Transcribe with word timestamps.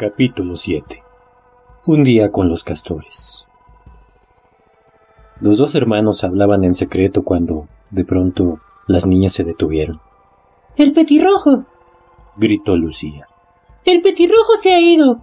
Capítulo 0.00 0.56
7 0.56 1.02
Un 1.84 2.04
día 2.04 2.32
con 2.32 2.48
los 2.48 2.64
castores. 2.64 3.46
Los 5.42 5.58
dos 5.58 5.74
hermanos 5.74 6.24
hablaban 6.24 6.64
en 6.64 6.74
secreto 6.74 7.22
cuando, 7.22 7.68
de 7.90 8.06
pronto, 8.06 8.60
las 8.86 9.04
niñas 9.04 9.34
se 9.34 9.44
detuvieron. 9.44 9.96
¡El 10.78 10.94
petirrojo! 10.94 11.66
gritó 12.38 12.76
Lucía. 12.76 13.28
¡El 13.84 14.00
petirrojo 14.00 14.56
se 14.56 14.72
ha 14.72 14.80
ido! 14.80 15.20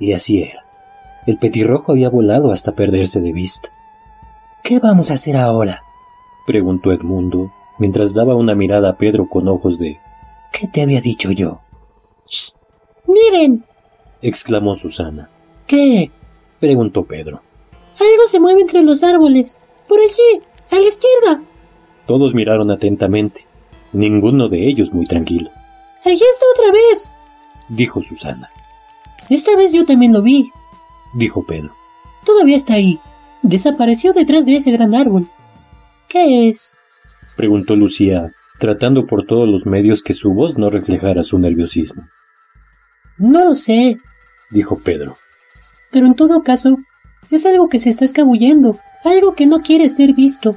Y 0.00 0.14
así 0.14 0.42
era. 0.42 0.64
El 1.28 1.38
petirrojo 1.38 1.92
había 1.92 2.08
volado 2.08 2.50
hasta 2.50 2.74
perderse 2.74 3.20
de 3.20 3.32
vista. 3.32 3.68
¿Qué 4.64 4.80
vamos 4.80 5.12
a 5.12 5.14
hacer 5.14 5.36
ahora? 5.36 5.84
preguntó 6.44 6.90
Edmundo, 6.90 7.52
mientras 7.78 8.14
daba 8.14 8.34
una 8.34 8.56
mirada 8.56 8.90
a 8.90 8.96
Pedro 8.96 9.28
con 9.28 9.46
ojos 9.46 9.78
de 9.78 10.00
¿Qué 10.52 10.66
te 10.66 10.82
había 10.82 11.00
dicho 11.00 11.30
yo? 11.30 11.60
¡Shh! 12.26 12.54
¡Miren! 13.06 13.64
Exclamó 14.28 14.76
Susana. 14.76 15.28
¿Qué? 15.66 16.10
preguntó 16.60 17.04
Pedro. 17.04 17.42
Algo 17.98 18.26
se 18.26 18.40
mueve 18.40 18.60
entre 18.62 18.82
los 18.82 19.02
árboles. 19.02 19.58
Por 19.88 19.98
allí, 20.00 20.42
a 20.70 20.76
la 20.76 20.88
izquierda. 20.88 21.42
Todos 22.06 22.34
miraron 22.34 22.70
atentamente, 22.70 23.46
ninguno 23.92 24.48
de 24.48 24.66
ellos 24.66 24.92
muy 24.92 25.06
tranquilo. 25.06 25.50
Allí 26.04 26.14
está 26.14 26.44
otra 26.54 26.72
vez, 26.72 27.16
dijo 27.68 28.02
Susana. 28.02 28.50
Esta 29.28 29.56
vez 29.56 29.72
yo 29.72 29.84
también 29.84 30.12
lo 30.12 30.22
vi, 30.22 30.50
dijo 31.14 31.44
Pedro. 31.44 31.72
Todavía 32.24 32.56
está 32.56 32.74
ahí. 32.74 32.98
Desapareció 33.42 34.12
detrás 34.12 34.46
de 34.46 34.56
ese 34.56 34.70
gran 34.72 34.94
árbol. 34.94 35.26
¿Qué 36.08 36.48
es? 36.48 36.76
preguntó 37.36 37.76
Lucía, 37.76 38.32
tratando 38.58 39.06
por 39.06 39.26
todos 39.26 39.48
los 39.48 39.66
medios 39.66 40.02
que 40.02 40.14
su 40.14 40.32
voz 40.32 40.58
no 40.58 40.70
reflejara 40.70 41.22
su 41.22 41.38
nerviosismo. 41.38 42.08
No 43.18 43.44
lo 43.44 43.54
sé, 43.54 43.98
dijo 44.50 44.78
Pedro. 44.82 45.16
Pero 45.90 46.06
en 46.06 46.14
todo 46.14 46.42
caso, 46.42 46.76
es 47.30 47.46
algo 47.46 47.68
que 47.68 47.78
se 47.78 47.90
está 47.90 48.04
escabullendo, 48.04 48.78
algo 49.04 49.34
que 49.34 49.46
no 49.46 49.60
quiere 49.60 49.88
ser 49.88 50.14
visto. 50.14 50.56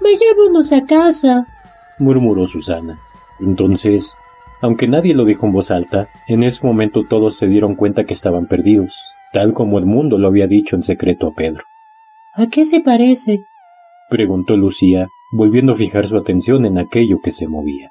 Vayámonos 0.00 0.72
a 0.72 0.84
casa, 0.86 1.46
murmuró 1.98 2.46
Susana. 2.46 2.98
Entonces, 3.40 4.18
aunque 4.60 4.88
nadie 4.88 5.14
lo 5.14 5.24
dijo 5.24 5.46
en 5.46 5.52
voz 5.52 5.70
alta, 5.70 6.08
en 6.26 6.42
ese 6.42 6.66
momento 6.66 7.04
todos 7.08 7.36
se 7.36 7.46
dieron 7.46 7.74
cuenta 7.74 8.04
que 8.04 8.12
estaban 8.12 8.46
perdidos, 8.46 9.02
tal 9.32 9.52
como 9.52 9.78
Edmundo 9.78 10.18
lo 10.18 10.28
había 10.28 10.46
dicho 10.46 10.76
en 10.76 10.82
secreto 10.82 11.28
a 11.28 11.34
Pedro. 11.34 11.64
¿A 12.34 12.46
qué 12.46 12.64
se 12.64 12.80
parece? 12.80 13.44
preguntó 14.10 14.56
Lucía, 14.56 15.08
volviendo 15.32 15.72
a 15.72 15.76
fijar 15.76 16.06
su 16.06 16.16
atención 16.16 16.64
en 16.64 16.78
aquello 16.78 17.18
que 17.22 17.30
se 17.30 17.46
movía. 17.46 17.90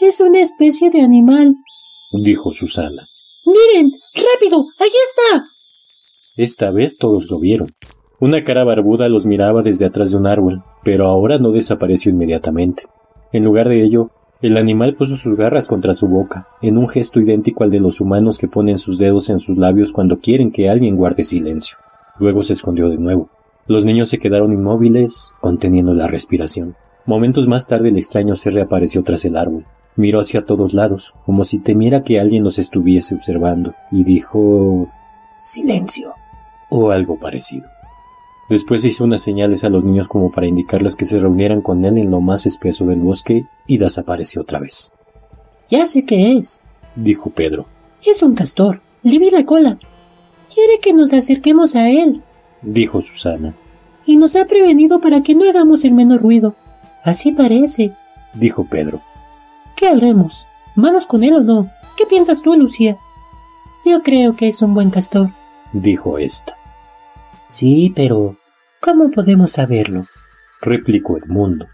Es 0.00 0.20
una 0.20 0.40
especie 0.40 0.90
de 0.90 1.02
animal, 1.02 1.56
dijo 2.12 2.52
Susana. 2.52 3.08
Miren, 3.48 3.92
rápido, 4.14 4.66
allí 4.78 4.98
está. 5.06 5.46
Esta 6.36 6.70
vez 6.70 6.98
todos 6.98 7.30
lo 7.30 7.38
vieron. 7.40 7.74
Una 8.20 8.44
cara 8.44 8.62
barbuda 8.62 9.08
los 9.08 9.24
miraba 9.24 9.62
desde 9.62 9.86
atrás 9.86 10.10
de 10.10 10.18
un 10.18 10.26
árbol, 10.26 10.64
pero 10.84 11.06
ahora 11.06 11.38
no 11.38 11.50
desapareció 11.50 12.12
inmediatamente. 12.12 12.84
En 13.32 13.44
lugar 13.44 13.70
de 13.70 13.82
ello, 13.82 14.10
el 14.42 14.58
animal 14.58 14.94
puso 14.94 15.16
sus 15.16 15.34
garras 15.34 15.66
contra 15.66 15.94
su 15.94 16.08
boca, 16.08 16.48
en 16.60 16.76
un 16.76 16.88
gesto 16.88 17.20
idéntico 17.20 17.64
al 17.64 17.70
de 17.70 17.80
los 17.80 18.02
humanos 18.02 18.38
que 18.38 18.48
ponen 18.48 18.76
sus 18.76 18.98
dedos 18.98 19.30
en 19.30 19.40
sus 19.40 19.56
labios 19.56 19.92
cuando 19.92 20.18
quieren 20.18 20.52
que 20.52 20.68
alguien 20.68 20.96
guarde 20.96 21.24
silencio. 21.24 21.78
Luego 22.18 22.42
se 22.42 22.52
escondió 22.52 22.90
de 22.90 22.98
nuevo. 22.98 23.30
Los 23.66 23.86
niños 23.86 24.10
se 24.10 24.18
quedaron 24.18 24.52
inmóviles, 24.52 25.30
conteniendo 25.40 25.94
la 25.94 26.06
respiración. 26.06 26.76
Momentos 27.06 27.48
más 27.48 27.66
tarde 27.66 27.88
el 27.88 27.96
extraño 27.96 28.34
se 28.34 28.50
reapareció 28.50 29.02
tras 29.02 29.24
el 29.24 29.36
árbol. 29.36 29.64
Miró 29.98 30.20
hacia 30.20 30.46
todos 30.46 30.74
lados, 30.74 31.16
como 31.26 31.42
si 31.42 31.58
temiera 31.58 32.04
que 32.04 32.20
alguien 32.20 32.44
los 32.44 32.60
estuviese 32.60 33.16
observando, 33.16 33.74
y 33.90 34.04
dijo 34.04 34.86
Silencio. 35.40 36.14
o 36.70 36.92
algo 36.92 37.18
parecido. 37.18 37.66
Después 38.48 38.84
hizo 38.84 39.02
unas 39.02 39.22
señales 39.22 39.64
a 39.64 39.70
los 39.70 39.82
niños 39.82 40.06
como 40.06 40.30
para 40.30 40.46
indicarles 40.46 40.94
que 40.94 41.04
se 41.04 41.18
reunieran 41.18 41.62
con 41.62 41.84
él 41.84 41.98
en 41.98 42.12
lo 42.12 42.20
más 42.20 42.46
espeso 42.46 42.84
del 42.84 43.00
bosque 43.00 43.46
y 43.66 43.78
desapareció 43.78 44.42
otra 44.42 44.60
vez. 44.60 44.92
Ya 45.68 45.84
sé 45.84 46.04
qué 46.04 46.36
es, 46.36 46.64
dijo 46.94 47.30
Pedro. 47.30 47.66
Es 48.06 48.22
un 48.22 48.36
castor. 48.36 48.80
Le 49.02 49.18
vi 49.18 49.30
la 49.30 49.44
cola. 49.44 49.80
Quiere 50.54 50.78
que 50.78 50.92
nos 50.92 51.12
acerquemos 51.12 51.74
a 51.74 51.90
él, 51.90 52.22
dijo 52.62 53.02
Susana. 53.02 53.56
Y 54.06 54.16
nos 54.16 54.36
ha 54.36 54.44
prevenido 54.44 55.00
para 55.00 55.24
que 55.24 55.34
no 55.34 55.48
hagamos 55.48 55.84
el 55.84 55.92
menor 55.92 56.22
ruido. 56.22 56.54
Así 57.02 57.32
parece, 57.32 57.92
dijo 58.32 58.64
Pedro. 58.64 59.02
¿Qué 59.78 59.86
haremos? 59.86 60.48
¿Vamos 60.74 61.06
con 61.06 61.22
él 61.22 61.34
o 61.34 61.40
no? 61.40 61.70
¿Qué 61.96 62.04
piensas 62.04 62.42
tú, 62.42 62.56
Lucía? 62.56 62.98
Yo 63.86 64.02
creo 64.02 64.34
que 64.34 64.48
es 64.48 64.60
un 64.60 64.74
buen 64.74 64.90
castor, 64.90 65.30
dijo 65.72 66.18
ésta. 66.18 66.56
Sí, 67.46 67.92
pero 67.94 68.36
¿cómo 68.80 69.12
podemos 69.12 69.52
saberlo? 69.52 70.06
replicó 70.60 71.16
Edmundo. 71.16 71.68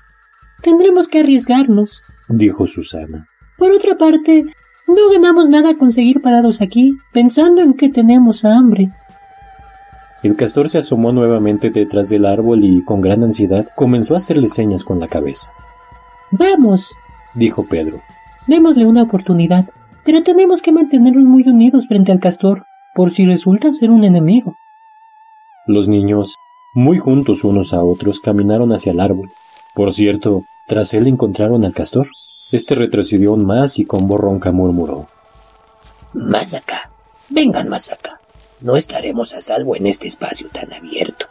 Tendremos 0.61 1.09
que 1.09 1.21
arriesgarnos, 1.21 2.03
dijo 2.29 2.67
Susana. 2.67 3.27
Por 3.57 3.73
otra 3.73 3.97
parte, 3.97 4.45
no 4.87 5.11
ganamos 5.11 5.49
nada 5.49 5.75
con 5.75 5.91
seguir 5.91 6.21
parados 6.21 6.61
aquí, 6.61 6.99
pensando 7.15 7.63
en 7.63 7.73
que 7.73 7.89
tenemos 7.89 8.45
hambre. 8.45 8.91
El 10.23 10.37
castor 10.37 10.69
se 10.69 10.77
asomó 10.77 11.11
nuevamente 11.11 11.71
detrás 11.71 12.11
del 12.11 12.27
árbol 12.27 12.65
y, 12.65 12.85
con 12.85 13.01
gran 13.01 13.23
ansiedad, 13.23 13.67
comenzó 13.75 14.13
a 14.13 14.19
hacerle 14.19 14.49
señas 14.49 14.85
con 14.85 15.01
la 15.01 15.09
cabeza. 15.09 15.53
Vamos, 16.31 16.95
dijo 17.35 17.65
Pedro. 17.67 18.01
Démosle 18.47 18.87
una 18.87 19.03
oportunidad, 19.03 19.67
pero 20.05 20.23
tenemos 20.23 20.63
que 20.63 20.73
mantenernos 20.73 21.25
muy 21.25 21.43
unidos 21.49 21.87
frente 21.87 22.13
al 22.13 22.21
castor, 22.21 22.65
por 22.95 23.11
si 23.11 23.27
resulta 23.27 23.73
ser 23.73 23.91
un 23.91 24.05
enemigo. 24.05 24.57
Los 25.67 25.89
niños, 25.89 26.37
muy 26.75 26.99
juntos 26.99 27.45
unos 27.45 27.73
a 27.73 27.83
otros, 27.83 28.21
caminaron 28.21 28.73
hacia 28.73 28.93
el 28.93 29.01
árbol. 29.01 29.31
Por 29.75 29.93
cierto, 29.93 30.45
tras 30.67 30.95
él 30.95 31.07
encontraron 31.07 31.65
al 31.65 31.73
castor. 31.73 32.07
Este 32.53 32.75
retrocedió 32.75 33.31
aún 33.31 33.45
más 33.45 33.79
y 33.79 33.85
con 33.85 34.07
voz 34.07 34.21
ronca 34.21 34.53
murmuró. 34.53 35.07
Más 36.13 36.55
acá. 36.55 36.91
Vengan 37.29 37.69
más 37.69 37.91
acá. 37.91 38.21
No 38.61 38.77
estaremos 38.77 39.35
a 39.35 39.41
salvo 39.41 39.75
en 39.75 39.87
este 39.87 40.07
espacio 40.07 40.49
tan 40.53 40.73
abierto. 40.73 41.27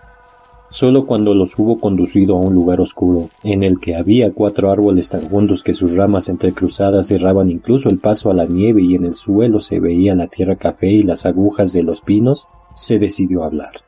Solo 0.74 1.06
cuando 1.06 1.36
los 1.36 1.60
hubo 1.60 1.78
conducido 1.78 2.36
a 2.36 2.40
un 2.40 2.56
lugar 2.56 2.82
oscuro, 2.82 3.30
en 3.44 3.62
el 3.62 3.80
que 3.80 3.96
había 3.96 4.34
cuatro 4.34 4.72
árboles 4.72 5.08
tan 5.08 5.30
juntos 5.30 5.62
que 5.62 5.76
sus 5.76 5.96
ramas 5.96 6.30
entrecruzadas 6.30 7.10
cerraban 7.10 7.52
incluso 7.52 7.90
el 7.90 8.00
paso 8.00 8.32
a 8.32 8.34
la 8.34 8.46
nieve 8.46 8.82
y 8.82 8.96
en 8.96 9.06
el 9.06 9.14
suelo 9.14 9.60
se 9.60 9.80
veía 9.80 10.16
la 10.16 10.26
tierra 10.26 10.56
café 10.56 10.88
y 10.88 11.04
las 11.04 11.28
agujas 11.28 11.74
de 11.74 11.84
los 11.84 12.02
pinos, 12.02 12.48
se 12.74 12.98
decidió 12.98 13.44
hablar. 13.44 13.84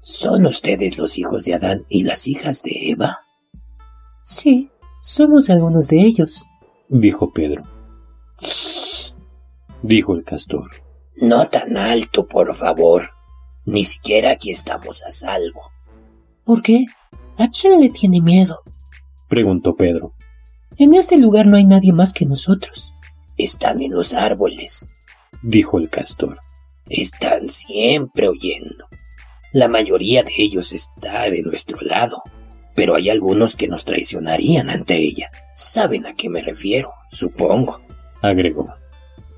¿Son 0.00 0.46
ustedes 0.46 0.98
los 0.98 1.18
hijos 1.18 1.46
de 1.46 1.54
Adán 1.54 1.84
y 1.88 2.04
las 2.04 2.28
hijas 2.28 2.62
de 2.62 2.90
Eva? 2.90 3.22
Sí, 4.22 4.70
somos 5.00 5.50
algunos 5.50 5.88
de 5.88 5.98
ellos, 5.98 6.46
dijo 6.90 7.32
Pedro. 7.32 7.64
Dijo 9.82 10.14
el 10.14 10.22
castor. 10.22 10.70
No 11.16 11.48
tan 11.48 11.76
alto, 11.76 12.28
por 12.28 12.54
favor. 12.54 13.02
Ni 13.64 13.82
siquiera 13.82 14.30
aquí 14.30 14.52
estamos 14.52 15.02
a 15.04 15.10
salvo. 15.10 15.71
¿Por 16.44 16.62
qué? 16.62 16.86
¿A 17.38 17.48
quién 17.48 17.80
le 17.80 17.90
tiene 17.90 18.20
miedo? 18.20 18.60
preguntó 19.28 19.74
Pedro. 19.74 20.12
En 20.76 20.94
este 20.94 21.16
lugar 21.16 21.46
no 21.46 21.56
hay 21.56 21.64
nadie 21.64 21.92
más 21.92 22.12
que 22.12 22.26
nosotros. 22.26 22.94
Están 23.36 23.80
en 23.82 23.92
los 23.92 24.14
árboles, 24.14 24.88
dijo 25.42 25.78
el 25.78 25.88
castor. 25.88 26.38
Están 26.88 27.48
siempre 27.48 28.28
oyendo. 28.28 28.86
La 29.52 29.68
mayoría 29.68 30.22
de 30.22 30.32
ellos 30.38 30.72
está 30.72 31.30
de 31.30 31.42
nuestro 31.42 31.78
lado, 31.80 32.22
pero 32.74 32.94
hay 32.94 33.10
algunos 33.10 33.54
que 33.54 33.68
nos 33.68 33.84
traicionarían 33.84 34.70
ante 34.70 34.96
ella. 34.96 35.30
Saben 35.54 36.06
a 36.06 36.14
qué 36.14 36.28
me 36.28 36.42
refiero, 36.42 36.92
supongo, 37.10 37.80
agregó. 38.22 38.74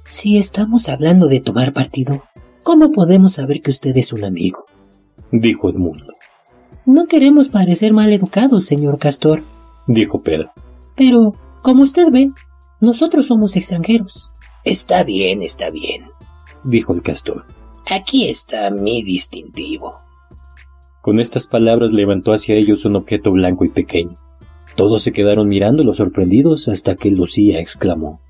Si 0.06 0.38
estamos 0.38 0.88
hablando 0.88 1.26
de 1.26 1.40
tomar 1.40 1.72
partido, 1.72 2.24
¿cómo 2.62 2.92
podemos 2.92 3.34
saber 3.34 3.60
que 3.60 3.70
usted 3.70 3.96
es 3.96 4.12
un 4.12 4.24
amigo? 4.24 4.66
dijo 5.32 5.68
Edmundo. 5.68 6.14
No 6.86 7.06
queremos 7.06 7.48
parecer 7.48 7.92
mal 7.92 8.12
educados, 8.12 8.66
señor 8.66 8.98
Castor, 8.98 9.42
dijo 9.86 10.22
Pedro. 10.22 10.52
Pero, 10.96 11.32
como 11.62 11.82
usted 11.82 12.10
ve, 12.10 12.30
nosotros 12.80 13.26
somos 13.26 13.56
extranjeros. 13.56 14.30
Está 14.64 15.02
bien, 15.04 15.42
está 15.42 15.70
bien, 15.70 16.06
dijo 16.62 16.92
el 16.92 17.02
castor. 17.02 17.44
Aquí 17.90 18.28
está 18.28 18.70
mi 18.70 19.02
distintivo. 19.02 19.98
Con 21.02 21.20
estas 21.20 21.46
palabras 21.46 21.92
levantó 21.92 22.32
hacia 22.32 22.54
ellos 22.54 22.84
un 22.86 22.96
objeto 22.96 23.30
blanco 23.30 23.64
y 23.64 23.68
pequeño. 23.68 24.16
Todos 24.76 25.02
se 25.02 25.12
quedaron 25.12 25.48
mirándolo 25.48 25.92
sorprendidos 25.92 26.68
hasta 26.68 26.96
que 26.96 27.10
Lucía 27.10 27.60
exclamó. 27.60 28.20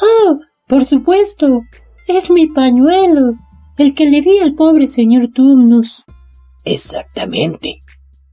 ¡Oh! 0.00 0.38
Por 0.66 0.84
supuesto. 0.84 1.62
Es 2.08 2.30
mi 2.30 2.48
pañuelo. 2.48 3.34
El 3.78 3.94
que 3.94 4.10
le 4.10 4.22
di 4.22 4.38
al 4.40 4.54
pobre 4.54 4.88
señor 4.88 5.28
Tumnus. 5.28 6.04
Exactamente, 6.64 7.80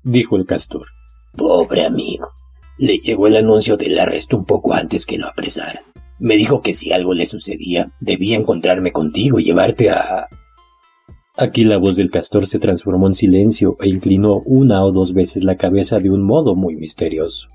dijo 0.04 0.38
el 0.38 0.46
castor. 0.46 0.88
Pobre 1.36 1.86
amigo. 1.86 2.30
Le 2.78 2.98
llegó 2.98 3.28
el 3.28 3.36
anuncio 3.36 3.78
del 3.78 4.00
arresto 4.00 4.38
un 4.38 4.46
poco 4.46 4.74
antes 4.74 5.06
que 5.06 5.18
lo 5.18 5.28
apresaran. 5.28 5.84
Me 6.20 6.36
dijo 6.36 6.62
que 6.62 6.74
si 6.74 6.94
algo 6.94 7.14
le 7.14 7.26
sucedía, 7.26 7.92
debía 8.00 8.38
encontrarme 8.38 8.92
contigo 8.92 9.40
y 9.40 9.44
llevarte 9.44 9.90
a... 9.90 10.28
Aquí 11.38 11.64
la 11.64 11.78
voz 11.78 11.96
del 11.96 12.12
castor 12.12 12.46
se 12.46 12.60
transformó 12.60 13.08
en 13.08 13.14
silencio 13.14 13.76
e 13.82 13.90
inclinó 13.90 14.42
una 14.46 14.84
o 14.84 14.92
dos 14.92 15.14
veces 15.14 15.44
la 15.44 15.58
cabeza 15.58 16.00
de 16.00 16.10
un 16.10 16.24
modo 16.26 16.56
muy 16.56 16.76
misterioso. 16.76 17.50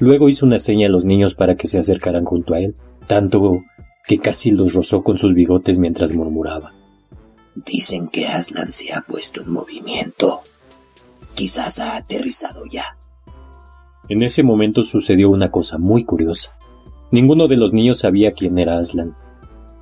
Luego 0.00 0.28
hizo 0.28 0.46
una 0.46 0.58
seña 0.58 0.86
a 0.86 0.90
los 0.90 1.04
niños 1.04 1.34
para 1.34 1.56
que 1.56 1.66
se 1.66 1.78
acercaran 1.78 2.24
junto 2.24 2.54
a 2.54 2.60
él, 2.60 2.74
tanto 3.06 3.62
que 4.06 4.18
casi 4.18 4.50
los 4.50 4.74
rozó 4.74 5.02
con 5.02 5.18
sus 5.18 5.34
bigotes 5.34 5.78
mientras 5.78 6.14
murmuraba. 6.14 6.72
Dicen 7.54 8.08
que 8.08 8.26
Aslan 8.26 8.72
se 8.72 8.92
ha 8.92 9.02
puesto 9.02 9.40
en 9.40 9.50
movimiento. 9.50 10.40
Quizás 11.34 11.78
ha 11.78 11.96
aterrizado 11.96 12.64
ya. 12.68 12.96
En 14.08 14.22
ese 14.22 14.42
momento 14.42 14.82
sucedió 14.82 15.30
una 15.30 15.50
cosa 15.50 15.78
muy 15.78 16.04
curiosa. 16.04 16.52
Ninguno 17.10 17.46
de 17.46 17.56
los 17.56 17.72
niños 17.72 18.00
sabía 18.00 18.32
quién 18.32 18.58
era 18.58 18.78
Aslan. 18.78 19.14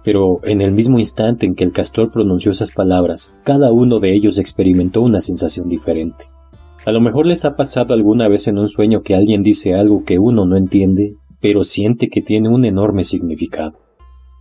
Pero 0.04 0.40
en 0.44 0.60
el 0.60 0.72
mismo 0.72 0.98
instante 0.98 1.46
en 1.46 1.54
que 1.54 1.64
el 1.64 1.72
castor 1.72 2.10
pronunció 2.10 2.50
esas 2.50 2.72
palabras, 2.72 3.36
cada 3.44 3.72
uno 3.72 4.00
de 4.00 4.14
ellos 4.14 4.38
experimentó 4.38 5.00
una 5.00 5.20
sensación 5.20 5.68
diferente. 5.68 6.26
A 6.84 6.90
lo 6.90 7.00
mejor 7.00 7.26
les 7.26 7.44
ha 7.44 7.54
pasado 7.54 7.94
alguna 7.94 8.28
vez 8.28 8.48
en 8.48 8.58
un 8.58 8.68
sueño 8.68 9.02
que 9.02 9.14
alguien 9.14 9.42
dice 9.42 9.74
algo 9.74 10.04
que 10.04 10.18
uno 10.18 10.44
no 10.44 10.56
entiende, 10.56 11.14
pero 11.40 11.62
siente 11.62 12.08
que 12.08 12.20
tiene 12.20 12.48
un 12.48 12.64
enorme 12.64 13.04
significado. 13.04 13.78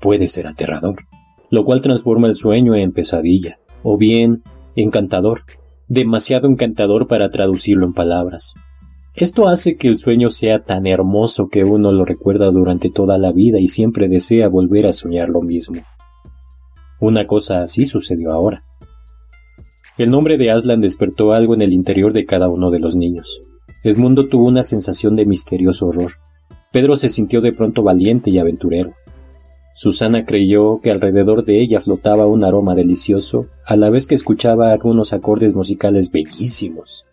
Puede 0.01 0.27
ser 0.27 0.47
aterrador, 0.47 1.05
lo 1.51 1.65
cual 1.65 1.81
transforma 1.81 2.27
el 2.27 2.36
sueño 2.36 2.74
en 2.74 2.92
pesadilla, 2.92 3.59
o 3.83 3.98
bien 3.98 4.42
encantador, 4.75 5.42
demasiado 5.88 6.48
encantador 6.48 7.07
para 7.07 7.30
traducirlo 7.30 7.86
en 7.86 7.94
palabras. 7.94 8.56
Esto 9.13 9.50
hace 9.50 9.75
que 9.75 9.89
el 9.89 9.98
sueño 9.98 10.30
sea 10.30 10.63
tan 10.63 10.88
hermoso 10.88 11.50
que 11.50 11.65
uno 11.65 11.92
lo 11.92 12.06
recuerda 12.06 12.50
durante 12.50 12.89
toda 12.89 13.18
la 13.18 13.33
vida 13.33 13.59
y 13.59 13.68
siempre 13.68 14.07
desea 14.07 14.48
volver 14.48 14.86
a 14.86 14.94
soñar 14.94 15.27
lo 15.27 15.42
mismo. 15.42 15.81
Una 17.01 17.25
cosa 17.25 17.62
así 17.62 17.86
sucedió 17.86 18.31
ahora. 18.31 18.63
El 19.98 20.09
nombre 20.09 20.38
de 20.38 20.51
Aslan 20.51 20.80
despertó 20.80 21.33
algo 21.33 21.53
en 21.53 21.62
el 21.62 21.74
interior 21.74 22.13
de 22.13 22.25
cada 22.25 22.48
uno 22.48 22.71
de 22.71 22.80
los 22.80 22.95
niños. 22.95 23.42
Edmundo 23.83 24.30
tuvo 24.30 24.48
una 24.48 24.63
sensación 24.63 25.18
de 25.18 25.25
misterioso 25.25 25.88
horror. 25.88 26.13
Pedro 26.71 26.95
se 26.95 27.09
sintió 27.09 27.42
de 27.42 27.51
pronto 27.51 27.83
valiente 27.83 28.30
y 28.30 28.39
aventurero. 28.39 28.94
Susana 29.73 30.25
creyó 30.25 30.79
que 30.81 30.91
alrededor 30.91 31.44
de 31.45 31.62
ella 31.62 31.81
flotaba 31.81 32.27
un 32.27 32.44
aroma 32.44 32.75
delicioso, 32.75 33.47
a 33.65 33.75
la 33.75 33.89
vez 33.89 34.07
que 34.07 34.15
escuchaba 34.15 34.71
algunos 34.71 35.13
acordes 35.13 35.53
musicales 35.53 36.12
bellísimos. 36.12 37.06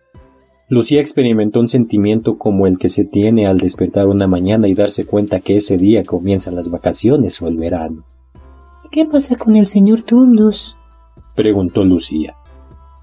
Lucía 0.68 1.00
experimentó 1.00 1.60
un 1.60 1.68
sentimiento 1.68 2.36
como 2.36 2.66
el 2.66 2.78
que 2.78 2.90
se 2.90 3.04
tiene 3.04 3.46
al 3.46 3.56
despertar 3.56 4.06
una 4.06 4.26
mañana 4.26 4.68
y 4.68 4.74
darse 4.74 5.06
cuenta 5.06 5.40
que 5.40 5.56
ese 5.56 5.78
día 5.78 6.04
comienzan 6.04 6.56
las 6.56 6.70
vacaciones 6.70 7.40
o 7.40 7.48
el 7.48 7.56
verano. 7.56 8.04
¿Qué 8.90 9.06
pasa 9.06 9.36
con 9.36 9.56
el 9.56 9.66
señor 9.66 10.02
Tumnus? 10.02 10.76
preguntó 11.34 11.84
Lucía. 11.84 12.36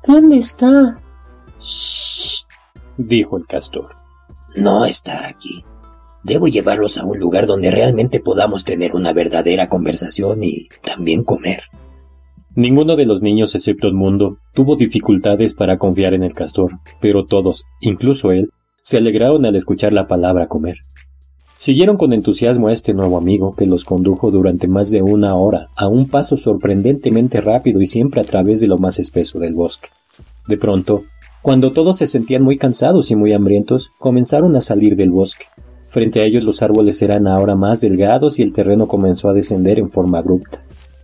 ¿Dónde 0.05 0.37
está? 0.37 0.99
Shh, 1.59 2.45
dijo 2.97 3.37
el 3.37 3.47
castor. 3.47 3.95
No 4.55 4.85
está 4.85 5.27
aquí. 5.27 5.65
Debo 6.25 6.47
llevarlos 6.47 6.97
a 6.97 7.05
un 7.05 7.19
lugar 7.19 7.45
donde 7.45 7.69
realmente 7.69 8.19
podamos 8.19 8.65
tener 8.65 8.95
una 8.95 9.13
verdadera 9.13 9.67
conversación 9.67 10.43
y 10.43 10.69
también 10.83 11.23
comer. 11.23 11.61
Ninguno 12.55 12.95
de 12.95 13.05
los 13.05 13.21
niños 13.21 13.53
excepto 13.53 13.87
Edmundo 13.87 14.39
tuvo 14.55 14.75
dificultades 14.75 15.53
para 15.53 15.77
confiar 15.77 16.15
en 16.15 16.23
el 16.23 16.33
castor, 16.33 16.79
pero 16.99 17.27
todos, 17.27 17.65
incluso 17.79 18.31
él, 18.31 18.49
se 18.81 18.97
alegraron 18.97 19.45
al 19.45 19.55
escuchar 19.55 19.93
la 19.93 20.07
palabra 20.07 20.47
comer. 20.47 20.77
Siguieron 21.57 21.95
con 21.95 22.11
entusiasmo 22.11 22.69
a 22.69 22.73
este 22.73 22.95
nuevo 22.95 23.19
amigo 23.19 23.55
que 23.55 23.67
los 23.67 23.85
condujo 23.85 24.31
durante 24.31 24.67
más 24.67 24.89
de 24.89 25.03
una 25.03 25.35
hora 25.35 25.67
a 25.75 25.87
un 25.87 26.09
paso 26.09 26.37
sorprendentemente 26.37 27.39
rápido 27.39 27.81
y 27.81 27.85
siempre 27.85 28.21
a 28.21 28.23
través 28.23 28.59
de 28.61 28.67
lo 28.67 28.79
más 28.79 28.97
espeso 28.97 29.37
del 29.37 29.53
bosque. 29.53 29.89
De 30.47 30.57
pronto, 30.57 31.03
cuando 31.43 31.71
todos 31.71 31.99
se 31.99 32.07
sentían 32.07 32.41
muy 32.41 32.57
cansados 32.57 33.11
y 33.11 33.15
muy 33.15 33.31
hambrientos, 33.31 33.91
comenzaron 33.99 34.55
a 34.55 34.61
salir 34.61 34.95
del 34.95 35.11
bosque. 35.11 35.45
Frente 35.95 36.19
a 36.19 36.25
ellos 36.25 36.43
los 36.43 36.61
árboles 36.61 37.01
eran 37.01 37.25
ahora 37.25 37.55
más 37.55 37.79
delgados 37.79 38.37
y 38.37 38.43
el 38.43 38.51
terreno 38.51 38.85
comenzó 38.85 39.29
a 39.29 39.33
descender 39.33 39.79
en 39.79 39.89
forma 39.89 40.17
abrupta. 40.17 40.61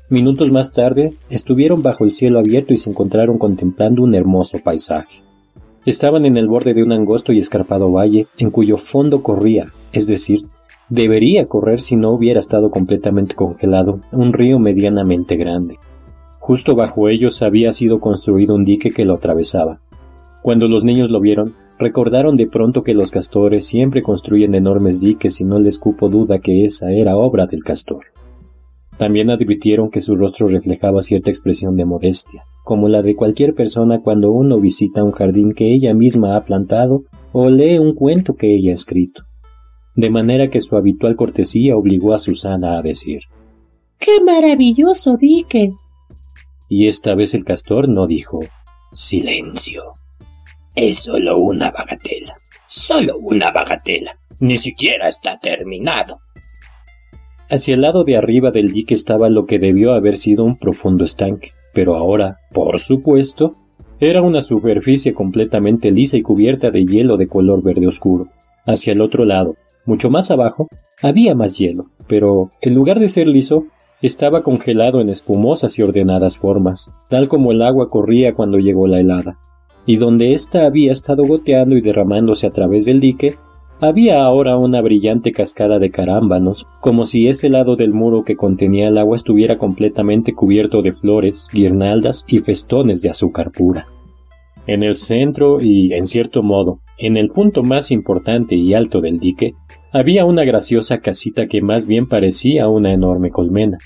Minutos 0.09 0.51
más 0.51 0.73
tarde, 0.73 1.13
estuvieron 1.29 1.81
bajo 1.81 2.03
el 2.03 2.11
cielo 2.11 2.39
abierto 2.39 2.73
y 2.73 2.77
se 2.77 2.89
encontraron 2.89 3.37
contemplando 3.37 4.03
un 4.03 4.15
hermoso 4.15 4.59
paisaje. 4.61 5.23
Estaban 5.85 6.25
en 6.25 6.35
el 6.35 6.49
borde 6.49 6.73
de 6.73 6.83
un 6.83 6.91
angosto 6.91 7.31
y 7.31 7.39
escarpado 7.39 7.89
valle, 7.89 8.27
en 8.37 8.51
cuyo 8.51 8.75
fondo 8.75 9.23
corría, 9.23 9.67
es 9.93 10.07
decir, 10.07 10.41
debería 10.89 11.45
correr 11.45 11.79
si 11.79 11.95
no 11.95 12.11
hubiera 12.11 12.41
estado 12.41 12.69
completamente 12.69 13.33
congelado, 13.33 14.01
un 14.11 14.33
río 14.33 14.59
medianamente 14.59 15.37
grande. 15.37 15.77
Justo 16.39 16.75
bajo 16.75 17.07
ellos 17.07 17.41
había 17.43 17.71
sido 17.71 18.01
construido 18.01 18.55
un 18.55 18.65
dique 18.65 18.91
que 18.91 19.05
lo 19.05 19.13
atravesaba. 19.13 19.79
Cuando 20.41 20.67
los 20.67 20.83
niños 20.83 21.09
lo 21.09 21.21
vieron, 21.21 21.53
recordaron 21.81 22.37
de 22.37 22.47
pronto 22.47 22.83
que 22.83 22.93
los 22.93 23.11
castores 23.11 23.65
siempre 23.65 24.01
construyen 24.01 24.55
enormes 24.55 25.01
diques 25.01 25.41
y 25.41 25.43
no 25.43 25.59
les 25.59 25.79
cupo 25.79 26.07
duda 26.07 26.39
que 26.39 26.63
esa 26.63 26.91
era 26.91 27.17
obra 27.17 27.47
del 27.47 27.63
castor. 27.63 28.05
También 28.97 29.29
advirtieron 29.31 29.89
que 29.89 29.99
su 29.99 30.15
rostro 30.15 30.47
reflejaba 30.47 31.01
cierta 31.01 31.31
expresión 31.31 31.75
de 31.75 31.85
modestia, 31.85 32.43
como 32.63 32.87
la 32.87 33.01
de 33.01 33.15
cualquier 33.15 33.55
persona 33.55 33.99
cuando 34.01 34.31
uno 34.31 34.59
visita 34.59 35.03
un 35.03 35.11
jardín 35.11 35.53
que 35.53 35.73
ella 35.73 35.93
misma 35.93 36.35
ha 36.35 36.45
plantado 36.45 37.03
o 37.33 37.49
lee 37.49 37.79
un 37.79 37.95
cuento 37.95 38.35
que 38.35 38.53
ella 38.53 38.71
ha 38.71 38.75
escrito. 38.75 39.23
De 39.95 40.09
manera 40.09 40.49
que 40.49 40.61
su 40.61 40.77
habitual 40.77 41.15
cortesía 41.15 41.75
obligó 41.75 42.13
a 42.13 42.17
Susana 42.17 42.77
a 42.77 42.81
decir 42.81 43.23
¡Qué 43.97 44.21
maravilloso 44.23 45.17
dique! 45.17 45.71
Y 46.69 46.87
esta 46.87 47.15
vez 47.15 47.33
el 47.33 47.43
castor 47.43 47.89
no 47.89 48.07
dijo 48.07 48.39
Silencio. 48.91 49.93
Es 50.75 50.99
solo 50.99 51.37
una 51.37 51.69
bagatela. 51.69 52.33
Solo 52.65 53.17
una 53.17 53.51
bagatela. 53.51 54.17
Ni 54.39 54.57
siquiera 54.57 55.09
está 55.09 55.37
terminado. 55.37 56.19
Hacia 57.49 57.75
el 57.75 57.81
lado 57.81 58.05
de 58.05 58.15
arriba 58.15 58.51
del 58.51 58.71
dique 58.71 58.93
estaba 58.93 59.29
lo 59.29 59.45
que 59.45 59.59
debió 59.59 59.93
haber 59.93 60.15
sido 60.15 60.45
un 60.45 60.55
profundo 60.55 61.03
estanque, 61.03 61.49
pero 61.73 61.97
ahora, 61.97 62.37
por 62.53 62.79
supuesto, 62.79 63.51
era 63.99 64.21
una 64.21 64.41
superficie 64.41 65.13
completamente 65.13 65.91
lisa 65.91 66.15
y 66.15 66.21
cubierta 66.21 66.71
de 66.71 66.85
hielo 66.85 67.17
de 67.17 67.27
color 67.27 67.61
verde 67.61 67.87
oscuro. 67.87 68.29
Hacia 68.65 68.93
el 68.93 69.01
otro 69.01 69.25
lado, 69.25 69.57
mucho 69.85 70.09
más 70.09 70.31
abajo, 70.31 70.69
había 71.01 71.35
más 71.35 71.57
hielo, 71.57 71.87
pero 72.07 72.49
en 72.61 72.73
lugar 72.75 73.01
de 73.01 73.09
ser 73.09 73.27
liso, 73.27 73.65
estaba 74.01 74.41
congelado 74.41 75.01
en 75.01 75.09
espumosas 75.09 75.77
y 75.77 75.81
ordenadas 75.81 76.37
formas, 76.37 76.93
tal 77.09 77.27
como 77.27 77.51
el 77.51 77.61
agua 77.61 77.89
corría 77.89 78.33
cuando 78.33 78.57
llegó 78.57 78.87
la 78.87 79.01
helada, 79.01 79.37
y 79.85 79.97
donde 79.97 80.33
ésta 80.33 80.65
había 80.65 80.91
estado 80.91 81.23
goteando 81.23 81.75
y 81.75 81.81
derramándose 81.81 82.47
a 82.47 82.51
través 82.51 82.85
del 82.85 82.99
dique, 82.99 83.35
había 83.79 84.23
ahora 84.23 84.57
una 84.57 84.79
brillante 84.79 85.31
cascada 85.31 85.79
de 85.79 85.89
carámbanos, 85.89 86.67
como 86.81 87.05
si 87.05 87.27
ese 87.27 87.49
lado 87.49 87.75
del 87.75 87.93
muro 87.93 88.23
que 88.23 88.35
contenía 88.35 88.87
el 88.87 88.97
agua 88.99 89.15
estuviera 89.15 89.57
completamente 89.57 90.33
cubierto 90.33 90.83
de 90.83 90.93
flores, 90.93 91.49
guirnaldas 91.51 92.23
y 92.27 92.39
festones 92.39 93.01
de 93.01 93.09
azúcar 93.09 93.51
pura. 93.51 93.87
En 94.67 94.83
el 94.83 94.97
centro 94.97 95.59
y, 95.59 95.93
en 95.93 96.05
cierto 96.05 96.43
modo, 96.43 96.81
en 96.99 97.17
el 97.17 97.29
punto 97.29 97.63
más 97.63 97.89
importante 97.89 98.55
y 98.55 98.75
alto 98.75 99.01
del 99.01 99.17
dique, 99.17 99.55
había 99.91 100.25
una 100.25 100.43
graciosa 100.43 100.99
casita 100.99 101.47
que 101.47 101.63
más 101.63 101.87
bien 101.87 102.07
parecía 102.07 102.67
una 102.67 102.93
enorme 102.93 103.31
colmena. 103.31 103.79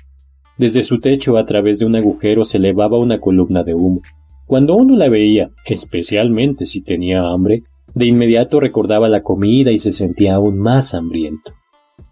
Desde 0.57 0.83
su 0.83 0.99
techo 0.99 1.37
a 1.37 1.45
través 1.45 1.79
de 1.79 1.85
un 1.85 1.95
agujero 1.95 2.43
se 2.43 2.57
elevaba 2.57 2.99
una 2.99 3.19
columna 3.19 3.63
de 3.63 3.73
humo. 3.73 4.01
Cuando 4.47 4.75
uno 4.75 4.95
la 4.95 5.09
veía, 5.09 5.49
especialmente 5.65 6.65
si 6.65 6.81
tenía 6.81 7.27
hambre, 7.27 7.63
de 7.95 8.05
inmediato 8.05 8.59
recordaba 8.59 9.09
la 9.09 9.23
comida 9.23 9.71
y 9.71 9.79
se 9.79 9.91
sentía 9.91 10.35
aún 10.35 10.59
más 10.59 10.93
hambriento. 10.93 11.53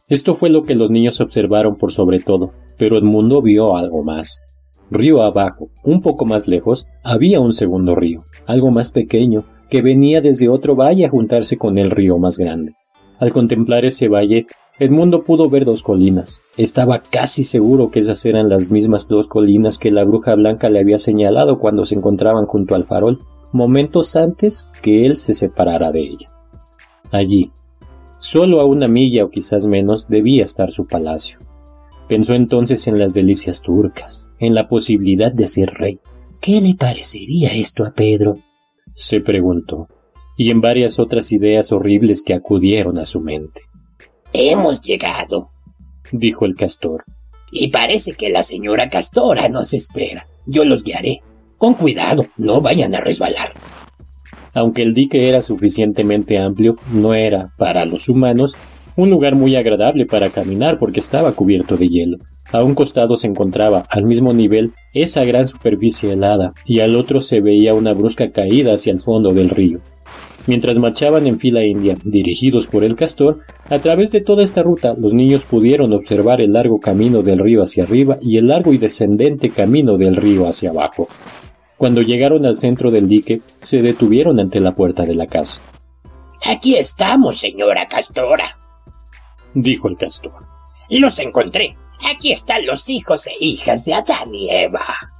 Esto 0.10 0.34
fue 0.34 0.50
lo 0.50 0.64
que 0.64 0.76
los 0.76 0.90
niños 0.90 1.22
observaron 1.22 1.76
por 1.78 1.92
sobre 1.92 2.20
todo, 2.20 2.54
pero 2.78 2.98
Edmundo 2.98 3.42
vio 3.42 3.76
algo 3.76 4.04
más. 4.04 4.44
Río 4.90 5.22
abajo, 5.22 5.70
un 5.84 6.02
poco 6.02 6.26
más 6.26 6.48
lejos, 6.48 6.88
había 7.04 7.40
un 7.40 7.54
segundo 7.54 7.94
río, 7.96 8.24
algo 8.48 8.72
más 8.72 8.92
pequeño, 8.92 9.46
que 9.70 9.82
venía 9.82 10.22
desde 10.22 10.50
otro 10.50 10.76
valle 10.76 11.06
a 11.06 11.10
juntarse 11.10 11.58
con 11.58 11.78
el 11.78 11.92
río 11.92 12.18
más 12.18 12.38
grande. 12.38 12.74
Al 13.20 13.32
contemplar 13.32 13.86
ese 13.86 14.08
valle, 14.08 14.48
Edmundo 14.80 15.24
pudo 15.24 15.50
ver 15.50 15.66
dos 15.66 15.84
colinas. 15.84 16.42
Estaba 16.58 17.00
casi 17.00 17.44
seguro 17.44 17.92
que 17.92 18.00
esas 18.00 18.26
eran 18.26 18.50
las 18.50 18.72
mismas 18.72 19.08
dos 19.08 19.28
colinas 19.28 19.78
que 19.78 19.92
la 19.92 20.04
bruja 20.04 20.34
blanca 20.34 20.70
le 20.70 20.80
había 20.80 20.98
señalado 20.98 21.60
cuando 21.60 21.86
se 21.86 21.96
encontraban 21.96 22.46
junto 22.46 22.74
al 22.74 22.86
farol 22.86 23.20
momentos 23.52 24.16
antes 24.16 24.68
que 24.82 25.06
él 25.06 25.18
se 25.18 25.34
separara 25.34 25.92
de 25.92 26.02
ella. 26.02 26.30
Allí, 27.12 27.52
solo 28.20 28.60
a 28.60 28.66
una 28.66 28.88
milla 28.88 29.24
o 29.24 29.30
quizás 29.30 29.68
menos, 29.68 30.08
debía 30.08 30.44
estar 30.44 30.72
su 30.72 30.88
palacio. 30.88 31.38
Pensó 32.10 32.34
entonces 32.34 32.88
en 32.88 32.98
las 32.98 33.14
delicias 33.14 33.62
turcas, 33.62 34.32
en 34.40 34.56
la 34.56 34.68
posibilidad 34.68 35.32
de 35.32 35.46
ser 35.46 35.70
rey. 35.76 36.00
¿Qué 36.42 36.60
le 36.60 36.74
parecería 36.74 37.54
esto 37.54 37.86
a 37.86 37.94
Pedro? 37.94 38.40
se 38.96 39.22
preguntó, 39.22 39.88
y 40.36 40.50
en 40.50 40.62
varias 40.62 41.00
otras 41.00 41.32
ideas 41.32 41.72
horribles 41.72 42.24
que 42.24 42.34
acudieron 42.34 43.00
a 43.00 43.06
su 43.06 43.22
mente. 43.22 43.62
Hemos 44.36 44.82
llegado, 44.82 45.52
dijo 46.12 46.46
el 46.46 46.56
castor. 46.56 47.04
Y 47.52 47.68
parece 47.68 48.14
que 48.14 48.32
la 48.32 48.42
señora 48.42 48.90
Castora 48.90 49.48
nos 49.48 49.76
espera. 49.76 50.26
Yo 50.48 50.66
los 50.66 50.84
guiaré. 50.84 51.20
Con 51.60 51.76
cuidado, 51.76 52.26
no 52.36 52.60
vayan 52.60 52.96
a 52.96 53.00
resbalar. 53.00 53.54
Aunque 54.56 54.82
el 54.82 54.96
dique 54.96 55.30
era 55.30 55.44
suficientemente 55.44 56.40
amplio, 56.40 56.78
no 56.92 57.14
era, 57.14 57.54
para 57.60 57.86
los 57.86 58.10
humanos, 58.10 58.58
un 58.96 59.12
lugar 59.12 59.36
muy 59.36 59.56
agradable 59.56 60.08
para 60.08 60.32
caminar 60.32 60.80
porque 60.80 61.00
estaba 61.00 61.34
cubierto 61.34 61.78
de 61.78 61.88
hielo. 61.88 62.18
A 62.52 62.64
un 62.64 62.74
costado 62.74 63.16
se 63.18 63.28
encontraba, 63.28 63.86
al 63.88 64.06
mismo 64.06 64.34
nivel, 64.34 64.74
esa 64.96 65.24
gran 65.26 65.48
superficie 65.48 66.12
helada, 66.12 66.54
y 66.66 66.80
al 66.80 66.96
otro 66.96 67.22
se 67.22 67.40
veía 67.40 67.76
una 67.76 67.94
brusca 67.94 68.32
caída 68.32 68.74
hacia 68.74 68.94
el 68.94 69.00
fondo 69.00 69.32
del 69.32 69.52
río. 69.52 69.80
Mientras 70.46 70.78
marchaban 70.78 71.26
en 71.26 71.40
fila 71.40 71.64
india, 71.64 71.96
dirigidos 72.04 72.68
por 72.68 72.84
el 72.84 72.98
castor, 72.98 73.40
a 73.74 73.80
través 73.80 74.12
de 74.12 74.22
toda 74.22 74.44
esta 74.44 74.62
ruta 74.62 74.94
los 74.96 75.16
niños 75.16 75.46
pudieron 75.46 75.94
observar 75.94 76.42
el 76.42 76.54
largo 76.54 76.80
camino 76.80 77.24
del 77.24 77.40
río 77.40 77.64
hacia 77.64 77.86
arriba 77.86 78.18
y 78.22 78.38
el 78.38 78.48
largo 78.48 78.72
y 78.72 78.78
descendente 78.78 79.50
camino 79.50 79.98
del 79.98 80.16
río 80.16 80.48
hacia 80.48 80.70
abajo. 80.70 81.08
Cuando 81.76 82.04
llegaron 82.04 82.46
al 82.46 82.58
centro 82.58 82.92
del 82.92 83.08
dique, 83.08 83.42
se 83.62 83.82
detuvieron 83.82 84.40
ante 84.40 84.60
la 84.60 84.76
puerta 84.76 85.04
de 85.06 85.16
la 85.16 85.26
casa. 85.26 85.62
Aquí 86.46 86.76
estamos, 86.76 87.40
señora 87.40 87.88
Castora, 87.88 88.60
dijo 89.56 89.88
el 89.88 89.98
castor. 89.98 90.46
Los 90.90 91.20
encontré. 91.20 91.76
Aquí 92.06 92.32
están 92.32 92.66
los 92.68 92.90
hijos 92.90 93.26
e 93.26 93.34
hijas 93.40 93.86
de 93.86 93.96
Adán 93.96 94.36
y 94.36 94.50
Eva. 94.52 95.13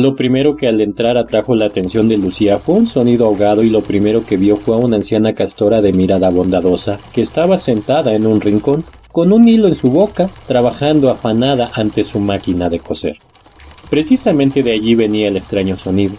Lo 0.00 0.14
primero 0.14 0.56
que 0.56 0.68
al 0.68 0.80
entrar 0.80 1.16
atrajo 1.16 1.56
la 1.56 1.66
atención 1.66 2.08
de 2.08 2.16
Lucía 2.16 2.58
fue 2.58 2.76
un 2.76 2.86
sonido 2.86 3.26
ahogado 3.26 3.64
y 3.64 3.68
lo 3.68 3.82
primero 3.82 4.24
que 4.24 4.36
vio 4.36 4.54
fue 4.54 4.76
a 4.76 4.78
una 4.78 4.94
anciana 4.94 5.34
castora 5.34 5.82
de 5.82 5.92
mirada 5.92 6.30
bondadosa 6.30 7.00
que 7.12 7.20
estaba 7.20 7.58
sentada 7.58 8.14
en 8.14 8.24
un 8.24 8.40
rincón 8.40 8.84
con 9.10 9.32
un 9.32 9.48
hilo 9.48 9.66
en 9.66 9.74
su 9.74 9.90
boca, 9.90 10.30
trabajando 10.46 11.10
afanada 11.10 11.68
ante 11.74 12.04
su 12.04 12.20
máquina 12.20 12.68
de 12.68 12.78
coser. 12.78 13.16
Precisamente 13.90 14.62
de 14.62 14.70
allí 14.70 14.94
venía 14.94 15.26
el 15.26 15.36
extraño 15.36 15.76
sonido. 15.76 16.14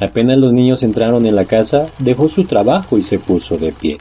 Apenas 0.00 0.38
los 0.38 0.54
niños 0.54 0.82
entraron 0.82 1.26
en 1.26 1.36
la 1.36 1.44
casa, 1.44 1.84
dejó 1.98 2.30
su 2.30 2.44
trabajo 2.44 2.96
y 2.96 3.02
se 3.02 3.18
puso 3.18 3.58
de 3.58 3.72
pie. 3.72 3.98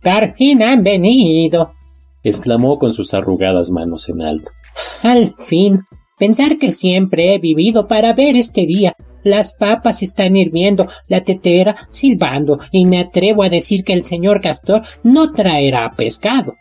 Por 0.00 0.32
fin 0.32 0.62
han 0.62 0.82
venido, 0.82 1.72
exclamó 2.22 2.78
con 2.78 2.94
sus 2.94 3.12
arrugadas 3.12 3.70
manos 3.70 4.08
en 4.08 4.22
alto. 4.22 4.50
Al 5.02 5.34
fin. 5.36 5.82
Pensar 6.22 6.56
que 6.56 6.70
siempre 6.70 7.34
he 7.34 7.40
vivido 7.40 7.88
para 7.88 8.12
ver 8.12 8.36
este 8.36 8.64
día. 8.64 8.94
Las 9.24 9.56
papas 9.56 10.04
están 10.04 10.36
hirviendo, 10.36 10.86
la 11.08 11.24
tetera 11.24 11.74
silbando, 11.90 12.60
y 12.70 12.86
me 12.86 13.00
atrevo 13.00 13.42
a 13.42 13.48
decir 13.48 13.82
que 13.82 13.92
el 13.92 14.04
señor 14.04 14.40
Castor 14.40 14.82
no 15.02 15.32
traerá 15.32 15.90
pescado. 15.96 16.54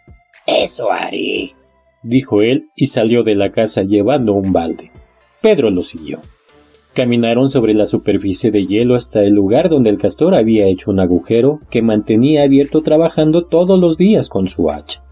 Eso 0.47 0.91
haré, 0.91 1.51
dijo 2.01 2.41
él 2.41 2.69
y 2.75 2.87
salió 2.87 3.21
de 3.21 3.35
la 3.35 3.51
casa 3.51 3.83
llevando 3.83 4.33
un 4.33 4.51
balde. 4.51 4.89
Pedro 5.43 5.69
lo 5.69 5.83
siguió. 5.83 6.21
Caminaron 6.95 7.51
sobre 7.51 7.75
la 7.75 7.85
superficie 7.85 8.49
de 8.49 8.65
hielo 8.65 8.95
hasta 8.95 9.21
el 9.23 9.35
lugar 9.35 9.69
donde 9.69 9.91
el 9.91 9.99
castor 9.99 10.33
había 10.33 10.65
hecho 10.65 10.89
un 10.89 10.99
agujero 10.99 11.59
que 11.69 11.83
mantenía 11.83 12.41
abierto 12.41 12.81
trabajando 12.81 13.43
todos 13.43 13.79
los 13.79 13.95
días 13.95 14.27
con 14.27 14.47
su 14.47 14.71
hacha. 14.71 15.03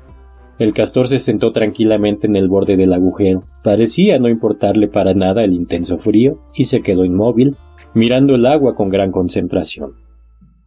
El 0.59 0.73
castor 0.73 1.07
se 1.07 1.19
sentó 1.19 1.53
tranquilamente 1.53 2.27
en 2.27 2.35
el 2.35 2.49
borde 2.49 2.75
del 2.75 2.91
agujero. 2.91 3.43
Parecía 3.63 4.19
no 4.19 4.27
importarle 4.27 4.89
para 4.89 5.13
nada 5.13 5.45
el 5.45 5.53
intenso 5.53 5.97
frío 5.97 6.39
y 6.53 6.65
se 6.65 6.81
quedó 6.81 7.05
inmóvil, 7.05 7.55
mirando 7.93 8.35
el 8.35 8.45
agua 8.45 8.75
con 8.75 8.89
gran 8.89 9.11
concentración. 9.11 9.93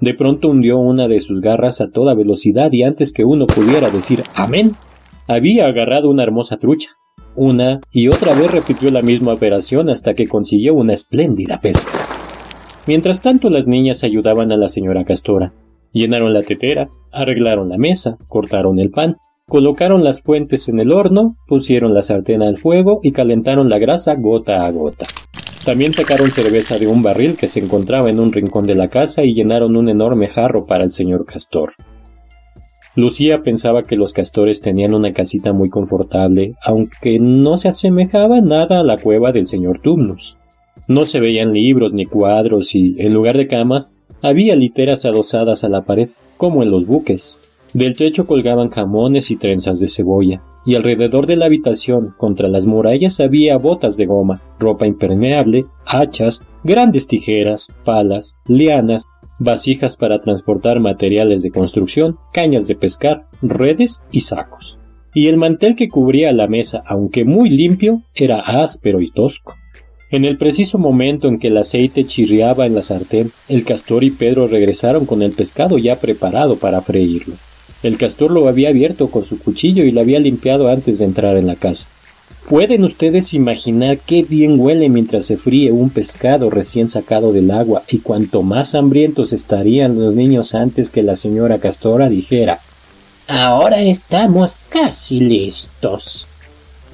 De 0.01 0.15
pronto 0.15 0.49
hundió 0.49 0.79
una 0.79 1.09
de 1.09 1.21
sus 1.21 1.43
garras 1.43 1.83
a 1.83 1.91
toda 1.91 2.15
velocidad 2.15 2.73
y 2.73 2.83
antes 2.83 3.13
que 3.13 3.25
uno 3.25 3.47
pudiera 3.47 3.91
decir 3.91 4.23
amén, 4.35 4.75
había 5.29 5.67
agarrado 5.67 6.09
una 6.09 6.23
hermosa 6.23 6.57
trucha. 6.57 6.93
Una 7.37 7.81
y 7.93 8.09
otra 8.09 8.35
vez 8.35 8.51
repitió 8.51 8.91
la 8.91 9.03
misma 9.03 9.35
operación 9.35 9.91
hasta 9.91 10.15
que 10.15 10.27
consiguió 10.27 10.75
una 10.75 10.95
espléndida 10.95 11.61
pesca. 11.61 11.93
Mientras 12.87 13.21
tanto 13.21 13.51
las 13.51 13.67
niñas 13.67 14.05
ayudaban 14.05 14.53
a 14.53 14.57
la 14.57 14.69
señora 14.69 15.05
Castora. 15.05 15.53
Llenaron 15.93 16.33
la 16.33 16.43
tetera, 16.43 16.89
arreglaron 17.13 17.69
la 17.69 17.77
mesa, 17.77 18.17
cortaron 18.29 18.79
el 18.79 18.91
pan, 18.91 19.19
Colocaron 19.53 20.03
las 20.03 20.23
fuentes 20.23 20.71
en 20.71 20.81
el 20.81 20.93
horno, 20.93 21.37
pusieron 21.47 21.93
la 21.93 22.01
sartén 22.01 22.41
al 22.41 22.57
fuego 22.57 23.01
y 23.03 23.13
calentaron 23.13 23.69
la 23.69 23.79
grasa 23.79 24.15
gota 24.15 24.65
a 24.65 24.71
gota. 24.71 25.05
También 25.67 25.93
sacaron 25.93 26.31
cerveza 26.31 26.79
de 26.79 26.87
un 26.87 27.03
barril 27.03 27.37
que 27.37 27.49
se 27.49 27.61
encontraba 27.61 28.09
en 28.09 28.19
un 28.19 28.33
rincón 28.33 28.67
de 28.67 28.75
la 28.75 28.89
casa 28.89 29.25
y 29.25 29.35
llenaron 29.35 29.77
un 29.77 29.91
enorme 29.91 30.29
jarro 30.29 30.65
para 30.65 30.85
el 30.85 30.93
señor 30.93 31.27
Castor. 31.27 31.75
Lucía 32.97 33.43
pensaba 33.43 33.83
que 33.83 33.97
los 33.97 34.15
castores 34.15 34.63
tenían 34.63 34.95
una 34.95 35.13
casita 35.13 35.53
muy 35.53 35.69
confortable, 35.69 36.55
aunque 36.65 37.19
no 37.21 37.59
se 37.59 37.69
asemejaba 37.69 38.41
nada 38.41 38.81
a 38.81 38.85
la 38.85 38.97
cueva 38.97 39.33
del 39.33 39.47
señor 39.47 39.81
Tumnus. 39.81 40.39
No 40.89 41.05
se 41.05 41.21
veían 41.21 41.53
libros 41.53 41.93
ni 41.93 42.07
cuadros 42.07 42.75
y, 42.75 42.95
en 42.97 43.13
lugar 43.13 43.37
de 43.37 43.49
camas, 43.49 43.93
había 44.23 44.57
literas 44.57 45.05
adosadas 45.05 45.63
a 45.63 45.69
la 45.69 45.83
pared, 45.83 46.09
como 46.39 46.63
en 46.63 46.71
los 46.71 46.87
buques. 46.87 47.39
Del 47.75 47.97
techo 47.97 48.27
colgaban 48.27 48.69
jamones 48.69 49.31
y 49.31 49.37
trenzas 49.37 49.81
de 49.81 49.89
cebolla, 49.89 50.43
y 50.67 50.75
alrededor 50.75 51.27
de 51.27 51.37
la 51.37 51.47
habitación, 51.47 52.15
contra 52.19 52.49
las 52.49 52.67
murallas, 52.67 53.19
había 53.19 53.57
botas 53.57 53.97
de 53.97 54.05
goma, 54.05 54.43
ropa 54.59 54.87
impermeable, 54.87 55.65
hachas, 55.87 56.45
grandes 56.65 57.09
tijeras, 57.09 57.73
palas, 57.85 58.37
lianas, 58.47 59.05
vasijas 59.39 59.97
para 59.97 60.21
transportar 60.21 60.81
materiales 60.81 61.43
de 61.43 61.51
construcción, 61.51 62.19
cañas 62.33 62.69
de 62.69 62.77
pescar, 62.77 63.27
redes 63.41 64.03
y 64.11 64.21
sacos. 64.21 64.79
Y 65.15 65.29
el 65.29 65.39
mantel 65.39 65.75
que 65.75 65.89
cubría 65.89 66.31
la 66.33 66.49
mesa, 66.49 66.83
aunque 66.87 67.25
muy 67.25 67.49
limpio, 67.49 68.03
era 68.15 68.41
áspero 68.41 69.01
y 69.01 69.11
tosco. 69.11 69.55
En 70.11 70.27
el 70.27 70.37
preciso 70.37 70.77
momento 70.77 71.27
en 71.27 71.39
que 71.39 71.49
el 71.49 71.57
aceite 71.57 72.05
chirriaba 72.05 72.67
en 72.67 72.75
la 72.75 72.83
sartén, 72.83 73.31
el 73.49 73.65
castor 73.65 74.05
y 74.05 74.11
Pedro 74.11 74.47
regresaron 74.47 75.07
con 75.07 75.23
el 75.23 75.33
pescado 75.33 75.79
ya 75.79 75.97
preparado 75.97 76.57
para 76.57 76.83
freírlo. 76.83 77.35
El 77.83 77.99
castor 77.99 78.31
lo 78.31 78.49
había 78.49 78.69
abierto 78.69 79.11
con 79.11 79.25
su 79.25 79.39
cuchillo 79.39 79.85
y 79.85 79.91
lo 79.91 80.01
había 80.01 80.21
limpiado 80.21 80.69
antes 80.69 80.99
de 80.99 81.05
entrar 81.05 81.37
en 81.37 81.47
la 81.47 81.57
casa. 81.57 81.89
¿Pueden 82.49 82.85
ustedes 82.85 83.35
imaginar 83.35 83.99
qué 83.99 84.23
bien 84.23 84.59
huele 84.59 84.89
mientras 84.89 85.25
se 85.27 85.37
fríe 85.37 85.73
un 85.73 85.91
pescado 85.91 86.51
recién 86.51 86.89
sacado 86.89 87.33
del 87.33 87.51
agua 87.51 87.83
y 87.89 87.99
cuanto 87.99 88.43
más 88.43 88.75
hambrientos 88.75 89.33
estarían 89.33 89.99
los 89.99 90.15
niños 90.15 90.55
antes 90.55 90.91
que 90.91 91.03
la 91.03 91.17
señora 91.17 91.59
Castora 91.59 92.09
dijera 92.09 92.59
Ahora 93.29 93.81
estamos 93.81 94.57
casi 94.69 95.21
listos. 95.21 96.27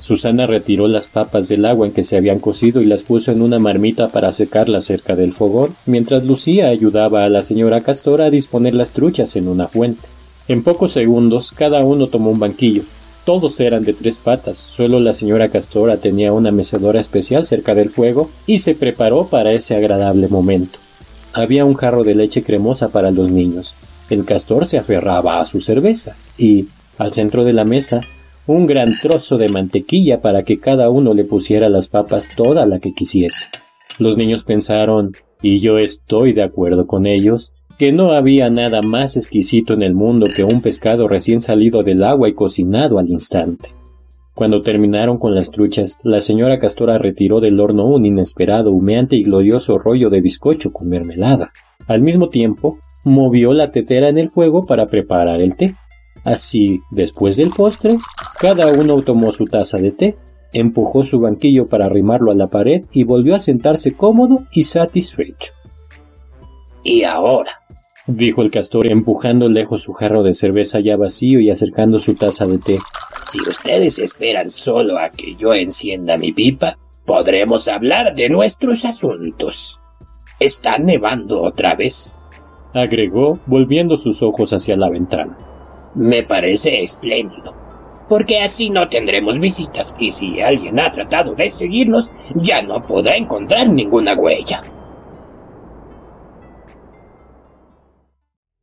Susana 0.01 0.47
retiró 0.47 0.87
las 0.87 1.09
papas 1.09 1.49
del 1.49 1.65
agua 1.65 1.87
en 1.87 1.93
que 1.93 2.05
se 2.05 2.17
habían 2.17 2.39
cocido 2.39 2.81
y 2.81 2.85
las 2.85 3.03
puso 3.03 3.33
en 3.33 3.43
una 3.43 3.59
marmita 3.59 4.09
para 4.09 4.33
secarlas 4.33 4.85
cerca 4.85 5.17
del 5.17 5.33
fogón, 5.33 5.75
mientras 5.87 6.25
Lucía 6.25 6.69
ayudaba 6.69 7.25
a 7.25 7.29
la 7.29 7.43
señora 7.43 7.81
Castora 7.81 8.27
a 8.27 8.31
disponer 8.31 8.75
las 8.75 8.93
truchas 8.93 9.35
en 9.37 9.49
una 9.49 9.67
fuente. 9.67 10.07
En 10.49 10.63
pocos 10.63 10.93
segundos 10.93 11.53
cada 11.53 11.85
uno 11.85 12.07
tomó 12.07 12.31
un 12.31 12.39
banquillo. 12.39 12.83
Todos 13.27 13.61
eran 13.61 13.85
de 13.85 13.93
tres 13.93 14.19
patas, 14.19 14.57
solo 14.57 14.99
la 14.99 15.13
señora 15.13 15.51
Castora 15.51 15.99
tenía 15.99 16.33
una 16.33 16.51
mecedora 16.51 16.99
especial 16.99 17.45
cerca 17.45 17.75
del 17.75 17.91
fuego 17.91 18.31
y 18.47 18.61
se 18.61 18.75
preparó 18.75 19.27
para 19.27 19.53
ese 19.53 19.77
agradable 19.77 20.29
momento. 20.29 20.79
Había 21.35 21.67
un 21.67 21.75
jarro 21.75 22.03
de 22.03 22.15
leche 22.15 22.43
cremosa 22.43 22.89
para 22.89 23.11
los 23.11 23.31
niños. 23.31 23.75
El 24.09 24.25
castor 24.25 24.65
se 24.65 24.79
aferraba 24.79 25.39
a 25.39 25.45
su 25.45 25.61
cerveza 25.61 26.17
y, 26.39 26.69
al 26.97 27.13
centro 27.13 27.45
de 27.45 27.53
la 27.53 27.67
mesa, 27.67 28.01
un 28.47 28.67
gran 28.67 28.99
trozo 29.03 29.37
de 29.37 29.51
mantequilla 29.51 30.23
para 30.23 30.45
que 30.45 30.59
cada 30.59 30.89
uno 30.89 31.13
le 31.13 31.25
pusiera 31.25 31.69
las 31.69 31.89
papas 31.89 32.27
toda 32.35 32.65
la 32.65 32.79
que 32.79 32.95
quisiese. 32.95 33.49
Los 33.99 34.17
niños 34.17 34.45
pensaron, 34.45 35.15
y 35.43 35.59
yo 35.59 35.77
estoy 35.77 36.33
de 36.33 36.43
acuerdo 36.43 36.87
con 36.87 37.07
ellos, 37.07 37.53
que 37.79 37.93
no 37.93 38.13
había 38.13 38.51
nada 38.51 38.83
más 38.83 39.17
exquisito 39.17 39.73
en 39.73 39.83
el 39.83 39.95
mundo 39.95 40.27
que 40.35 40.43
un 40.43 40.61
pescado 40.61 41.07
recién 41.07 41.41
salido 41.41 41.85
del 41.85 42.03
agua 42.03 42.29
y 42.29 42.35
cocinado 42.35 42.99
al 42.99 43.09
instante. 43.09 43.73
Cuando 44.35 44.63
terminaron 44.63 45.19
con 45.19 45.35
las 45.35 45.51
truchas, 45.51 45.99
la 46.03 46.21
señora 46.21 46.59
Castora 46.59 46.99
retiró 46.99 47.41
del 47.41 47.61
horno 47.61 47.87
un 47.87 48.05
inesperado, 48.05 48.73
humeante 48.73 49.17
y 49.17 49.23
glorioso 49.23 49.79
rollo 49.79 50.11
de 50.11 50.21
bizcocho 50.21 50.73
con 50.73 50.89
mermelada. 50.89 51.53
Al 51.87 52.03
mismo 52.03 52.29
tiempo, 52.29 52.79
movió 53.05 53.53
la 53.53 53.71
tetera 53.71 54.09
en 54.09 54.19
el 54.19 54.29
fuego 54.29 54.67
para 54.67 54.87
preparar 54.87 55.41
el 55.41 55.57
té. 55.57 55.77
Así, 56.25 56.81
después 56.91 57.37
del 57.37 57.51
postre, 57.51 57.97
cada 58.41 58.73
uno 58.73 59.01
tomó 59.03 59.31
su 59.31 59.45
taza 59.45 59.79
de 59.79 59.93
té, 59.93 60.17
empujó 60.53 61.05
su 61.05 61.21
banquillo 61.21 61.67
para 61.67 61.87
arrimarlo 61.87 62.33
a 62.33 62.35
la 62.35 62.49
pared 62.49 62.85
y 62.91 63.05
volvió 63.05 63.35
a 63.37 63.41
sentarse 63.41 63.93
cómodo 63.93 64.45
y 64.53 64.65
satisfecho. 64.65 65.53
Y 66.85 67.03
ahora, 67.03 67.63
dijo 68.09 68.43
el 68.43 68.51
castor 68.51 68.87
empujando 68.87 69.49
lejos 69.49 69.83
su 69.83 69.93
jarro 69.93 70.23
de 70.23 70.35
cerveza 70.35 70.81
ya 70.81 70.97
vacío 70.97 71.41
y 71.41 71.51
acercando 71.51 71.99
su 72.01 72.15
taza 72.15 72.47
de 72.47 72.59
té. 72.59 72.79
Si 73.25 73.39
ustedes 73.49 73.99
esperan 73.99 74.51
solo 74.51 74.99
a 74.99 75.11
que 75.11 75.35
yo 75.37 75.55
encienda 75.55 76.17
mi 76.17 76.33
pipa, 76.33 76.79
podremos 77.05 77.69
hablar 77.69 78.15
de 78.15 78.31
nuestros 78.31 78.85
asuntos. 78.85 79.81
¿Está 80.41 80.79
nevando 80.79 81.43
otra 81.43 81.75
vez? 81.75 82.17
agregó, 82.75 83.39
volviendo 83.47 83.97
sus 83.97 84.23
ojos 84.23 84.53
hacia 84.53 84.77
la 84.77 84.89
ventana. 84.91 85.37
Me 85.95 86.23
parece 86.23 86.81
espléndido. 86.83 87.55
porque 88.09 88.41
así 88.41 88.71
no 88.71 88.89
tendremos 88.89 89.39
visitas 89.39 89.95
y 89.99 90.11
si 90.11 90.41
alguien 90.41 90.81
ha 90.81 90.91
tratado 90.91 91.35
de 91.35 91.47
seguirnos, 91.51 92.11
ya 92.37 92.63
no 92.63 92.81
podrá 92.81 93.17
encontrar 93.17 93.69
ninguna 93.69 94.15
huella. 94.15 94.63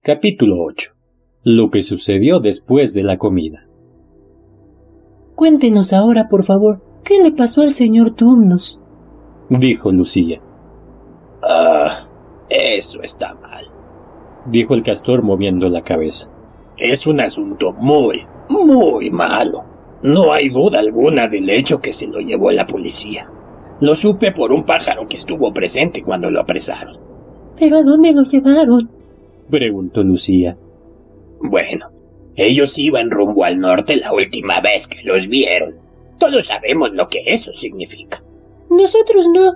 Capítulo 0.06 0.64
8. 0.64 0.92
Lo 1.46 1.72
que 1.72 1.82
sucedió 1.82 2.40
después 2.40 2.94
de 2.94 3.02
la 3.02 3.18
comida. 3.18 3.66
Cuéntenos 5.34 5.94
ahora, 5.94 6.30
por 6.30 6.44
favor, 6.44 6.84
¿qué 7.04 7.24
le 7.24 7.32
pasó 7.32 7.64
al 7.64 7.74
señor 7.74 8.12
Tumnus? 8.12 8.80
dijo 9.50 9.92
Lucía. 9.92 10.44
Ah, 11.42 12.04
eso 12.48 13.02
está 13.02 13.34
mal, 13.34 13.66
dijo 14.46 14.76
el 14.76 14.84
castor 14.84 15.24
moviendo 15.24 15.70
la 15.70 15.82
cabeza. 15.82 16.32
Es 16.78 17.08
un 17.08 17.20
asunto 17.20 17.74
muy, 17.74 18.22
muy 18.48 19.10
malo. 19.10 19.64
No 20.04 20.34
hay 20.34 20.50
duda 20.50 20.82
alguna 20.82 21.28
del 21.28 21.50
hecho 21.50 21.82
que 21.82 21.92
se 21.92 22.08
lo 22.08 22.20
llevó 22.20 22.52
la 22.52 22.68
policía. 22.68 23.28
Lo 23.82 23.96
supe 23.96 24.32
por 24.34 24.52
un 24.52 24.66
pájaro 24.66 25.08
que 25.08 25.18
estuvo 25.18 25.52
presente 25.52 26.04
cuando 26.04 26.30
lo 26.30 26.42
apresaron. 26.42 26.96
¿Pero 27.58 27.78
a 27.78 27.82
dónde 27.82 28.14
lo 28.14 28.22
llevaron? 28.22 28.95
Preguntó 29.50 30.04
Lucía. 30.04 30.58
Bueno, 31.40 31.90
ellos 32.36 32.78
iban 32.78 33.12
rumbo 33.12 33.44
al 33.44 33.60
norte 33.60 33.96
la 33.96 34.14
última 34.14 34.60
vez 34.62 34.88
que 34.88 35.04
los 35.04 35.28
vieron. 35.28 35.76
Todos 36.18 36.48
sabemos 36.48 36.92
lo 36.94 37.08
que 37.08 37.24
eso 37.28 37.54
significa. 37.54 38.24
Nosotros 38.70 39.28
no, 39.34 39.54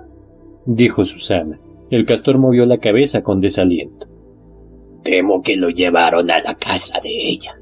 dijo 0.66 1.04
Susana. 1.04 1.60
El 1.90 2.06
castor 2.06 2.38
movió 2.38 2.66
la 2.66 2.78
cabeza 2.78 3.22
con 3.22 3.40
desaliento. 3.40 4.06
Temo 5.02 5.42
que 5.42 5.56
lo 5.56 5.70
llevaron 5.70 6.30
a 6.30 6.40
la 6.40 6.54
casa 6.54 7.00
de 7.00 7.10
ella. 7.10 7.58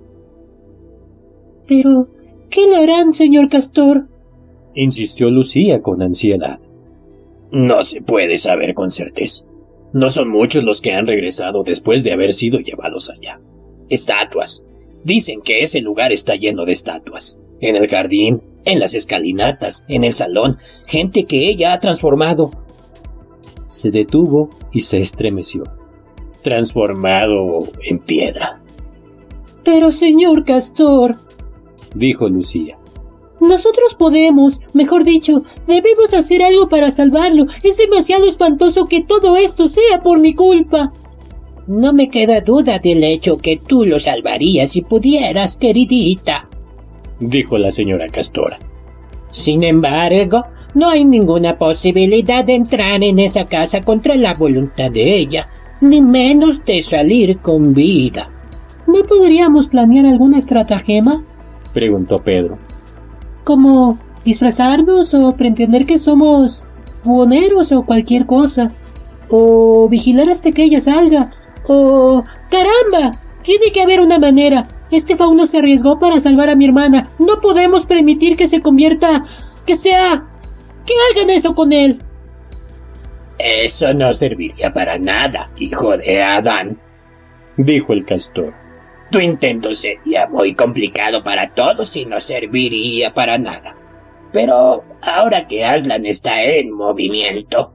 Pero, 1.66 2.08
¿qué 2.50 2.66
le 2.66 2.76
harán, 2.76 3.14
señor 3.14 3.48
castor? 3.48 4.08
insistió 4.74 5.30
Lucía 5.30 5.80
con 5.82 6.02
ansiedad. 6.02 6.60
No 7.50 7.82
se 7.82 8.02
puede 8.02 8.38
saber 8.38 8.74
con 8.74 8.90
certeza. 8.90 9.44
No 9.92 10.10
son 10.10 10.28
muchos 10.28 10.64
los 10.64 10.80
que 10.80 10.92
han 10.92 11.06
regresado 11.06 11.62
después 11.62 12.04
de 12.04 12.12
haber 12.12 12.32
sido 12.32 12.58
llevados 12.58 13.10
allá. 13.10 13.40
Estatuas. 13.88 14.64
Dicen 15.02 15.40
que 15.40 15.62
ese 15.62 15.80
lugar 15.80 16.12
está 16.12 16.36
lleno 16.36 16.64
de 16.64 16.72
estatuas. 16.72 17.40
En 17.60 17.76
el 17.76 17.88
jardín, 17.88 18.42
en 18.64 18.80
las 18.80 18.94
escalinatas, 18.94 19.84
en 19.88 20.04
el 20.04 20.14
salón, 20.14 20.58
gente 20.86 21.24
que 21.24 21.48
ella 21.48 21.72
ha 21.72 21.80
transformado. 21.80 22.50
Se 23.66 23.90
detuvo 23.90 24.50
y 24.72 24.80
se 24.80 24.98
estremeció. 24.98 25.64
Transformado 26.42 27.68
en 27.82 27.98
piedra. 27.98 28.62
Pero, 29.64 29.90
señor 29.90 30.44
Castor, 30.44 31.16
dijo 31.94 32.28
Lucía. 32.28 32.77
Nosotros 33.40 33.94
podemos, 33.94 34.62
mejor 34.72 35.04
dicho, 35.04 35.42
debemos 35.66 36.12
hacer 36.12 36.42
algo 36.42 36.68
para 36.68 36.90
salvarlo. 36.90 37.46
Es 37.62 37.76
demasiado 37.76 38.26
espantoso 38.26 38.86
que 38.86 39.02
todo 39.02 39.36
esto 39.36 39.68
sea 39.68 40.02
por 40.02 40.18
mi 40.18 40.34
culpa. 40.34 40.92
No 41.66 41.92
me 41.92 42.08
queda 42.08 42.40
duda 42.40 42.78
del 42.78 43.04
hecho 43.04 43.38
que 43.38 43.58
tú 43.58 43.84
lo 43.84 43.98
salvarías 43.98 44.72
si 44.72 44.82
pudieras, 44.82 45.56
queridita, 45.56 46.48
dijo 47.20 47.58
la 47.58 47.70
señora 47.70 48.08
Castora. 48.08 48.58
Sin 49.30 49.62
embargo, 49.62 50.44
no 50.74 50.88
hay 50.88 51.04
ninguna 51.04 51.58
posibilidad 51.58 52.44
de 52.44 52.54
entrar 52.54 53.02
en 53.02 53.18
esa 53.18 53.44
casa 53.44 53.82
contra 53.82 54.14
la 54.14 54.34
voluntad 54.34 54.90
de 54.90 55.18
ella, 55.18 55.46
ni 55.80 56.00
menos 56.00 56.64
de 56.64 56.82
salir 56.82 57.38
con 57.38 57.74
vida. 57.74 58.30
¿No 58.86 59.02
podríamos 59.02 59.68
planear 59.68 60.06
alguna 60.06 60.38
estratagema? 60.38 61.22
preguntó 61.74 62.22
Pedro 62.22 62.58
como 63.48 63.98
disfrazarnos 64.26 65.14
o 65.14 65.34
pretender 65.34 65.86
que 65.86 65.98
somos 65.98 66.66
buhoneros 67.02 67.72
o 67.72 67.80
cualquier 67.80 68.26
cosa, 68.26 68.70
o 69.30 69.88
vigilar 69.88 70.28
hasta 70.28 70.52
que 70.52 70.64
ella 70.64 70.82
salga, 70.82 71.30
o 71.66 72.24
caramba, 72.50 73.18
tiene 73.40 73.72
que 73.72 73.80
haber 73.80 74.02
una 74.02 74.18
manera. 74.18 74.68
Este 74.90 75.16
fauno 75.16 75.46
se 75.46 75.56
arriesgó 75.56 75.98
para 75.98 76.20
salvar 76.20 76.50
a 76.50 76.56
mi 76.56 76.66
hermana. 76.66 77.08
No 77.18 77.40
podemos 77.40 77.86
permitir 77.86 78.36
que 78.36 78.48
se 78.48 78.60
convierta, 78.60 79.24
que 79.64 79.76
sea, 79.76 80.26
que 80.84 80.92
hagan 81.10 81.30
eso 81.30 81.54
con 81.54 81.72
él. 81.72 82.02
Eso 83.38 83.94
no 83.94 84.12
serviría 84.12 84.74
para 84.74 84.98
nada, 84.98 85.48
hijo 85.56 85.96
de 85.96 86.22
Adán, 86.22 86.78
dijo 87.56 87.94
el 87.94 88.04
castor. 88.04 88.67
Tu 89.10 89.20
intento 89.20 89.72
sería 89.74 90.26
muy 90.26 90.54
complicado 90.54 91.22
para 91.24 91.54
todos 91.54 91.96
y 91.96 92.04
no 92.04 92.20
serviría 92.20 93.14
para 93.14 93.38
nada. 93.38 93.76
Pero 94.32 94.84
ahora 95.00 95.46
que 95.46 95.64
Aslan 95.64 96.04
está 96.04 96.42
en 96.42 96.72
movimiento. 96.72 97.72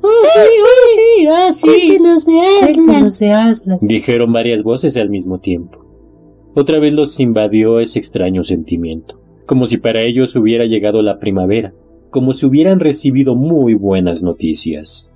¡Oh, 0.00 0.08
sí, 0.32 0.40
oh, 0.40 0.94
sí! 0.94 1.26
¡Ah, 1.26 1.52
sí! 1.52 1.98
los 1.98 2.24
de 2.24 2.40
Aslan! 2.62 3.10
de 3.18 3.32
Aslan! 3.32 3.78
Dijeron 3.80 4.32
varias 4.32 4.62
voces 4.62 4.96
al 4.96 5.10
mismo 5.10 5.40
tiempo. 5.40 5.84
Otra 6.54 6.78
vez 6.78 6.94
los 6.94 7.18
invadió 7.18 7.80
ese 7.80 7.98
extraño 7.98 8.44
sentimiento, 8.44 9.20
como 9.46 9.66
si 9.66 9.78
para 9.78 10.02
ellos 10.02 10.36
hubiera 10.36 10.66
llegado 10.66 11.02
la 11.02 11.18
primavera, 11.18 11.72
como 12.10 12.32
si 12.32 12.46
hubieran 12.46 12.78
recibido 12.78 13.34
muy 13.34 13.74
buenas 13.74 14.22
noticias. 14.22 15.10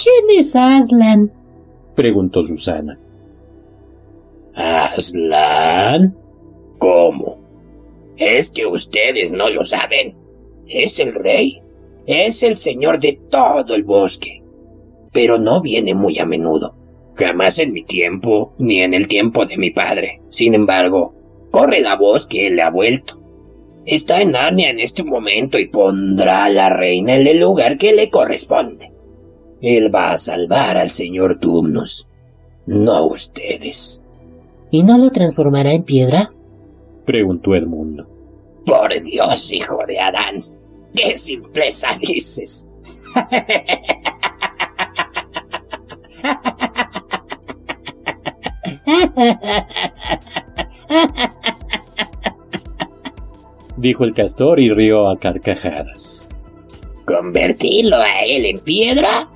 ¿Quién 0.00 0.38
es 0.38 0.54
Aslan? 0.54 1.32
preguntó 1.94 2.42
Susana. 2.44 2.98
¿Aslan? 4.54 6.16
¿Cómo? 6.78 7.44
Es 8.16 8.50
que 8.50 8.66
ustedes 8.66 9.32
no 9.32 9.48
lo 9.50 9.64
saben. 9.64 10.16
Es 10.66 10.98
el 10.98 11.14
rey. 11.14 11.60
Es 12.06 12.42
el 12.42 12.56
señor 12.56 13.00
de 13.00 13.18
todo 13.30 13.74
el 13.74 13.82
bosque. 13.82 14.42
Pero 15.12 15.38
no 15.38 15.60
viene 15.60 15.94
muy 15.94 16.18
a 16.18 16.26
menudo. 16.26 16.76
Jamás 17.16 17.58
en 17.58 17.72
mi 17.72 17.84
tiempo, 17.84 18.54
ni 18.58 18.80
en 18.80 18.94
el 18.94 19.08
tiempo 19.08 19.46
de 19.46 19.56
mi 19.56 19.70
padre. 19.70 20.20
Sin 20.28 20.54
embargo, 20.54 21.14
corre 21.50 21.80
la 21.80 21.96
voz 21.96 22.26
que 22.26 22.46
él 22.46 22.60
ha 22.60 22.70
vuelto. 22.70 23.20
Está 23.86 24.22
en 24.22 24.32
Narnia 24.32 24.70
en 24.70 24.80
este 24.80 25.04
momento 25.04 25.58
y 25.58 25.68
pondrá 25.68 26.44
a 26.44 26.50
la 26.50 26.70
reina 26.70 27.14
en 27.14 27.26
el 27.26 27.40
lugar 27.40 27.76
que 27.76 27.92
le 27.92 28.08
corresponde. 28.08 28.92
Él 29.60 29.94
va 29.94 30.12
a 30.12 30.18
salvar 30.18 30.76
al 30.76 30.90
señor 30.90 31.38
Tumnus, 31.38 32.08
no 32.66 33.06
ustedes. 33.06 34.03
¿Y 34.70 34.82
no 34.82 34.98
lo 34.98 35.10
transformará 35.10 35.72
en 35.72 35.82
piedra? 35.84 36.30
preguntó 37.04 37.54
Edmundo. 37.54 38.06
Por 38.66 39.02
Dios, 39.02 39.52
hijo 39.52 39.78
de 39.86 40.00
Adán, 40.00 40.44
qué 40.94 41.18
simpleza 41.18 41.88
dices. 42.00 42.66
Dijo 53.76 54.04
el 54.04 54.14
castor 54.14 54.60
y 54.60 54.70
rió 54.70 55.08
a 55.08 55.18
carcajadas. 55.18 56.30
¿Convertirlo 57.04 57.96
a 57.96 58.20
él 58.20 58.46
en 58.46 58.58
piedra? 58.60 59.28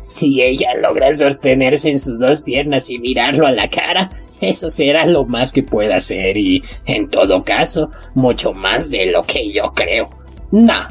Si 0.00 0.42
ella 0.42 0.74
logra 0.80 1.12
sostenerse 1.12 1.90
en 1.90 1.98
sus 1.98 2.18
dos 2.18 2.42
piernas 2.42 2.90
y 2.90 2.98
mirarlo 2.98 3.46
a 3.46 3.52
la 3.52 3.68
cara, 3.68 4.10
eso 4.42 4.68
será 4.70 5.06
lo 5.06 5.24
más 5.24 5.52
que 5.52 5.62
pueda 5.62 5.96
hacer 5.96 6.36
y, 6.36 6.62
en 6.84 7.08
todo 7.08 7.44
caso, 7.44 7.90
mucho 8.14 8.52
más 8.52 8.90
de 8.90 9.06
lo 9.06 9.22
que 9.24 9.52
yo 9.52 9.72
creo. 9.72 10.10
No, 10.50 10.88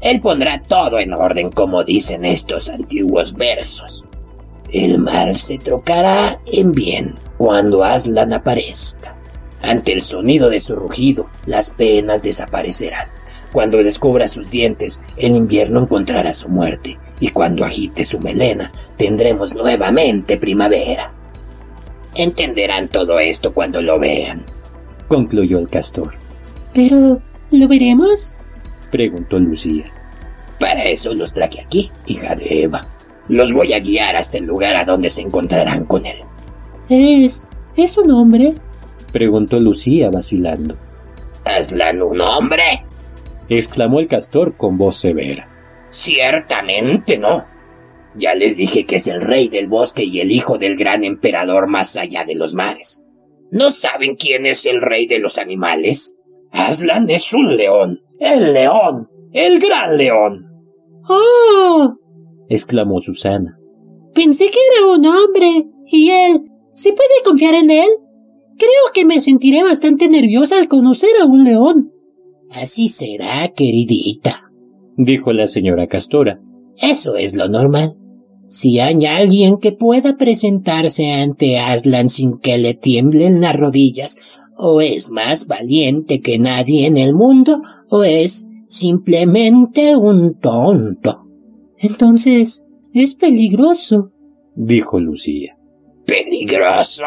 él 0.00 0.20
pondrá 0.20 0.62
todo 0.62 0.98
en 0.98 1.12
orden 1.12 1.50
como 1.50 1.84
dicen 1.84 2.24
estos 2.24 2.68
antiguos 2.68 3.34
versos. 3.34 4.06
El 4.72 4.98
mal 4.98 5.36
se 5.36 5.58
trocará 5.58 6.40
en 6.46 6.72
bien 6.72 7.14
cuando 7.38 7.84
Aslan 7.84 8.32
aparezca. 8.32 9.16
Ante 9.62 9.92
el 9.92 10.02
sonido 10.02 10.48
de 10.48 10.60
su 10.60 10.74
rugido, 10.74 11.28
las 11.44 11.70
penas 11.70 12.22
desaparecerán. 12.22 13.08
Cuando 13.52 13.78
descubra 13.78 14.28
sus 14.28 14.50
dientes, 14.50 15.02
el 15.16 15.36
invierno 15.36 15.82
encontrará 15.82 16.34
su 16.34 16.48
muerte, 16.48 16.98
y 17.20 17.28
cuando 17.28 17.64
agite 17.64 18.04
su 18.04 18.20
melena, 18.20 18.72
tendremos 18.96 19.54
nuevamente 19.54 20.36
primavera. 20.36 21.15
Entenderán 22.16 22.88
todo 22.88 23.18
esto 23.18 23.52
cuando 23.52 23.82
lo 23.82 23.98
vean, 23.98 24.44
concluyó 25.08 25.58
el 25.58 25.68
castor. 25.68 26.14
¿Pero 26.72 27.20
lo 27.50 27.68
veremos? 27.68 28.34
preguntó 28.90 29.38
Lucía. 29.38 29.84
Para 30.58 30.84
eso 30.84 31.12
los 31.12 31.32
traje 31.32 31.60
aquí, 31.60 31.90
hija 32.06 32.34
de 32.34 32.62
Eva. 32.62 32.86
Los 33.28 33.52
voy 33.52 33.72
a 33.72 33.80
guiar 33.80 34.16
hasta 34.16 34.38
el 34.38 34.44
lugar 34.46 34.76
a 34.76 34.84
donde 34.84 35.10
se 35.10 35.20
encontrarán 35.20 35.84
con 35.84 36.06
él. 36.06 36.18
¿Es. 36.88 37.46
es 37.76 37.98
un 37.98 38.10
hombre? 38.12 38.54
preguntó 39.12 39.60
Lucía 39.60 40.10
vacilando. 40.10 40.76
¿Aslan 41.44 42.02
un 42.02 42.20
hombre? 42.20 42.84
exclamó 43.48 44.00
el 44.00 44.08
castor 44.08 44.56
con 44.56 44.78
voz 44.78 44.96
severa. 44.96 45.48
Ciertamente 45.88 47.18
no. 47.18 47.44
Ya 48.18 48.34
les 48.34 48.56
dije 48.56 48.84
que 48.84 48.96
es 48.96 49.06
el 49.06 49.20
rey 49.20 49.48
del 49.48 49.68
bosque 49.68 50.04
y 50.04 50.20
el 50.20 50.30
hijo 50.30 50.58
del 50.58 50.76
gran 50.76 51.04
emperador 51.04 51.68
más 51.68 51.96
allá 51.96 52.24
de 52.24 52.34
los 52.34 52.54
mares. 52.54 53.02
¿No 53.50 53.70
saben 53.70 54.14
quién 54.14 54.46
es 54.46 54.66
el 54.66 54.80
rey 54.80 55.06
de 55.06 55.18
los 55.18 55.38
animales? 55.38 56.16
Aslan 56.50 57.10
es 57.10 57.32
un 57.32 57.56
león. 57.56 58.00
El 58.18 58.52
león. 58.52 59.08
El 59.32 59.58
gran 59.58 59.96
león. 59.96 60.46
¡Oh! 61.08 61.94
exclamó 62.48 63.00
Susana. 63.00 63.58
Pensé 64.14 64.50
que 64.50 64.58
era 64.76 64.86
un 64.86 65.04
hombre. 65.06 65.68
¿Y 65.86 66.10
él? 66.10 66.40
¿Se 66.72 66.92
puede 66.92 67.22
confiar 67.24 67.54
en 67.54 67.70
él? 67.70 67.88
Creo 68.58 68.92
que 68.94 69.04
me 69.04 69.20
sentiré 69.20 69.62
bastante 69.62 70.08
nerviosa 70.08 70.58
al 70.58 70.68
conocer 70.68 71.10
a 71.20 71.26
un 71.26 71.44
león. 71.44 71.92
Así 72.50 72.88
será, 72.88 73.48
queridita, 73.54 74.50
dijo 74.96 75.32
la 75.32 75.46
señora 75.46 75.88
Castora. 75.88 76.40
Eso 76.80 77.16
es 77.16 77.34
lo 77.36 77.48
normal. 77.48 77.96
Si 78.48 78.78
hay 78.78 79.06
alguien 79.06 79.58
que 79.58 79.72
pueda 79.72 80.16
presentarse 80.16 81.12
ante 81.12 81.58
Aslan 81.58 82.08
sin 82.08 82.38
que 82.38 82.58
le 82.58 82.74
tiemblen 82.74 83.40
las 83.40 83.56
rodillas, 83.56 84.18
o 84.56 84.80
es 84.80 85.10
más 85.10 85.46
valiente 85.46 86.20
que 86.20 86.38
nadie 86.38 86.86
en 86.86 86.96
el 86.96 87.14
mundo, 87.14 87.60
o 87.88 88.04
es 88.04 88.46
simplemente 88.68 89.96
un 89.96 90.38
tonto. 90.38 91.24
Entonces, 91.78 92.64
es 92.94 93.16
peligroso, 93.16 94.12
dijo 94.54 95.00
Lucía. 95.00 95.56
¿Peligroso? 96.06 97.04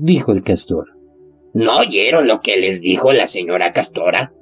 dijo 0.00 0.32
el 0.32 0.42
castor. 0.42 0.88
¿No 1.54 1.78
oyeron 1.78 2.28
lo 2.28 2.40
que 2.40 2.56
les 2.58 2.80
dijo 2.80 3.12
la 3.12 3.26
señora 3.26 3.72
Castora? 3.72 4.34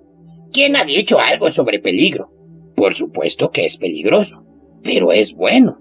¿Quién 0.53 0.74
ha 0.74 0.85
dicho 0.85 1.20
algo 1.20 1.50
sobre 1.50 1.79
peligro? 1.79 2.31
Por 2.74 2.94
supuesto 2.94 3.50
que 3.50 3.66
es 3.66 3.77
peligroso, 3.77 4.44
pero 4.83 5.12
es 5.12 5.35
bueno. 5.35 5.79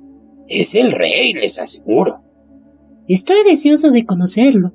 Es 0.47 0.75
el 0.75 0.91
rey, 0.91 1.33
les 1.33 1.59
aseguro. 1.59 2.21
Estoy 3.07 3.43
deseoso 3.45 3.91
de 3.91 4.05
conocerlo, 4.05 4.71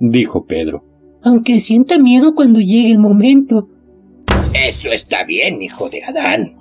dijo 0.00 0.46
Pedro. 0.46 0.84
Aunque 1.22 1.60
sienta 1.60 1.98
miedo 1.98 2.34
cuando 2.34 2.60
llegue 2.60 2.90
el 2.90 2.98
momento. 2.98 3.68
Eso 4.54 4.90
está 4.92 5.24
bien, 5.24 5.60
hijo 5.60 5.88
de 5.88 6.02
Adán, 6.04 6.56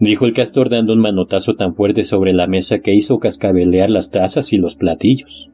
dijo 0.00 0.24
el 0.24 0.32
castor 0.32 0.70
dando 0.70 0.92
un 0.92 1.00
manotazo 1.00 1.54
tan 1.54 1.74
fuerte 1.74 2.04
sobre 2.04 2.32
la 2.32 2.46
mesa 2.46 2.78
que 2.80 2.94
hizo 2.94 3.18
cascabelear 3.18 3.90
las 3.90 4.10
tazas 4.10 4.52
y 4.52 4.56
los 4.56 4.76
platillos. 4.76 5.50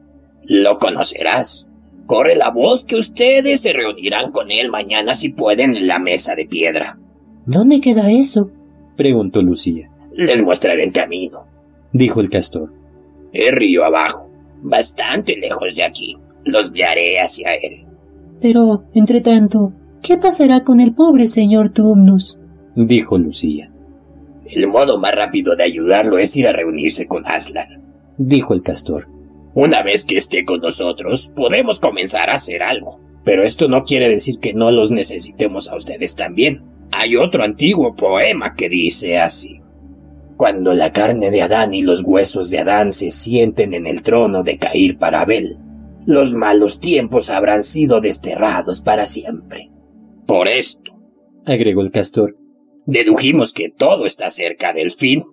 Lo 0.47 0.77
conocerás. 0.77 1.69
Corre 2.05 2.35
la 2.35 2.51
voz 2.51 2.85
que 2.85 2.97
ustedes 2.97 3.61
se 3.61 3.73
reunirán 3.73 4.31
con 4.31 4.51
él 4.51 4.69
mañana 4.69 5.15
si 5.15 5.29
pueden 5.29 5.75
en 5.75 5.87
la 5.87 5.97
mesa 5.97 6.35
de 6.35 6.45
piedra. 6.45 6.99
¿Dónde 7.47 7.81
queda 7.81 8.11
eso? 8.11 8.51
preguntó 8.95 9.41
Lucía. 9.41 9.89
Les 10.13 10.43
mostraré 10.43 10.83
el 10.83 10.91
camino, 10.91 11.47
dijo 11.95 12.19
el 12.19 12.29
castor. 12.29 12.73
El 13.31 13.55
río 13.55 13.85
abajo, 13.85 14.29
bastante 14.61 15.35
lejos 15.37 15.75
de 15.75 15.83
aquí. 15.83 16.17
Los 16.43 16.71
guiaré 16.73 17.19
hacia 17.21 17.55
él. 17.55 17.85
Pero, 18.41 18.83
entre 18.93 19.21
tanto, 19.21 19.71
¿qué 20.01 20.17
pasará 20.17 20.63
con 20.63 20.79
el 20.79 20.93
pobre 20.93 21.27
señor 21.27 21.69
Tumnus? 21.69 22.39
dijo 22.75 23.17
Lucía. 23.17 23.71
El 24.45 24.67
modo 24.67 24.99
más 24.99 25.15
rápido 25.15 25.55
de 25.55 25.63
ayudarlo 25.63 26.17
es 26.17 26.35
ir 26.35 26.47
a 26.47 26.53
reunirse 26.53 27.07
con 27.07 27.25
Aslan, 27.25 27.81
dijo 28.17 28.53
el 28.53 28.61
castor. 28.61 29.07
Una 29.53 29.81
vez 29.81 30.03
que 30.05 30.17
esté 30.17 30.43
con 30.43 30.59
nosotros, 30.59 31.31
podemos 31.33 31.79
comenzar 31.79 32.29
a 32.29 32.33
hacer 32.33 32.61
algo. 32.61 32.99
Pero 33.23 33.43
esto 33.43 33.69
no 33.69 33.83
quiere 33.83 34.09
decir 34.09 34.39
que 34.39 34.53
no 34.53 34.69
los 34.69 34.91
necesitemos 34.91 35.69
a 35.69 35.77
ustedes 35.77 36.15
también. 36.15 36.61
Hay 36.91 37.15
otro 37.15 37.43
antiguo 37.43 37.95
poema 37.95 38.53
que 38.53 38.67
dice 38.67 39.17
así. 39.17 39.61
Cuando 40.37 40.73
la 40.73 40.91
carne 40.91 41.31
de 41.31 41.41
Adán 41.41 41.73
y 41.73 41.81
los 41.81 42.03
huesos 42.03 42.49
de 42.49 42.59
Adán 42.59 42.91
se 42.91 43.11
sienten 43.11 43.73
en 43.73 43.87
el 43.87 44.01
trono 44.01 44.43
de 44.43 44.57
caer 44.57 44.97
para 44.97 45.21
Abel, 45.21 45.57
los 46.05 46.33
malos 46.33 46.79
tiempos 46.79 47.29
habrán 47.29 47.63
sido 47.63 48.01
desterrados 48.01 48.81
para 48.81 49.05
siempre. 49.05 49.71
Por 50.27 50.47
esto, 50.47 50.91
agregó 51.45 51.81
el 51.81 51.91
castor, 51.91 52.37
dedujimos 52.85 53.53
que 53.53 53.69
todo 53.69 54.05
está 54.05 54.29
cerca 54.29 54.73
del 54.73 54.91
fin. 54.91 55.23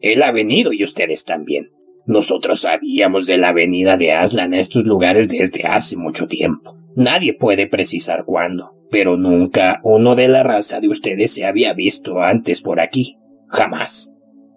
Él 0.00 0.22
ha 0.22 0.32
venido 0.32 0.72
y 0.72 0.82
ustedes 0.82 1.24
también. 1.24 1.70
Nosotros 2.06 2.60
sabíamos 2.60 3.26
de 3.26 3.36
la 3.36 3.52
venida 3.52 3.96
de 3.96 4.12
Aslan 4.12 4.54
a 4.54 4.60
estos 4.60 4.84
lugares 4.84 5.28
desde 5.28 5.66
hace 5.66 5.96
mucho 5.96 6.26
tiempo. 6.26 6.76
Nadie 6.94 7.34
puede 7.34 7.66
precisar 7.66 8.24
cuándo, 8.24 8.76
pero 8.90 9.16
nunca 9.16 9.80
uno 9.82 10.14
de 10.14 10.28
la 10.28 10.42
raza 10.42 10.80
de 10.80 10.88
ustedes 10.88 11.32
se 11.32 11.44
había 11.44 11.74
visto 11.74 12.20
antes 12.20 12.62
por 12.62 12.80
aquí. 12.80 13.18
Jamás. 13.48 14.12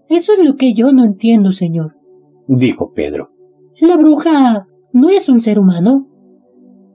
Eso 0.10 0.34
es 0.34 0.45
lo 0.45 0.56
que 0.56 0.73
yo 0.73 0.91
no 0.91 1.06
entiendo, 1.06 1.52
señor, 1.52 1.95
dijo 2.47 2.93
Pedro. 2.93 3.32
La 3.80 3.95
bruja 3.95 4.67
no 4.91 5.10
es 5.10 5.30
un 5.30 5.39
ser 5.39 5.60
humano. 5.60 6.08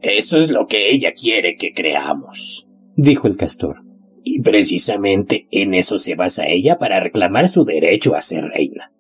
Eso 0.02 0.38
es 0.38 0.50
lo 0.50 0.66
que 0.66 0.90
ella 0.90 1.12
quiere 1.12 1.57
que 1.57 1.72
creamos, 1.72 2.68
dijo 2.96 3.26
el 3.26 3.37
castor. 3.37 3.83
Y 4.22 4.42
precisamente 4.42 5.46
en 5.50 5.74
eso 5.74 5.98
se 5.98 6.14
basa 6.14 6.46
ella 6.46 6.78
para 6.78 7.00
reclamar 7.00 7.46
su 7.46 7.64
derecho 7.64 8.14
a 8.14 8.20
ser 8.20 8.44
reina. 8.44 8.92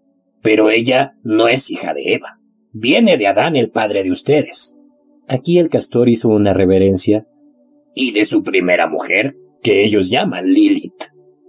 Pero 0.42 0.70
ella 0.70 1.16
no 1.22 1.48
es 1.48 1.70
hija 1.70 1.94
de 1.94 2.14
Eva. 2.14 2.38
Viene 2.72 3.16
de 3.16 3.26
Adán, 3.26 3.56
el 3.56 3.70
padre 3.70 4.02
de 4.02 4.10
ustedes. 4.10 4.76
Aquí 5.26 5.58
el 5.58 5.70
castor 5.70 6.08
hizo 6.08 6.28
una 6.28 6.52
reverencia. 6.52 7.26
Y 7.94 8.12
de 8.12 8.24
su 8.26 8.42
primera 8.42 8.88
mujer, 8.88 9.36
que 9.62 9.84
ellos 9.84 10.10
llaman 10.10 10.44
Lilith. 10.44 11.04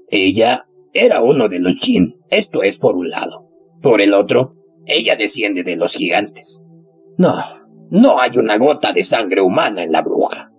Ella 0.09 0.65
era 0.95 1.21
uno 1.21 1.47
de 1.49 1.59
los 1.59 1.75
Jin, 1.75 2.15
esto 2.29 2.63
es 2.63 2.77
por 2.77 2.95
un 2.95 3.09
lado. 3.09 3.49
Por 3.81 4.01
el 4.01 4.13
otro, 4.13 4.55
ella 4.85 5.15
desciende 5.15 5.63
de 5.63 5.75
los 5.75 5.93
gigantes. 5.93 6.61
No, 7.17 7.35
no 7.91 8.19
hay 8.19 8.37
una 8.37 8.57
gota 8.57 8.93
de 8.93 9.03
sangre 9.03 9.41
humana 9.41 9.83
en 9.83 9.91
la 9.91 10.01
bruja. 10.01 10.49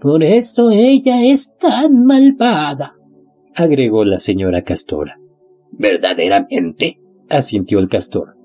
Por 0.00 0.22
eso 0.24 0.70
ella 0.70 1.24
es 1.24 1.56
tan 1.56 2.04
malvada, 2.04 2.94
agregó 3.54 4.04
la 4.04 4.18
señora 4.18 4.62
Castora. 4.62 5.18
¿Verdaderamente? 5.72 7.00
asintió 7.28 7.78
el 7.78 7.88
castor. 7.88 8.36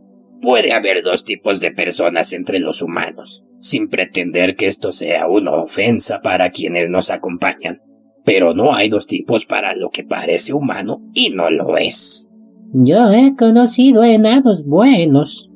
Puede 0.42 0.74
haber 0.74 1.04
dos 1.04 1.24
tipos 1.24 1.62
de 1.62 1.72
personas 1.72 2.34
entre 2.34 2.60
los 2.60 2.82
humanos, 2.82 3.46
sin 3.60 3.88
pretender 3.88 4.56
que 4.56 4.68
esto 4.68 4.92
sea 4.92 5.28
una 5.28 5.54
ofensa 5.54 6.20
para 6.22 6.50
quienes 6.50 6.90
nos 6.90 7.10
acompañan. 7.10 7.82
Pero 8.24 8.54
no 8.54 8.74
hay 8.74 8.90
dos 8.90 9.08
tipos 9.08 9.46
para 9.46 9.76
lo 9.76 9.90
que 9.90 10.04
parece 10.04 10.54
humano 10.54 11.02
y 11.14 11.30
no 11.30 11.50
lo 11.50 11.78
es. 11.78 12.30
Yo 12.74 13.12
he 13.12 13.36
conocido 13.36 14.04
enanos 14.04 14.66
buenos, 14.66 15.52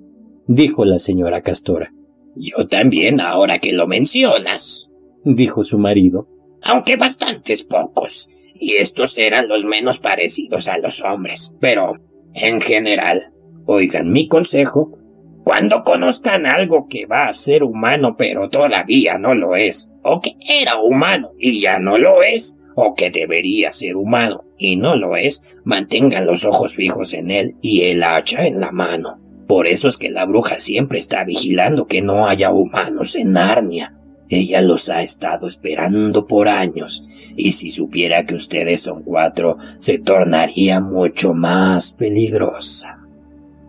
dijo 0.48 0.86
la 0.86 1.00
señora 1.00 1.42
Castora. 1.42 1.92
Yo 2.36 2.68
también, 2.68 3.20
ahora 3.22 3.60
que 3.60 3.74
lo 3.74 3.88
mencionas, 3.88 4.90
dijo 5.24 5.64
su 5.64 5.80
marido. 5.80 6.28
Aunque 6.62 6.96
bastantes 6.96 7.64
pocos, 7.64 8.30
y 8.54 8.76
estos 8.76 9.18
eran 9.18 9.48
los 9.48 9.66
menos 9.66 10.00
parecidos 10.00 10.68
a 10.68 10.78
los 10.78 11.04
hombres, 11.04 11.56
pero 11.60 11.94
en 12.34 12.62
general, 12.62 13.34
oigan 13.66 14.12
mi 14.12 14.28
consejo, 14.28 14.98
cuando 15.44 15.84
conozcan 15.84 16.46
algo 16.46 16.88
que 16.90 17.06
va 17.06 17.28
a 17.28 17.34
ser 17.34 17.64
humano 17.64 18.16
pero 18.18 18.50
todavía 18.50 19.18
no 19.18 19.34
lo 19.34 19.56
es, 19.56 19.90
o 20.04 20.20
que 20.20 20.36
era 20.50 20.80
humano 20.80 21.32
y 21.40 21.62
ya 21.62 21.80
no 21.80 21.98
lo 21.98 22.22
es, 22.22 22.57
o 22.80 22.94
que 22.94 23.10
debería 23.10 23.72
ser 23.72 23.96
humano 23.96 24.44
y 24.56 24.76
no 24.76 24.96
lo 24.96 25.16
es, 25.16 25.42
mantengan 25.64 26.28
los 26.28 26.46
ojos 26.46 26.76
fijos 26.76 27.16
en 27.16 27.32
él 27.32 27.56
y 27.60 27.82
el 27.82 28.04
hacha 28.04 28.46
en 28.46 28.60
la 28.60 28.72
mano. 28.72 29.20
Por 29.48 29.66
eso 29.66 29.88
es 29.88 29.98
que 29.98 30.12
la 30.12 30.26
bruja 30.26 30.60
siempre 30.60 31.00
está 31.00 31.24
vigilando 31.24 31.88
que 31.88 32.04
no 32.04 32.28
haya 32.28 32.52
humanos 32.52 33.16
en 33.16 33.32
Narnia. 33.32 33.96
Ella 34.30 34.62
los 34.62 34.90
ha 34.90 35.02
estado 35.02 35.48
esperando 35.48 36.28
por 36.28 36.48
años, 36.48 37.04
y 37.36 37.54
si 37.54 37.72
supiera 37.72 38.28
que 38.28 38.36
ustedes 38.36 38.82
son 38.82 39.02
cuatro, 39.02 39.58
se 39.80 39.98
tornaría 39.98 40.80
mucho 40.80 41.34
más 41.34 41.94
peligrosa. 41.94 43.00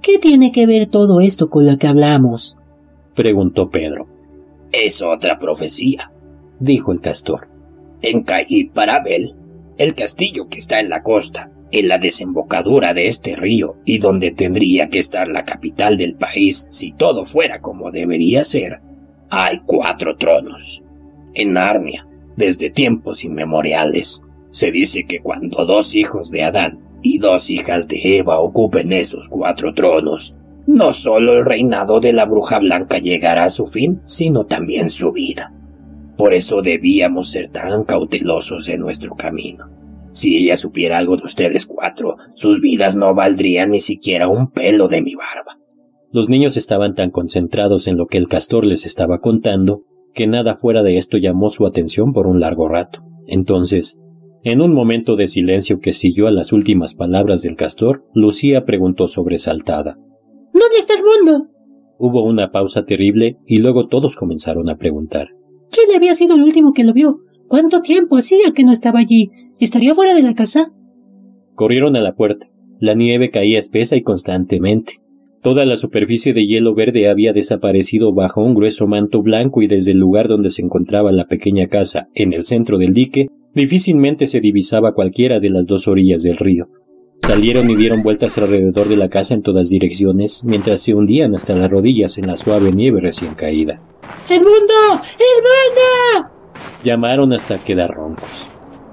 ¿Qué 0.02 0.18
tiene 0.18 0.52
que 0.52 0.66
ver 0.66 0.86
todo 0.86 1.20
esto 1.20 1.48
con 1.48 1.66
lo 1.66 1.78
que 1.78 1.86
hablamos? 1.86 2.58
preguntó 3.14 3.70
Pedro. 3.70 4.06
Es 4.70 5.00
otra 5.00 5.38
profecía, 5.38 6.12
dijo 6.60 6.92
el 6.92 7.00
castor. 7.00 7.47
En 8.02 8.22
Cair 8.22 8.70
Parabel, 8.72 9.34
el 9.76 9.94
castillo 9.94 10.48
que 10.48 10.58
está 10.58 10.80
en 10.80 10.88
la 10.88 11.02
costa, 11.02 11.50
en 11.70 11.88
la 11.88 11.98
desembocadura 11.98 12.94
de 12.94 13.06
este 13.06 13.36
río 13.36 13.76
y 13.84 13.98
donde 13.98 14.30
tendría 14.30 14.88
que 14.88 14.98
estar 14.98 15.28
la 15.28 15.44
capital 15.44 15.98
del 15.98 16.14
país 16.14 16.66
si 16.70 16.92
todo 16.92 17.24
fuera 17.24 17.60
como 17.60 17.90
debería 17.90 18.44
ser, 18.44 18.80
hay 19.30 19.60
cuatro 19.66 20.16
tronos. 20.16 20.82
En 21.34 21.52
Narnia, 21.52 22.06
desde 22.36 22.70
tiempos 22.70 23.24
inmemoriales, 23.24 24.22
se 24.50 24.72
dice 24.72 25.04
que 25.04 25.20
cuando 25.20 25.66
dos 25.66 25.94
hijos 25.94 26.30
de 26.30 26.44
Adán 26.44 26.80
y 27.02 27.18
dos 27.18 27.50
hijas 27.50 27.88
de 27.88 28.18
Eva 28.18 28.40
ocupen 28.40 28.92
esos 28.92 29.28
cuatro 29.28 29.74
tronos, 29.74 30.36
no 30.66 30.92
solo 30.92 31.32
el 31.32 31.44
reinado 31.44 32.00
de 32.00 32.12
la 32.12 32.24
bruja 32.24 32.58
blanca 32.58 32.98
llegará 32.98 33.44
a 33.44 33.50
su 33.50 33.66
fin, 33.66 34.00
sino 34.04 34.46
también 34.46 34.90
su 34.90 35.12
vida. 35.12 35.52
Por 36.18 36.34
eso 36.34 36.62
debíamos 36.62 37.30
ser 37.30 37.48
tan 37.50 37.84
cautelosos 37.84 38.68
en 38.68 38.80
nuestro 38.80 39.14
camino. 39.14 39.66
Si 40.10 40.36
ella 40.36 40.56
supiera 40.56 40.98
algo 40.98 41.16
de 41.16 41.24
ustedes 41.24 41.64
cuatro, 41.64 42.16
sus 42.34 42.60
vidas 42.60 42.96
no 42.96 43.14
valdrían 43.14 43.70
ni 43.70 43.78
siquiera 43.78 44.26
un 44.26 44.50
pelo 44.50 44.88
de 44.88 45.00
mi 45.00 45.14
barba. 45.14 45.58
Los 46.10 46.28
niños 46.28 46.56
estaban 46.56 46.96
tan 46.96 47.10
concentrados 47.10 47.86
en 47.86 47.96
lo 47.96 48.06
que 48.06 48.18
el 48.18 48.28
castor 48.28 48.66
les 48.66 48.84
estaba 48.84 49.20
contando 49.20 49.84
que 50.12 50.26
nada 50.26 50.56
fuera 50.56 50.82
de 50.82 50.96
esto 50.96 51.18
llamó 51.18 51.50
su 51.50 51.66
atención 51.66 52.12
por 52.12 52.26
un 52.26 52.40
largo 52.40 52.68
rato. 52.68 53.04
Entonces, 53.28 54.00
en 54.42 54.60
un 54.60 54.74
momento 54.74 55.14
de 55.14 55.28
silencio 55.28 55.78
que 55.78 55.92
siguió 55.92 56.26
a 56.26 56.32
las 56.32 56.52
últimas 56.52 56.94
palabras 56.94 57.42
del 57.42 57.54
castor, 57.54 58.04
Lucía 58.12 58.64
preguntó 58.64 59.06
sobresaltada. 59.06 59.98
¿Dónde 60.52 60.78
está 60.78 60.94
el 60.94 61.04
mundo? 61.04 61.46
Hubo 61.96 62.24
una 62.24 62.50
pausa 62.50 62.84
terrible 62.84 63.38
y 63.46 63.58
luego 63.58 63.86
todos 63.86 64.16
comenzaron 64.16 64.68
a 64.68 64.78
preguntar. 64.78 65.28
¿Quién 65.70 65.96
había 65.96 66.14
sido 66.14 66.34
el 66.34 66.42
último 66.42 66.72
que 66.72 66.84
lo 66.84 66.92
vio? 66.92 67.20
¿Cuánto 67.46 67.80
tiempo 67.80 68.16
hacía 68.16 68.52
que 68.54 68.64
no 68.64 68.72
estaba 68.72 69.00
allí? 69.00 69.30
¿Estaría 69.58 69.94
fuera 69.94 70.14
de 70.14 70.22
la 70.22 70.34
casa? 70.34 70.72
Corrieron 71.54 71.96
a 71.96 72.00
la 72.00 72.14
puerta. 72.14 72.46
La 72.80 72.94
nieve 72.94 73.30
caía 73.30 73.58
espesa 73.58 73.96
y 73.96 74.02
constantemente. 74.02 75.00
Toda 75.42 75.64
la 75.64 75.76
superficie 75.76 76.32
de 76.32 76.46
hielo 76.46 76.74
verde 76.74 77.08
había 77.08 77.32
desaparecido 77.32 78.12
bajo 78.12 78.42
un 78.42 78.54
grueso 78.54 78.86
manto 78.86 79.22
blanco 79.22 79.62
y 79.62 79.66
desde 79.66 79.92
el 79.92 79.98
lugar 79.98 80.28
donde 80.28 80.50
se 80.50 80.62
encontraba 80.62 81.12
la 81.12 81.26
pequeña 81.26 81.68
casa, 81.68 82.08
en 82.14 82.32
el 82.32 82.44
centro 82.44 82.76
del 82.76 82.92
dique, 82.92 83.28
difícilmente 83.54 84.26
se 84.26 84.40
divisaba 84.40 84.94
cualquiera 84.94 85.40
de 85.40 85.50
las 85.50 85.66
dos 85.66 85.88
orillas 85.88 86.22
del 86.22 86.36
río. 86.36 86.66
Salieron 87.28 87.68
y 87.68 87.76
dieron 87.76 88.02
vueltas 88.02 88.38
alrededor 88.38 88.88
de 88.88 88.96
la 88.96 89.10
casa 89.10 89.34
en 89.34 89.42
todas 89.42 89.68
direcciones, 89.68 90.44
mientras 90.44 90.80
se 90.80 90.94
hundían 90.94 91.34
hasta 91.34 91.54
las 91.54 91.70
rodillas 91.70 92.16
en 92.16 92.26
la 92.26 92.38
suave 92.38 92.72
nieve 92.72 93.02
recién 93.02 93.34
caída. 93.34 93.82
¡El 94.30 94.38
mundo! 94.38 94.74
¡El 94.94 95.42
mundo! 95.42 96.30
Llamaron 96.82 97.34
hasta 97.34 97.58
quedar 97.58 97.90
roncos. 97.90 98.46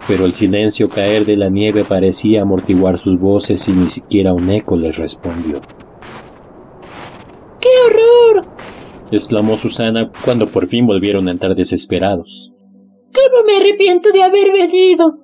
Pero 0.05 0.25
el 0.25 0.33
silencio 0.33 0.89
caer 0.89 1.25
de 1.25 1.37
la 1.37 1.47
nieve 1.47 1.85
parecía 1.85 2.41
amortiguar 2.41 2.97
sus 2.97 3.17
voces 3.17 3.69
y 3.69 3.71
ni 3.71 3.87
siquiera 3.87 4.33
un 4.33 4.49
eco 4.49 4.75
les 4.75 4.97
respondió. 4.97 5.61
¡Qué 7.61 7.69
horror! 7.85 8.47
exclamó 9.11 9.55
Susana 9.55 10.11
cuando 10.25 10.47
por 10.47 10.67
fin 10.67 10.85
volvieron 10.85 11.29
a 11.29 11.31
entrar 11.31 11.55
desesperados. 11.55 12.51
¿Cómo 13.13 13.45
me 13.45 13.55
arrepiento 13.55 14.11
de 14.11 14.23
haber 14.23 14.51
venido? 14.51 15.19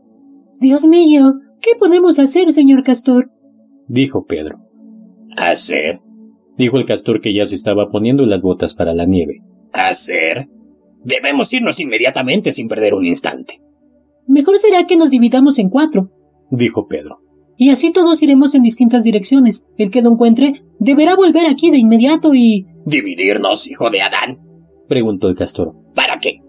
Dios 0.62 0.86
mío, 0.86 1.34
¿qué 1.62 1.72
podemos 1.78 2.20
hacer, 2.20 2.52
señor 2.54 2.84
Castor? 2.84 3.32
dijo 3.88 4.26
Pedro. 4.26 4.60
¿Hacer? 5.38 6.00
dijo 6.58 6.78
el 6.78 6.86
castor 6.86 7.22
que 7.22 7.34
ya 7.34 7.46
se 7.46 7.56
estaba 7.56 7.90
poniendo 7.90 8.26
las 8.26 8.42
botas 8.42 8.74
para 8.74 8.94
la 8.94 9.06
nieve. 9.06 9.42
¿Hacer? 9.74 10.50
Debemos 11.04 11.52
irnos 11.54 11.80
inmediatamente 11.80 12.52
sin 12.52 12.68
perder 12.68 12.94
un 12.94 13.06
instante. 13.06 13.62
Mejor 14.28 14.58
será 14.60 14.86
que 14.86 14.98
nos 14.98 15.10
dividamos 15.10 15.58
en 15.60 15.70
cuatro, 15.70 16.12
dijo 16.52 16.88
Pedro. 16.88 17.20
Y 17.58 17.70
así 17.70 17.92
todos 17.92 18.22
iremos 18.24 18.56
en 18.56 18.64
distintas 18.64 19.04
direcciones. 19.04 19.66
El 19.78 19.92
que 19.92 20.02
lo 20.02 20.12
encuentre 20.12 20.64
deberá 20.80 21.16
volver 21.16 21.46
aquí 21.48 21.70
de 21.70 21.78
inmediato 21.78 22.34
y... 22.34 22.66
¿Dividirnos, 22.86 23.70
hijo 23.70 23.90
de 23.90 24.02
Adán? 24.02 24.40
preguntó 24.88 25.28
el 25.28 25.36
castor. 25.36 25.74
¿Para 25.94 26.20
qué? 26.20 26.40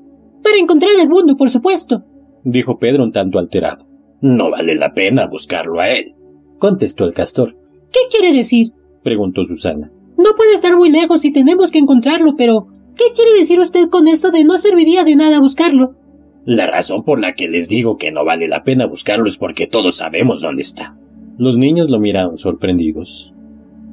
Para 0.43 0.59
encontrar 0.59 0.93
el 1.01 1.09
mundo, 1.09 1.37
por 1.37 1.51
supuesto, 1.51 2.05
dijo 2.45 2.79
Pedro 2.79 3.05
un 3.05 3.13
tanto 3.13 3.39
alterado. 3.39 3.87
No 4.23 4.51
vale 4.51 4.77
la 4.77 4.95
pena 4.95 5.27
buscarlo 5.27 5.81
a 5.81 5.91
él, 5.91 6.15
contestó 6.59 7.05
el 7.05 7.13
castor. 7.13 7.57
¿Qué 7.91 8.01
quiere 8.11 8.33
decir? 8.33 8.73
preguntó 9.03 9.45
Susana. 9.45 9.91
No 10.17 10.37
puede 10.37 10.55
estar 10.55 10.77
muy 10.77 10.91
lejos 10.91 11.25
y 11.25 11.33
tenemos 11.33 11.73
que 11.73 11.79
encontrarlo, 11.79 12.37
pero 12.37 12.69
¿qué 12.97 13.07
quiere 13.15 13.33
decir 13.37 13.59
usted 13.59 13.89
con 13.89 14.07
eso 14.07 14.31
de 14.31 14.45
no 14.45 14.59
serviría 14.59 15.03
de 15.03 15.17
nada 15.17 15.41
buscarlo? 15.41 15.97
La 16.45 16.69
razón 16.69 17.05
por 17.05 17.21
la 17.21 17.35
que 17.35 17.49
les 17.49 17.69
digo 17.69 17.97
que 17.97 18.13
no 18.13 18.25
vale 18.25 18.47
la 18.47 18.63
pena 18.63 18.87
buscarlo 18.87 19.27
es 19.27 19.37
porque 19.37 19.67
todos 19.67 19.97
sabemos 19.97 20.41
dónde 20.41 20.63
está. 20.63 20.97
Los 21.37 21.59
niños 21.59 21.91
lo 21.91 21.99
miraron 21.99 22.39
sorprendidos. 22.39 23.33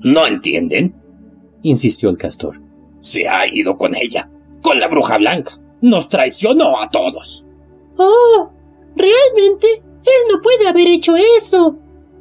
¿No 0.03 0.27
entienden? 0.27 0.93
insistió 1.63 2.09
el 2.09 2.17
castor. 2.17 2.61
Se 2.99 3.27
ha 3.27 3.47
ido 3.47 3.77
con 3.77 3.95
ella, 3.95 4.29
con 4.61 4.79
la 4.79 4.87
bruja 4.87 5.17
blanca. 5.17 5.59
Nos 5.81 6.07
traicionó 6.09 6.79
a 6.79 6.89
todos. 6.89 7.47
Oh, 7.97 8.51
¿realmente? 8.95 9.67
Él 10.05 10.31
no 10.31 10.41
puede 10.41 10.67
haber 10.67 10.87
hecho 10.87 11.13
eso. 11.37 11.77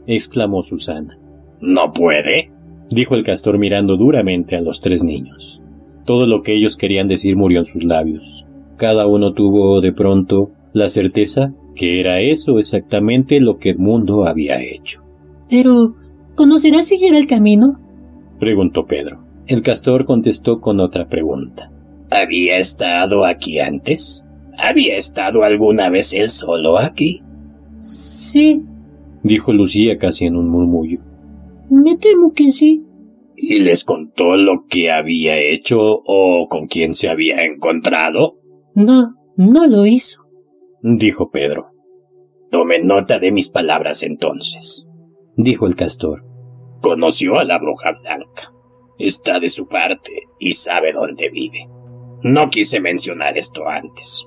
exclamó 0.06 0.62
Susana. 0.62 1.18
¿No 1.60 1.92
puede? 1.92 2.50
dijo 2.90 3.14
el 3.14 3.24
castor 3.24 3.58
mirando 3.58 3.96
duramente 3.96 4.56
a 4.56 4.60
los 4.60 4.80
tres 4.80 5.04
niños. 5.04 5.62
Todo 6.04 6.26
lo 6.26 6.42
que 6.42 6.54
ellos 6.54 6.76
querían 6.76 7.08
decir 7.08 7.36
murió 7.36 7.58
en 7.58 7.64
sus 7.64 7.84
labios. 7.84 8.46
Cada 8.76 9.06
uno 9.06 9.32
tuvo, 9.34 9.80
de 9.80 9.92
pronto, 9.92 10.50
la 10.72 10.88
certeza 10.88 11.52
que 11.74 12.00
era 12.00 12.20
eso 12.20 12.58
exactamente 12.58 13.40
lo 13.40 13.58
que 13.58 13.70
Edmundo 13.70 14.26
había 14.26 14.60
hecho. 14.62 15.02
Pero, 15.48 15.94
¿conocerá 16.34 16.82
seguir 16.82 17.14
el 17.14 17.26
camino? 17.26 17.78
preguntó 18.38 18.86
Pedro. 18.86 19.24
El 19.46 19.62
castor 19.62 20.04
contestó 20.04 20.60
con 20.60 20.80
otra 20.80 21.08
pregunta. 21.08 21.70
¿Había 22.10 22.58
estado 22.58 23.24
aquí 23.24 23.60
antes? 23.60 24.24
¿Había 24.56 24.96
estado 24.96 25.44
alguna 25.44 25.88
vez 25.88 26.12
él 26.12 26.30
solo 26.30 26.78
aquí? 26.78 27.22
Sí, 27.78 28.62
dijo 29.22 29.52
Lucía 29.52 29.98
casi 29.98 30.26
en 30.26 30.36
un 30.36 30.48
murmullo. 30.48 31.00
Me 31.70 31.96
temo 31.96 32.32
que 32.32 32.50
sí. 32.50 32.84
¿Y 33.36 33.60
les 33.60 33.84
contó 33.84 34.36
lo 34.36 34.66
que 34.68 34.90
había 34.90 35.38
hecho 35.38 35.78
o 35.80 36.48
con 36.48 36.66
quién 36.66 36.94
se 36.94 37.08
había 37.08 37.44
encontrado? 37.44 38.40
No, 38.74 39.14
no 39.36 39.66
lo 39.66 39.86
hizo, 39.86 40.22
dijo 40.82 41.30
Pedro. 41.30 41.68
Tome 42.50 42.80
nota 42.82 43.18
de 43.20 43.30
mis 43.30 43.48
palabras 43.48 44.02
entonces, 44.02 44.88
dijo 45.36 45.66
el 45.66 45.76
castor. 45.76 46.24
Conoció 46.80 47.38
a 47.38 47.44
la 47.44 47.58
bruja 47.58 47.92
blanca. 47.92 48.52
Está 48.98 49.38
de 49.38 49.50
su 49.50 49.68
parte 49.68 50.12
y 50.40 50.54
sabe 50.54 50.92
dónde 50.92 51.28
vive. 51.28 51.68
No 52.22 52.50
quise 52.50 52.80
mencionar 52.80 53.38
esto 53.38 53.68
antes. 53.68 54.26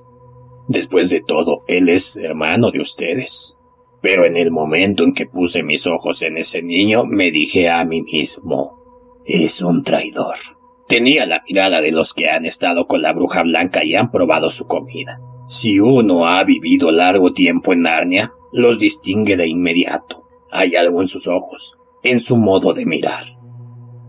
Después 0.68 1.10
de 1.10 1.20
todo, 1.20 1.64
él 1.66 1.88
es 1.88 2.16
hermano 2.16 2.70
de 2.70 2.80
ustedes. 2.80 3.56
Pero 4.00 4.26
en 4.26 4.36
el 4.36 4.50
momento 4.50 5.04
en 5.04 5.14
que 5.14 5.26
puse 5.26 5.62
mis 5.62 5.86
ojos 5.86 6.22
en 6.22 6.36
ese 6.36 6.62
niño, 6.62 7.04
me 7.04 7.30
dije 7.30 7.68
a 7.68 7.84
mí 7.84 8.02
mismo, 8.02 8.82
es 9.24 9.62
un 9.62 9.84
traidor. 9.84 10.36
Tenía 10.88 11.24
la 11.26 11.42
mirada 11.48 11.80
de 11.80 11.92
los 11.92 12.12
que 12.12 12.28
han 12.28 12.44
estado 12.44 12.86
con 12.86 13.02
la 13.02 13.12
bruja 13.12 13.42
blanca 13.42 13.84
y 13.84 13.94
han 13.94 14.10
probado 14.10 14.50
su 14.50 14.66
comida. 14.66 15.20
Si 15.46 15.80
uno 15.80 16.26
ha 16.26 16.42
vivido 16.44 16.90
largo 16.90 17.32
tiempo 17.32 17.72
en 17.72 17.82
Narnia, 17.82 18.32
los 18.52 18.78
distingue 18.78 19.36
de 19.36 19.46
inmediato. 19.46 20.24
Hay 20.50 20.76
algo 20.76 21.00
en 21.00 21.08
sus 21.08 21.28
ojos, 21.28 21.78
en 22.02 22.20
su 22.20 22.36
modo 22.36 22.74
de 22.74 22.84
mirar. 22.84 23.24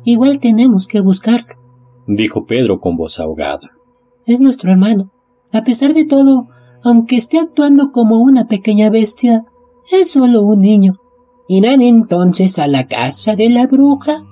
Igual 0.04 0.40
tenemos 0.40 0.88
que 0.88 1.00
buscarlo, 1.00 1.56
dijo 2.08 2.46
Pedro 2.46 2.80
con 2.80 2.98
voz 2.98 3.20
ahogada. 3.20 3.72
Es 4.26 4.42
nuestro 4.42 4.72
hermano. 4.72 5.13
A 5.54 5.64
pesar 5.64 5.94
de 5.94 6.06
todo, 6.06 6.48
aunque 6.84 7.16
esté 7.16 7.40
actuando 7.40 7.92
como 7.92 8.18
una 8.18 8.48
pequeña 8.48 8.90
bestia, 8.90 9.46
es 9.92 10.12
solo 10.12 10.42
un 10.42 10.62
niño. 10.62 10.96
¿Irán 11.48 11.82
entonces 11.82 12.58
a 12.60 12.68
la 12.68 12.88
casa 12.88 13.36
de 13.36 13.50
la 13.50 13.68
bruja? 13.68 14.26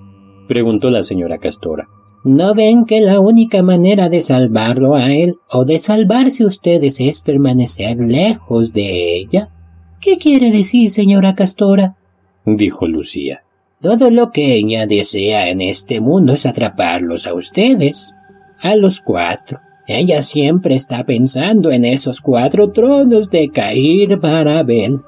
preguntó 0.47 0.89
la 0.89 1.03
señora 1.03 1.37
Castora. 1.37 1.87
¿No 2.23 2.53
ven 2.53 2.85
que 2.85 3.01
la 3.01 3.19
única 3.19 3.63
manera 3.63 4.09
de 4.09 4.21
salvarlo 4.21 4.95
a 4.95 5.11
él 5.11 5.37
o 5.49 5.65
de 5.65 5.79
salvarse 5.79 6.45
ustedes 6.45 6.99
es 6.99 7.21
permanecer 7.21 7.97
lejos 7.97 8.73
de 8.73 9.17
ella? 9.17 9.49
¿Qué 9.99 10.17
quiere 10.17 10.51
decir, 10.51 10.89
señora 10.89 11.35
Castora? 11.35 11.95
dijo 12.45 12.87
Lucía. 12.87 13.43
Todo 13.81 14.11
lo 14.11 14.31
que 14.31 14.55
ella 14.55 14.85
desea 14.85 15.49
en 15.49 15.61
este 15.61 16.01
mundo 16.01 16.33
es 16.33 16.45
atraparlos 16.45 17.25
a 17.25 17.33
ustedes, 17.33 18.15
a 18.59 18.75
los 18.75 18.99
cuatro. 18.99 19.59
Ella 19.93 20.21
siempre 20.21 20.75
está 20.75 21.03
pensando 21.03 21.69
en 21.69 21.83
esos 21.83 22.21
cuatro 22.21 22.71
tronos 22.71 23.29
de 23.29 23.49
caer 23.49 24.21
para 24.21 24.59
Abel. 24.59 25.01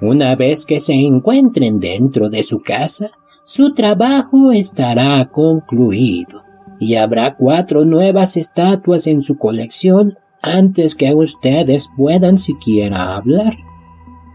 Una 0.00 0.34
vez 0.34 0.66
que 0.66 0.80
se 0.80 0.94
encuentren 0.94 1.78
dentro 1.78 2.28
de 2.28 2.42
su 2.42 2.60
casa, 2.60 3.10
su 3.44 3.72
trabajo 3.72 4.50
estará 4.50 5.24
concluido 5.30 6.42
y 6.80 6.96
habrá 6.96 7.36
cuatro 7.36 7.84
nuevas 7.84 8.36
estatuas 8.36 9.06
en 9.06 9.22
su 9.22 9.38
colección 9.38 10.18
antes 10.42 10.96
que 10.96 11.14
ustedes 11.14 11.88
puedan 11.96 12.36
siquiera 12.36 13.14
hablar. 13.16 13.54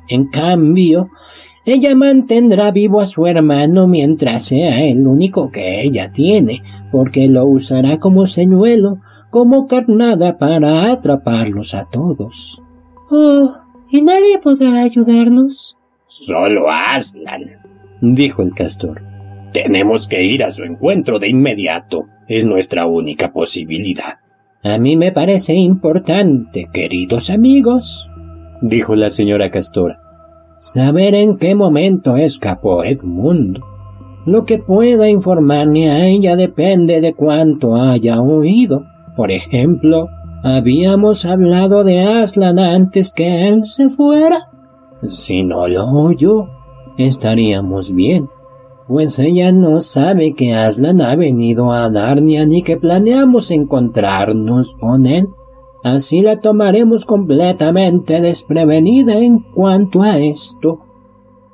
En 0.08 0.30
cambio, 0.30 1.10
ella 1.66 1.96
mantendrá 1.96 2.72
vivo 2.72 3.02
a 3.02 3.06
su 3.06 3.28
hermano 3.28 3.88
mientras 3.88 4.46
sea 4.46 4.86
el 4.86 5.06
único 5.06 5.52
que 5.52 5.82
ella 5.82 6.14
tiene, 6.14 6.62
porque 6.94 7.28
lo 7.28 7.46
usará 7.46 8.00
como 8.00 8.26
señuelo, 8.26 9.00
como 9.32 9.66
carnada 9.66 10.38
para 10.38 10.92
atraparlos 10.92 11.74
a 11.74 11.86
todos. 11.90 12.62
Oh, 13.10 13.56
¿y 13.90 14.04
nadie 14.04 14.38
podrá 14.38 14.84
ayudarnos? 14.84 15.80
Solo 16.06 16.70
Aslan, 16.70 17.46
dijo 18.02 18.44
el 18.44 18.54
castor. 18.54 19.02
Tenemos 19.52 20.08
que 20.08 20.24
ir 20.24 20.44
a 20.44 20.52
su 20.52 20.64
encuentro 20.64 21.18
de 21.18 21.30
inmediato. 21.30 22.06
Es 22.28 22.46
nuestra 22.46 22.86
única 22.86 23.34
posibilidad. 23.34 24.20
A 24.64 24.78
mí 24.78 24.96
me 24.96 25.12
parece 25.12 25.56
importante, 25.56 26.70
queridos 26.72 27.32
amigos, 27.32 28.08
dijo 28.62 28.96
la 28.96 29.10
señora 29.10 29.50
Castora 29.50 30.02
saber 30.62 31.16
en 31.16 31.38
qué 31.38 31.56
momento 31.56 32.16
escapó 32.16 32.84
Edmundo. 32.84 33.62
Lo 34.28 34.46
que 34.46 34.60
pueda 34.60 35.10
informarme 35.10 35.90
a 35.90 36.06
ella 36.06 36.36
depende 36.36 37.02
de 37.02 37.16
cuánto 37.16 37.76
haya 37.76 38.22
oído. 38.22 38.86
Por 39.22 39.32
ejemplo, 39.32 40.10
Habíamos 40.44 41.26
hablado 41.26 41.84
de 41.84 42.02
Aslan 42.02 42.58
antes 42.58 43.14
que 43.14 43.48
él 43.48 43.64
se 43.64 43.90
fuera. 43.90 44.50
Si 45.04 45.44
no 45.44 45.68
lo 45.68 45.88
oyó, 45.92 46.48
estaríamos 46.98 47.94
bien, 47.94 48.28
pues 48.88 49.20
ella 49.20 49.52
no 49.52 49.80
sabe 49.82 50.34
que 50.34 50.56
Aslan 50.56 51.00
ha 51.02 51.16
venido 51.16 51.72
a 51.72 51.88
Narnia 51.92 52.48
ni 52.48 52.64
que 52.64 52.78
planeamos 52.78 53.52
encontrarnos 53.52 54.76
con 54.80 55.06
él. 55.06 55.28
Así 55.84 56.22
la 56.22 56.40
tomaremos 56.40 57.06
completamente 57.06 58.20
desprevenida 58.20 59.20
en 59.20 59.44
cuanto 59.54 60.02
a 60.02 60.18
esto. 60.18 60.80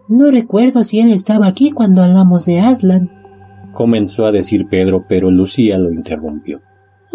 No 0.07 0.31
recuerdo 0.31 0.85
si 0.85 1.01
él 1.01 1.11
estaba 1.11 1.47
aquí 1.47 1.71
cuando 1.71 2.03
hablamos 2.03 2.45
de 2.45 2.61
Aslan. 2.61 3.11
Comenzó 3.73 4.25
a 4.25 4.31
decir 4.31 4.67
Pedro, 4.69 5.03
pero 5.09 5.29
Lucía 5.29 5.77
lo 5.77 5.91
interrumpió. 5.91 6.61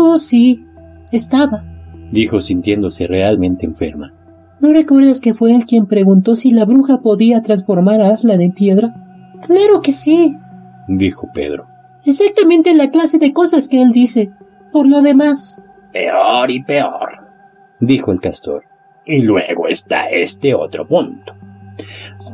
Oh, 0.05 0.19
sí, 0.19 0.67
estaba, 1.13 1.65
dijo 2.11 2.41
sintiéndose 2.41 3.07
realmente 3.07 3.67
enferma. 3.67 4.13
¿No 4.59 4.73
recuerdas 4.73 5.21
que 5.21 5.33
fue 5.33 5.55
él 5.55 5.65
quien 5.65 5.87
preguntó 5.87 6.35
si 6.35 6.51
la 6.51 6.65
bruja 6.65 7.03
podía 7.03 7.41
transformar 7.41 8.01
a 8.01 8.11
Aslan 8.11 8.41
en 8.41 8.53
piedra? 8.53 8.95
Claro 9.47 9.81
que 9.81 9.93
sí, 9.93 10.37
dijo 10.89 11.29
Pedro. 11.33 11.69
Exactamente 12.05 12.75
la 12.75 12.91
clase 12.91 13.19
de 13.19 13.33
cosas 13.33 13.69
que 13.69 13.81
él 13.81 13.93
dice. 13.93 14.33
Por 14.73 14.89
lo 14.89 15.03
demás, 15.03 15.63
Peor 15.93 16.51
y 16.51 16.65
peor, 16.65 17.29
dijo 17.79 18.11
el 18.11 18.21
castor. 18.21 18.65
Y 19.07 19.23
luego 19.23 19.69
está 19.69 20.11
este 20.11 20.53
otro 20.53 20.87
punto. 20.89 21.33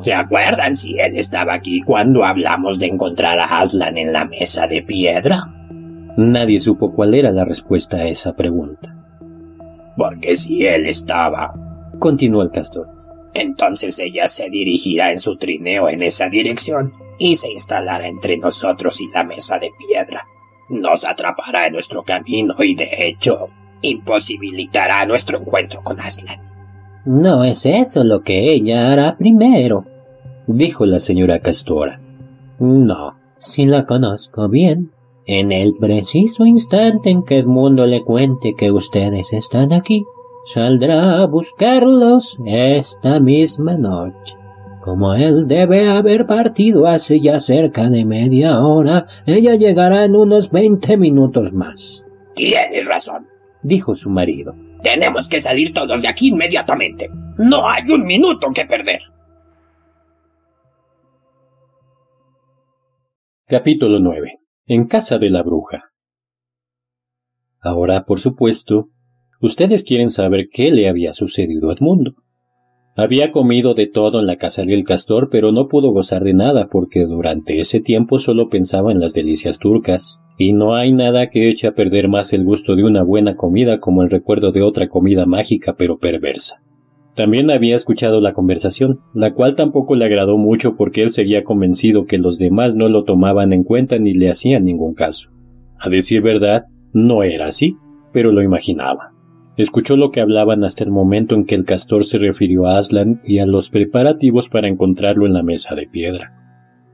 ¿Se 0.02 0.14
acuerdan 0.14 0.74
si 0.74 0.98
él 0.98 1.16
estaba 1.16 1.52
aquí 1.52 1.82
cuando 1.82 2.24
hablamos 2.24 2.78
de 2.78 2.86
encontrar 2.86 3.38
a 3.38 3.60
Aslan 3.60 3.98
en 3.98 4.12
la 4.12 4.24
mesa 4.24 4.66
de 4.66 4.82
piedra? 4.82 5.57
Nadie 6.18 6.58
supo 6.60 6.92
cuál 6.92 7.14
era 7.14 7.30
la 7.30 7.44
respuesta 7.44 7.98
a 7.98 8.08
esa 8.08 8.34
pregunta. 8.34 8.94
Porque 9.96 10.36
si 10.36 10.66
él 10.66 10.86
estaba, 10.86 11.54
continuó 11.98 12.42
el 12.42 12.50
castor, 12.50 12.88
entonces 13.34 13.98
ella 13.98 14.28
se 14.28 14.50
dirigirá 14.50 15.12
en 15.12 15.18
su 15.18 15.36
trineo 15.36 15.88
en 15.88 16.02
esa 16.02 16.28
dirección 16.28 16.92
y 17.18 17.36
se 17.36 17.50
instalará 17.50 18.06
entre 18.06 18.36
nosotros 18.36 19.00
y 19.00 19.08
la 19.08 19.24
mesa 19.24 19.58
de 19.58 19.70
piedra 19.78 20.26
nos 20.68 21.04
atrapará 21.04 21.66
en 21.66 21.72
nuestro 21.72 22.02
camino 22.02 22.54
y 22.58 22.74
de 22.74 22.88
hecho 22.98 23.48
imposibilitará 23.80 25.06
nuestro 25.06 25.38
encuentro 25.38 25.82
con 25.82 26.00
Aslan. 26.00 26.40
No 27.06 27.44
es 27.44 27.64
eso 27.64 28.04
lo 28.04 28.22
que 28.22 28.52
ella 28.52 28.92
hará 28.92 29.16
primero, 29.16 29.86
dijo 30.46 30.84
la 30.84 31.00
señora 31.00 31.38
Castora. 31.38 32.00
No, 32.58 33.16
si 33.36 33.64
la 33.64 33.86
conozco 33.86 34.48
bien. 34.48 34.92
En 35.30 35.52
el 35.52 35.74
preciso 35.74 36.46
instante 36.46 37.10
en 37.10 37.22
que 37.22 37.36
Edmundo 37.36 37.84
le 37.84 38.02
cuente 38.02 38.54
que 38.54 38.72
ustedes 38.72 39.34
están 39.34 39.74
aquí, 39.74 40.06
saldrá 40.46 41.20
a 41.20 41.26
buscarlos 41.26 42.38
esta 42.46 43.20
misma 43.20 43.76
noche. 43.76 44.36
Como 44.80 45.12
él 45.12 45.46
debe 45.46 45.86
haber 45.86 46.24
partido 46.24 46.86
hace 46.86 47.20
ya 47.20 47.40
cerca 47.40 47.90
de 47.90 48.06
media 48.06 48.60
hora, 48.60 49.04
ella 49.26 49.54
llegará 49.54 50.06
en 50.06 50.16
unos 50.16 50.50
veinte 50.50 50.96
minutos 50.96 51.52
más. 51.52 52.06
Tienes 52.34 52.88
razón, 52.88 53.26
dijo 53.62 53.94
su 53.94 54.08
marido. 54.08 54.54
Tenemos 54.82 55.28
que 55.28 55.42
salir 55.42 55.74
todos 55.74 56.00
de 56.00 56.08
aquí 56.08 56.28
inmediatamente. 56.28 57.10
No 57.36 57.68
hay 57.68 57.82
un 57.90 58.06
minuto 58.06 58.48
que 58.54 58.64
perder. 58.64 59.00
Capítulo 63.46 64.00
9. 64.00 64.47
En 64.70 64.84
casa 64.84 65.16
de 65.16 65.30
la 65.30 65.42
bruja. 65.42 65.92
Ahora, 67.58 68.04
por 68.04 68.20
supuesto, 68.20 68.90
ustedes 69.40 69.82
quieren 69.82 70.10
saber 70.10 70.50
qué 70.52 70.70
le 70.70 70.90
había 70.90 71.14
sucedido 71.14 71.70
a 71.70 71.72
Edmundo. 71.72 72.16
Había 72.94 73.32
comido 73.32 73.72
de 73.72 73.86
todo 73.86 74.20
en 74.20 74.26
la 74.26 74.36
casa 74.36 74.64
del 74.64 74.84
castor, 74.84 75.30
pero 75.32 75.52
no 75.52 75.68
pudo 75.68 75.90
gozar 75.92 76.22
de 76.22 76.34
nada 76.34 76.68
porque 76.70 77.06
durante 77.06 77.60
ese 77.60 77.80
tiempo 77.80 78.18
solo 78.18 78.50
pensaba 78.50 78.92
en 78.92 79.00
las 79.00 79.14
delicias 79.14 79.58
turcas, 79.58 80.20
y 80.36 80.52
no 80.52 80.74
hay 80.74 80.92
nada 80.92 81.30
que 81.30 81.48
eche 81.48 81.66
a 81.66 81.72
perder 81.72 82.08
más 82.08 82.34
el 82.34 82.44
gusto 82.44 82.76
de 82.76 82.84
una 82.84 83.02
buena 83.02 83.36
comida 83.36 83.80
como 83.80 84.02
el 84.02 84.10
recuerdo 84.10 84.52
de 84.52 84.60
otra 84.60 84.90
comida 84.90 85.24
mágica 85.24 85.76
pero 85.78 85.96
perversa. 85.96 86.62
También 87.18 87.50
había 87.50 87.74
escuchado 87.74 88.20
la 88.20 88.32
conversación, 88.32 89.00
la 89.12 89.34
cual 89.34 89.56
tampoco 89.56 89.96
le 89.96 90.04
agradó 90.04 90.38
mucho 90.38 90.76
porque 90.76 91.02
él 91.02 91.10
seguía 91.10 91.42
convencido 91.42 92.06
que 92.06 92.16
los 92.16 92.38
demás 92.38 92.76
no 92.76 92.88
lo 92.88 93.02
tomaban 93.02 93.52
en 93.52 93.64
cuenta 93.64 93.98
ni 93.98 94.14
le 94.14 94.30
hacían 94.30 94.64
ningún 94.64 94.94
caso. 94.94 95.30
A 95.80 95.88
decir 95.88 96.22
verdad, 96.22 96.66
no 96.92 97.24
era 97.24 97.46
así, 97.46 97.76
pero 98.12 98.30
lo 98.30 98.40
imaginaba. 98.40 99.14
Escuchó 99.56 99.96
lo 99.96 100.12
que 100.12 100.20
hablaban 100.20 100.62
hasta 100.62 100.84
el 100.84 100.92
momento 100.92 101.34
en 101.34 101.44
que 101.44 101.56
el 101.56 101.64
castor 101.64 102.04
se 102.04 102.18
refirió 102.18 102.66
a 102.68 102.78
Aslan 102.78 103.20
y 103.24 103.40
a 103.40 103.46
los 103.46 103.68
preparativos 103.68 104.48
para 104.48 104.68
encontrarlo 104.68 105.26
en 105.26 105.32
la 105.32 105.42
mesa 105.42 105.74
de 105.74 105.88
piedra. 105.88 106.36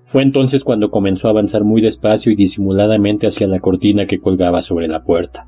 Fue 0.05 0.23
entonces 0.23 0.65
cuando 0.65 0.91
comenzó 0.91 1.29
a 1.29 1.33
avanzar 1.33 1.65
muy 1.65 1.83
despacio 1.83 2.33
y 2.33 2.35
disimuladamente 2.35 3.27
hacia 3.27 3.47
la 3.47 3.61
cortina 3.61 4.07
que 4.07 4.21
colgaba 4.21 4.63
sobre 4.63 4.89
la 4.89 5.05
puerta. 5.05 5.47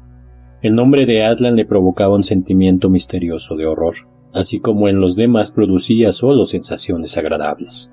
El 0.60 0.74
nombre 0.74 1.06
de 1.06 1.24
Aslan 1.24 1.56
le 1.56 1.64
provocaba 1.64 2.14
un 2.14 2.24
sentimiento 2.24 2.90
misterioso 2.90 3.56
de 3.56 3.64
horror, 3.64 3.94
así 4.36 4.60
como 4.60 4.88
en 4.88 5.00
los 5.00 5.16
demás 5.16 5.50
producía 5.50 6.12
solo 6.12 6.44
sensaciones 6.44 7.18
agradables. 7.18 7.92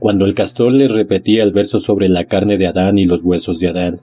Cuando 0.00 0.24
el 0.24 0.34
castor 0.34 0.72
les 0.72 0.92
repetía 0.92 1.44
el 1.44 1.52
verso 1.52 1.78
sobre 1.78 2.08
la 2.08 2.24
carne 2.24 2.58
de 2.58 2.66
Adán 2.66 2.98
y 2.98 3.04
los 3.04 3.22
huesos 3.22 3.60
de 3.60 3.68
Adán, 3.68 4.00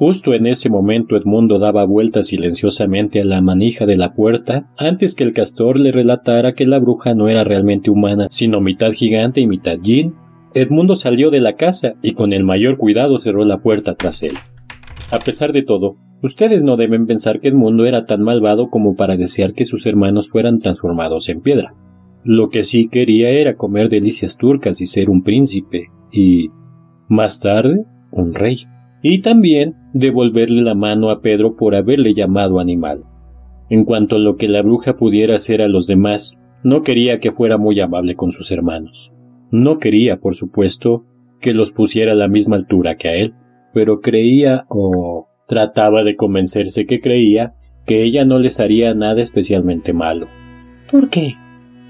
Justo 0.00 0.32
en 0.32 0.46
ese 0.46 0.70
momento 0.70 1.14
Edmundo 1.14 1.58
daba 1.58 1.84
vuelta 1.84 2.22
silenciosamente 2.22 3.20
a 3.20 3.24
la 3.26 3.42
manija 3.42 3.84
de 3.84 3.98
la 3.98 4.14
puerta 4.14 4.70
antes 4.78 5.14
que 5.14 5.24
el 5.24 5.34
castor 5.34 5.78
le 5.78 5.92
relatara 5.92 6.54
que 6.54 6.64
la 6.64 6.78
bruja 6.78 7.12
no 7.12 7.28
era 7.28 7.44
realmente 7.44 7.90
humana, 7.90 8.26
sino 8.30 8.62
mitad 8.62 8.92
gigante 8.92 9.42
y 9.42 9.46
mitad 9.46 9.76
jin. 9.82 10.14
Edmundo 10.54 10.94
salió 10.94 11.30
de 11.30 11.40
la 11.40 11.56
casa 11.56 11.96
y 12.00 12.12
con 12.12 12.32
el 12.32 12.44
mayor 12.44 12.78
cuidado 12.78 13.18
cerró 13.18 13.44
la 13.44 13.58
puerta 13.58 13.94
tras 13.94 14.22
él. 14.22 14.32
A 15.12 15.18
pesar 15.18 15.52
de 15.52 15.62
todo, 15.62 15.96
ustedes 16.22 16.62
no 16.62 16.76
deben 16.76 17.06
pensar 17.06 17.40
que 17.40 17.48
Edmundo 17.48 17.84
era 17.84 18.06
tan 18.06 18.22
malvado 18.22 18.70
como 18.70 18.94
para 18.94 19.16
desear 19.16 19.52
que 19.52 19.64
sus 19.64 19.86
hermanos 19.86 20.30
fueran 20.30 20.58
transformados 20.58 21.28
en 21.28 21.40
piedra. 21.40 21.74
Lo 22.22 22.48
que 22.48 22.62
sí 22.62 22.88
quería 22.88 23.30
era 23.30 23.56
comer 23.56 23.88
delicias 23.88 24.36
turcas 24.36 24.80
y 24.80 24.86
ser 24.86 25.10
un 25.10 25.22
príncipe, 25.22 25.88
y 26.12 26.50
más 27.08 27.40
tarde 27.40 27.84
un 28.12 28.34
rey 28.34 28.56
y 29.02 29.20
también 29.22 29.76
devolverle 29.92 30.62
la 30.62 30.74
mano 30.74 31.10
a 31.10 31.20
Pedro 31.20 31.56
por 31.56 31.74
haberle 31.74 32.14
llamado 32.14 32.60
animal. 32.60 33.04
En 33.68 33.84
cuanto 33.84 34.16
a 34.16 34.18
lo 34.18 34.36
que 34.36 34.48
la 34.48 34.62
bruja 34.62 34.96
pudiera 34.96 35.36
hacer 35.36 35.62
a 35.62 35.68
los 35.68 35.86
demás, 35.86 36.36
no 36.62 36.82
quería 36.82 37.18
que 37.18 37.32
fuera 37.32 37.56
muy 37.56 37.80
amable 37.80 38.14
con 38.14 38.32
sus 38.32 38.50
hermanos. 38.50 39.12
No 39.50 39.78
quería, 39.78 40.18
por 40.18 40.34
supuesto, 40.34 41.04
que 41.40 41.54
los 41.54 41.72
pusiera 41.72 42.12
a 42.12 42.16
la 42.16 42.28
misma 42.28 42.56
altura 42.56 42.96
que 42.96 43.08
a 43.08 43.14
él, 43.14 43.34
pero 43.72 44.00
creía 44.00 44.64
o 44.68 45.28
trataba 45.46 46.04
de 46.04 46.16
convencerse 46.16 46.86
que 46.86 47.00
creía 47.00 47.54
que 47.86 48.02
ella 48.04 48.24
no 48.24 48.38
les 48.38 48.60
haría 48.60 48.94
nada 48.94 49.20
especialmente 49.20 49.92
malo. 49.92 50.28
¿Por 50.90 51.08
qué? 51.08 51.34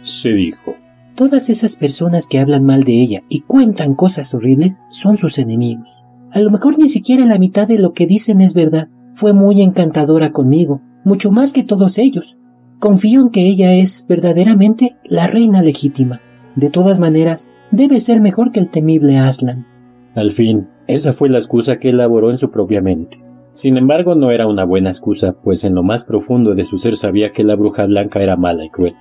se 0.03 0.31
dijo. 0.31 0.75
Todas 1.15 1.51
esas 1.51 1.77
personas 1.77 2.27
que 2.27 2.39
hablan 2.39 2.65
mal 2.65 2.85
de 2.85 3.01
ella 3.01 3.23
y 3.29 3.41
cuentan 3.41 3.95
cosas 3.95 4.33
horribles 4.35 4.81
son 4.89 5.19
sus 5.19 5.39
enemigos. 5.39 6.03
A 6.31 6.41
lo 6.41 6.51
mejor 6.51 6.79
ni 6.79 6.89
siquiera 6.89 7.27
la 7.27 7.39
mitad 7.39 7.69
de 7.69 7.79
lo 7.79 7.93
que 7.93 8.07
dicen 8.07 8.41
es 8.41 8.55
verdad. 8.55 8.89
Fue 9.13 9.33
muy 9.33 9.61
encantadora 9.61 10.31
conmigo, 10.33 10.81
mucho 11.05 11.31
más 11.31 11.53
que 11.53 11.65
todos 11.65 11.99
ellos. 11.99 12.39
Confío 12.79 13.21
en 13.21 13.31
que 13.31 13.47
ella 13.47 13.75
es 13.75 14.07
verdaderamente 14.09 14.97
la 15.05 15.27
reina 15.27 15.61
legítima. 15.61 16.21
De 16.57 16.71
todas 16.71 17.01
maneras, 17.01 17.51
debe 17.71 18.01
ser 18.01 18.21
mejor 18.21 18.53
que 18.53 18.61
el 18.61 18.71
temible 18.71 19.19
Aslan. 19.19 19.67
Al 20.15 20.33
fin, 20.33 20.69
esa 20.89 21.13
fue 21.13 21.29
la 21.29 21.39
excusa 21.39 21.79
que 21.79 21.91
elaboró 21.91 22.31
en 22.31 22.37
su 22.37 22.51
propia 22.51 22.81
mente. 22.81 23.23
Sin 23.53 23.77
embargo, 23.77 24.15
no 24.15 24.31
era 24.31 24.47
una 24.47 24.65
buena 24.65 24.91
excusa, 24.91 25.33
pues 25.33 25.65
en 25.65 25.75
lo 25.75 25.83
más 25.83 26.05
profundo 26.05 26.55
de 26.55 26.65
su 26.65 26.79
ser 26.79 26.97
sabía 26.97 27.31
que 27.31 27.45
la 27.45 27.57
bruja 27.57 27.87
blanca 27.87 28.21
era 28.21 28.37
mala 28.37 28.65
y 28.65 28.71
cruel. 28.71 28.95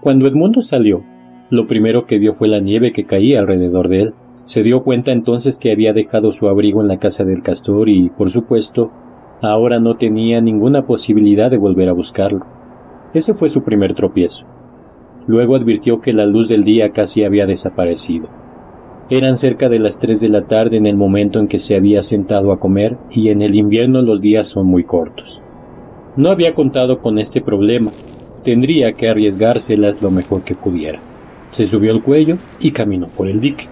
Cuando 0.00 0.26
Edmundo 0.26 0.60
salió, 0.62 1.04
lo 1.50 1.66
primero 1.66 2.06
que 2.06 2.18
vio 2.18 2.34
fue 2.34 2.48
la 2.48 2.60
nieve 2.60 2.92
que 2.92 3.04
caía 3.04 3.40
alrededor 3.40 3.88
de 3.88 3.96
él, 3.98 4.14
se 4.44 4.62
dio 4.62 4.82
cuenta 4.82 5.12
entonces 5.12 5.58
que 5.58 5.72
había 5.72 5.92
dejado 5.92 6.30
su 6.30 6.48
abrigo 6.48 6.80
en 6.80 6.88
la 6.88 6.98
casa 6.98 7.24
del 7.24 7.42
castor 7.42 7.88
y, 7.88 8.10
por 8.10 8.30
supuesto, 8.30 8.92
ahora 9.42 9.80
no 9.80 9.96
tenía 9.96 10.40
ninguna 10.40 10.86
posibilidad 10.86 11.50
de 11.50 11.58
volver 11.58 11.88
a 11.88 11.92
buscarlo. 11.92 12.46
Ese 13.12 13.34
fue 13.34 13.48
su 13.48 13.64
primer 13.64 13.94
tropiezo. 13.94 14.46
Luego 15.26 15.56
advirtió 15.56 16.00
que 16.00 16.12
la 16.12 16.26
luz 16.26 16.48
del 16.48 16.62
día 16.62 16.92
casi 16.92 17.24
había 17.24 17.46
desaparecido. 17.46 18.28
Eran 19.08 19.36
cerca 19.36 19.68
de 19.68 19.78
las 19.78 20.00
tres 20.00 20.20
de 20.20 20.28
la 20.28 20.42
tarde 20.42 20.76
en 20.76 20.86
el 20.86 20.96
momento 20.96 21.38
en 21.38 21.46
que 21.46 21.60
se 21.60 21.76
había 21.76 22.02
sentado 22.02 22.50
a 22.50 22.58
comer 22.58 22.96
y 23.08 23.28
en 23.28 23.40
el 23.40 23.54
invierno 23.54 24.02
los 24.02 24.20
días 24.20 24.48
son 24.48 24.66
muy 24.66 24.82
cortos. 24.82 25.42
No 26.16 26.30
había 26.30 26.54
contado 26.54 26.98
con 26.98 27.18
este 27.18 27.40
problema. 27.40 27.92
Tendría 28.42 28.92
que 28.94 29.08
arriesgárselas 29.08 30.02
lo 30.02 30.10
mejor 30.10 30.42
que 30.42 30.56
pudiera. 30.56 30.98
Se 31.52 31.68
subió 31.68 31.92
al 31.92 32.02
cuello 32.02 32.36
y 32.58 32.72
caminó 32.72 33.06
por 33.06 33.28
el 33.28 33.40
dique. 33.40 33.66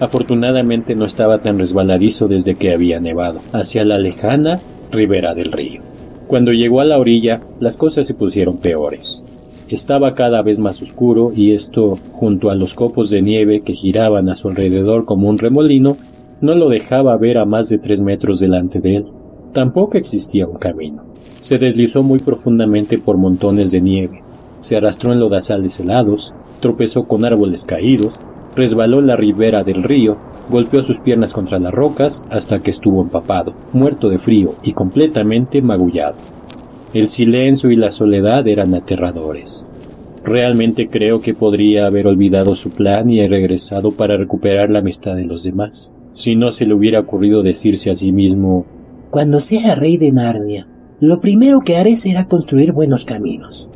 Afortunadamente 0.00 0.96
no 0.96 1.04
estaba 1.04 1.38
tan 1.38 1.58
resbaladizo 1.58 2.26
desde 2.26 2.56
que 2.56 2.72
había 2.72 2.98
nevado, 2.98 3.40
hacia 3.52 3.84
la 3.84 3.98
lejana 3.98 4.58
ribera 4.90 5.34
del 5.34 5.52
río. 5.52 5.82
Cuando 6.26 6.52
llegó 6.52 6.80
a 6.80 6.84
la 6.84 6.98
orilla, 6.98 7.42
las 7.60 7.76
cosas 7.76 8.06
se 8.06 8.14
pusieron 8.14 8.58
peores. 8.58 9.22
Estaba 9.68 10.14
cada 10.14 10.40
vez 10.40 10.60
más 10.60 10.80
oscuro 10.80 11.30
y 11.34 11.52
esto, 11.52 11.98
junto 12.12 12.48
a 12.48 12.54
los 12.54 12.74
copos 12.74 13.10
de 13.10 13.20
nieve 13.20 13.60
que 13.60 13.74
giraban 13.74 14.30
a 14.30 14.34
su 14.34 14.48
alrededor 14.48 15.04
como 15.04 15.28
un 15.28 15.36
remolino, 15.36 15.98
no 16.40 16.54
lo 16.54 16.70
dejaba 16.70 17.16
ver 17.18 17.36
a 17.36 17.44
más 17.44 17.68
de 17.68 17.78
tres 17.78 18.00
metros 18.00 18.40
delante 18.40 18.80
de 18.80 18.96
él. 18.96 19.06
Tampoco 19.52 19.98
existía 19.98 20.46
un 20.46 20.56
camino. 20.56 21.04
Se 21.40 21.58
deslizó 21.58 22.02
muy 22.02 22.18
profundamente 22.18 22.98
por 22.98 23.18
montones 23.18 23.70
de 23.70 23.82
nieve, 23.82 24.22
se 24.58 24.76
arrastró 24.76 25.12
en 25.12 25.20
lodazales 25.20 25.78
helados, 25.80 26.32
tropezó 26.60 27.06
con 27.06 27.26
árboles 27.26 27.64
caídos, 27.64 28.18
resbaló 28.56 29.02
la 29.02 29.16
ribera 29.16 29.64
del 29.64 29.82
río, 29.82 30.16
golpeó 30.48 30.80
sus 30.82 30.98
piernas 30.98 31.34
contra 31.34 31.58
las 31.58 31.74
rocas 31.74 32.24
hasta 32.30 32.60
que 32.60 32.70
estuvo 32.70 33.02
empapado, 33.02 33.52
muerto 33.74 34.08
de 34.08 34.18
frío 34.18 34.54
y 34.62 34.72
completamente 34.72 35.60
magullado. 35.60 36.16
El 36.94 37.10
silencio 37.10 37.70
y 37.70 37.76
la 37.76 37.90
soledad 37.90 38.48
eran 38.48 38.74
aterradores. 38.74 39.68
Realmente 40.24 40.88
creo 40.88 41.20
que 41.20 41.34
podría 41.34 41.86
haber 41.86 42.06
olvidado 42.06 42.54
su 42.54 42.70
plan 42.70 43.10
y 43.10 43.22
regresado 43.24 43.92
para 43.92 44.16
recuperar 44.16 44.70
la 44.70 44.78
amistad 44.78 45.14
de 45.14 45.26
los 45.26 45.42
demás, 45.42 45.92
si 46.14 46.34
no 46.34 46.50
se 46.50 46.64
le 46.64 46.74
hubiera 46.74 47.00
ocurrido 47.00 47.42
decirse 47.42 47.90
a 47.90 47.94
sí 47.94 48.10
mismo 48.10 48.64
Cuando 49.10 49.38
sea 49.38 49.74
rey 49.74 49.98
de 49.98 50.12
Narnia, 50.12 50.66
lo 51.00 51.20
primero 51.20 51.60
que 51.60 51.76
haré 51.76 51.96
será 51.96 52.26
construir 52.26 52.72
buenos 52.72 53.04
caminos. 53.04 53.70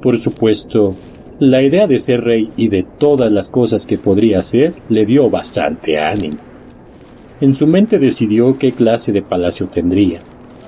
Por 0.00 0.18
supuesto, 0.18 0.94
la 1.38 1.62
idea 1.62 1.86
de 1.86 1.98
ser 1.98 2.22
rey 2.22 2.50
y 2.56 2.68
de 2.68 2.84
todas 2.98 3.30
las 3.30 3.50
cosas 3.50 3.86
que 3.86 3.98
podría 3.98 4.38
hacer 4.38 4.72
le 4.88 5.04
dio 5.04 5.28
bastante 5.28 5.98
ánimo. 5.98 6.38
En 7.42 7.54
su 7.54 7.66
mente 7.66 7.98
decidió 7.98 8.58
qué 8.58 8.72
clase 8.72 9.12
de 9.12 9.22
palacio 9.22 9.66
tendría, 9.68 10.18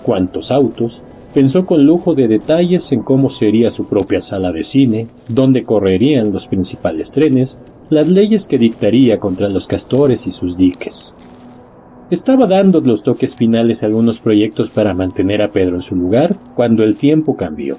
cuántos 0.04 0.50
autos, 0.52 1.02
Pensó 1.34 1.64
con 1.64 1.86
lujo 1.86 2.14
de 2.14 2.26
detalles 2.26 2.90
en 2.90 3.02
cómo 3.02 3.30
sería 3.30 3.70
su 3.70 3.86
propia 3.86 4.20
sala 4.20 4.50
de 4.50 4.64
cine, 4.64 5.06
dónde 5.28 5.62
correrían 5.62 6.32
los 6.32 6.48
principales 6.48 7.12
trenes, 7.12 7.58
las 7.88 8.08
leyes 8.08 8.46
que 8.46 8.58
dictaría 8.58 9.20
contra 9.20 9.48
los 9.48 9.68
castores 9.68 10.26
y 10.26 10.32
sus 10.32 10.56
diques. 10.56 11.14
Estaba 12.10 12.48
dando 12.48 12.80
los 12.80 13.04
toques 13.04 13.36
finales 13.36 13.82
a 13.82 13.86
algunos 13.86 14.18
proyectos 14.18 14.70
para 14.70 14.94
mantener 14.94 15.42
a 15.42 15.52
Pedro 15.52 15.76
en 15.76 15.82
su 15.82 15.94
lugar 15.94 16.36
cuando 16.56 16.82
el 16.82 16.96
tiempo 16.96 17.36
cambió. 17.36 17.78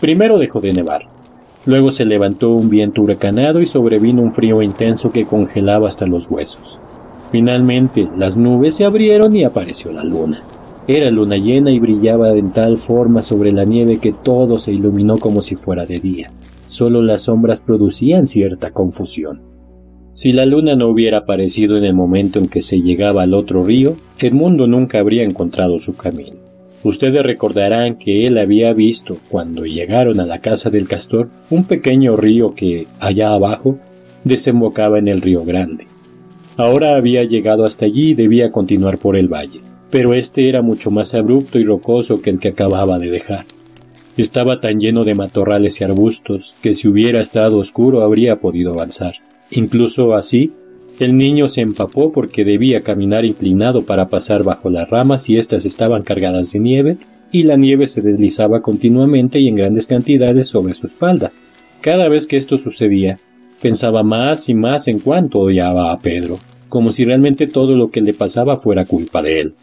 Primero 0.00 0.38
dejó 0.38 0.60
de 0.60 0.74
nevar. 0.74 1.06
Luego 1.64 1.90
se 1.90 2.04
levantó 2.04 2.50
un 2.50 2.68
viento 2.68 3.00
huracanado 3.00 3.62
y 3.62 3.66
sobrevino 3.66 4.20
un 4.20 4.34
frío 4.34 4.60
intenso 4.60 5.10
que 5.10 5.24
congelaba 5.24 5.88
hasta 5.88 6.06
los 6.06 6.30
huesos. 6.30 6.78
Finalmente, 7.32 8.06
las 8.18 8.36
nubes 8.36 8.76
se 8.76 8.84
abrieron 8.84 9.34
y 9.34 9.44
apareció 9.44 9.90
la 9.90 10.04
luna. 10.04 10.42
Era 10.86 11.10
luna 11.10 11.38
llena 11.38 11.70
y 11.70 11.78
brillaba 11.78 12.36
en 12.36 12.50
tal 12.50 12.76
forma 12.76 13.22
sobre 13.22 13.52
la 13.52 13.64
nieve 13.64 13.98
que 13.98 14.12
todo 14.12 14.58
se 14.58 14.70
iluminó 14.70 15.16
como 15.16 15.40
si 15.40 15.56
fuera 15.56 15.86
de 15.86 15.98
día. 15.98 16.30
Solo 16.66 17.00
las 17.00 17.22
sombras 17.22 17.62
producían 17.62 18.26
cierta 18.26 18.70
confusión. 18.70 19.40
Si 20.12 20.32
la 20.32 20.44
luna 20.44 20.76
no 20.76 20.88
hubiera 20.88 21.18
aparecido 21.18 21.78
en 21.78 21.84
el 21.84 21.94
momento 21.94 22.38
en 22.38 22.48
que 22.48 22.60
se 22.60 22.82
llegaba 22.82 23.22
al 23.22 23.32
otro 23.32 23.64
río, 23.64 23.96
el 24.18 24.34
mundo 24.34 24.66
nunca 24.66 24.98
habría 24.98 25.24
encontrado 25.24 25.78
su 25.78 25.96
camino. 25.96 26.36
Ustedes 26.82 27.22
recordarán 27.22 27.96
que 27.96 28.26
él 28.26 28.36
había 28.36 28.74
visto, 28.74 29.16
cuando 29.30 29.64
llegaron 29.64 30.20
a 30.20 30.26
la 30.26 30.40
casa 30.40 30.68
del 30.68 30.86
castor, 30.86 31.30
un 31.48 31.64
pequeño 31.64 32.14
río 32.14 32.50
que, 32.50 32.86
allá 33.00 33.32
abajo, 33.32 33.78
desembocaba 34.22 34.98
en 34.98 35.08
el 35.08 35.22
río 35.22 35.46
Grande. 35.46 35.86
Ahora 36.58 36.94
había 36.96 37.24
llegado 37.24 37.64
hasta 37.64 37.86
allí 37.86 38.10
y 38.10 38.14
debía 38.14 38.52
continuar 38.52 38.98
por 38.98 39.16
el 39.16 39.28
valle 39.32 39.62
pero 39.94 40.12
este 40.12 40.48
era 40.48 40.60
mucho 40.60 40.90
más 40.90 41.14
abrupto 41.14 41.60
y 41.60 41.64
rocoso 41.64 42.20
que 42.20 42.30
el 42.30 42.40
que 42.40 42.48
acababa 42.48 42.98
de 42.98 43.10
dejar. 43.10 43.44
Estaba 44.16 44.60
tan 44.60 44.80
lleno 44.80 45.04
de 45.04 45.14
matorrales 45.14 45.80
y 45.80 45.84
arbustos 45.84 46.56
que 46.60 46.74
si 46.74 46.88
hubiera 46.88 47.20
estado 47.20 47.58
oscuro 47.58 48.02
habría 48.02 48.40
podido 48.40 48.72
avanzar. 48.72 49.12
Incluso 49.52 50.14
así, 50.14 50.52
el 50.98 51.16
niño 51.16 51.46
se 51.46 51.60
empapó 51.60 52.10
porque 52.10 52.44
debía 52.44 52.80
caminar 52.80 53.24
inclinado 53.24 53.86
para 53.86 54.08
pasar 54.08 54.42
bajo 54.42 54.68
las 54.68 54.90
ramas 54.90 55.30
y 55.30 55.36
éstas 55.36 55.64
estaban 55.64 56.02
cargadas 56.02 56.50
de 56.50 56.58
nieve, 56.58 56.96
y 57.30 57.44
la 57.44 57.54
nieve 57.54 57.86
se 57.86 58.02
deslizaba 58.02 58.62
continuamente 58.62 59.38
y 59.38 59.46
en 59.46 59.54
grandes 59.54 59.86
cantidades 59.86 60.48
sobre 60.48 60.74
su 60.74 60.88
espalda. 60.88 61.30
Cada 61.80 62.08
vez 62.08 62.26
que 62.26 62.36
esto 62.36 62.58
sucedía, 62.58 63.20
pensaba 63.62 64.02
más 64.02 64.48
y 64.48 64.54
más 64.54 64.88
en 64.88 64.98
cuánto 64.98 65.38
odiaba 65.38 65.92
a 65.92 66.00
Pedro, 66.00 66.40
como 66.68 66.90
si 66.90 67.04
realmente 67.04 67.46
todo 67.46 67.76
lo 67.76 67.92
que 67.92 68.00
le 68.00 68.12
pasaba 68.12 68.56
fuera 68.56 68.86
culpa 68.86 69.22
de 69.22 69.40
él. 69.40 69.54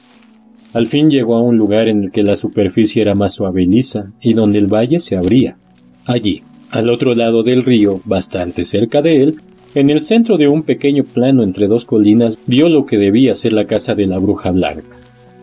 Al 0.73 0.87
fin 0.87 1.09
llegó 1.09 1.35
a 1.35 1.41
un 1.41 1.57
lugar 1.57 1.87
en 1.89 2.03
el 2.03 2.11
que 2.11 2.23
la 2.23 2.35
superficie 2.35 3.01
era 3.01 3.15
más 3.15 3.33
suave 3.33 3.63
y 3.63 3.67
lisa, 3.67 4.11
y 4.21 4.33
donde 4.33 4.57
el 4.59 4.67
valle 4.67 4.99
se 4.99 5.17
abría. 5.17 5.57
Allí, 6.05 6.43
al 6.69 6.89
otro 6.89 7.13
lado 7.13 7.43
del 7.43 7.63
río, 7.63 7.99
bastante 8.05 8.63
cerca 8.63 9.01
de 9.01 9.23
él, 9.23 9.35
en 9.75 9.89
el 9.89 10.03
centro 10.03 10.37
de 10.37 10.47
un 10.47 10.63
pequeño 10.63 11.03
plano 11.03 11.43
entre 11.43 11.67
dos 11.67 11.85
colinas, 11.85 12.39
vio 12.45 12.69
lo 12.69 12.85
que 12.85 12.97
debía 12.97 13.35
ser 13.35 13.53
la 13.53 13.65
casa 13.65 13.95
de 13.95 14.05
la 14.05 14.17
bruja 14.17 14.51
blanca. 14.51 14.97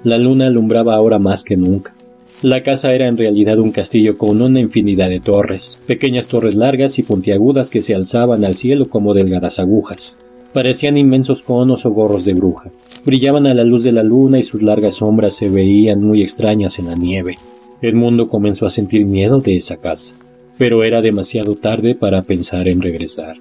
La 0.04 0.16
luna 0.16 0.46
alumbraba 0.46 0.94
ahora 0.94 1.18
más 1.18 1.42
que 1.44 1.56
nunca. 1.56 1.94
La 2.42 2.62
casa 2.62 2.94
era 2.94 3.08
en 3.08 3.16
realidad 3.16 3.58
un 3.58 3.72
castillo 3.72 4.16
con 4.16 4.40
una 4.40 4.60
infinidad 4.60 5.08
de 5.08 5.20
torres, 5.20 5.78
pequeñas 5.86 6.28
torres 6.28 6.54
largas 6.54 6.98
y 6.98 7.02
puntiagudas 7.02 7.68
que 7.68 7.82
se 7.82 7.94
alzaban 7.94 8.44
al 8.44 8.56
cielo 8.56 8.86
como 8.86 9.12
delgadas 9.12 9.58
agujas. 9.58 10.18
Parecían 10.52 10.96
inmensos 10.96 11.42
conos 11.42 11.84
o 11.84 11.90
gorros 11.90 12.24
de 12.24 12.34
bruja. 12.34 12.70
Brillaban 13.04 13.46
a 13.46 13.54
la 13.54 13.64
luz 13.64 13.82
de 13.82 13.92
la 13.92 14.02
luna 14.02 14.38
y 14.38 14.42
sus 14.42 14.62
largas 14.62 14.96
sombras 14.96 15.34
se 15.34 15.48
veían 15.48 16.02
muy 16.02 16.22
extrañas 16.22 16.78
en 16.78 16.86
la 16.86 16.94
nieve. 16.94 17.38
Edmundo 17.82 18.28
comenzó 18.28 18.66
a 18.66 18.70
sentir 18.70 19.04
miedo 19.04 19.40
de 19.40 19.56
esa 19.56 19.76
casa, 19.76 20.14
pero 20.56 20.84
era 20.84 21.00
demasiado 21.02 21.54
tarde 21.54 21.94
para 21.94 22.22
pensar 22.22 22.66
en 22.66 22.80
regresar. 22.80 23.36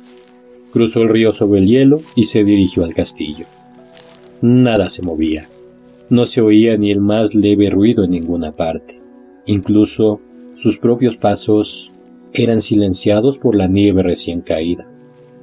Cruzó 0.72 1.02
el 1.02 1.10
río 1.10 1.32
sobre 1.32 1.62
el 1.62 1.68
hielo 1.68 2.02
y 2.16 2.26
se 2.26 2.44
dirigió 2.44 2.84
al 2.84 2.94
castillo. 2.94 3.46
Nada 4.42 4.90
se 4.90 5.02
movía. 5.02 5.48
No 6.10 6.26
se 6.26 6.42
oía 6.42 6.78
ni 6.78 6.92
el 6.92 7.00
más 7.00 7.34
leve 7.34 7.70
ruido 7.70 8.04
en 8.04 8.12
ninguna 8.12 8.52
parte. 8.52 9.02
Incluso 9.46 10.22
sus 10.56 10.78
propios 10.78 11.18
pasos 11.18 11.94
eran 12.34 12.62
silenciados 12.62 13.38
por 13.38 13.56
la 13.56 13.68
nieve 13.68 14.04
recién 14.04 14.42
caída. 14.42 14.88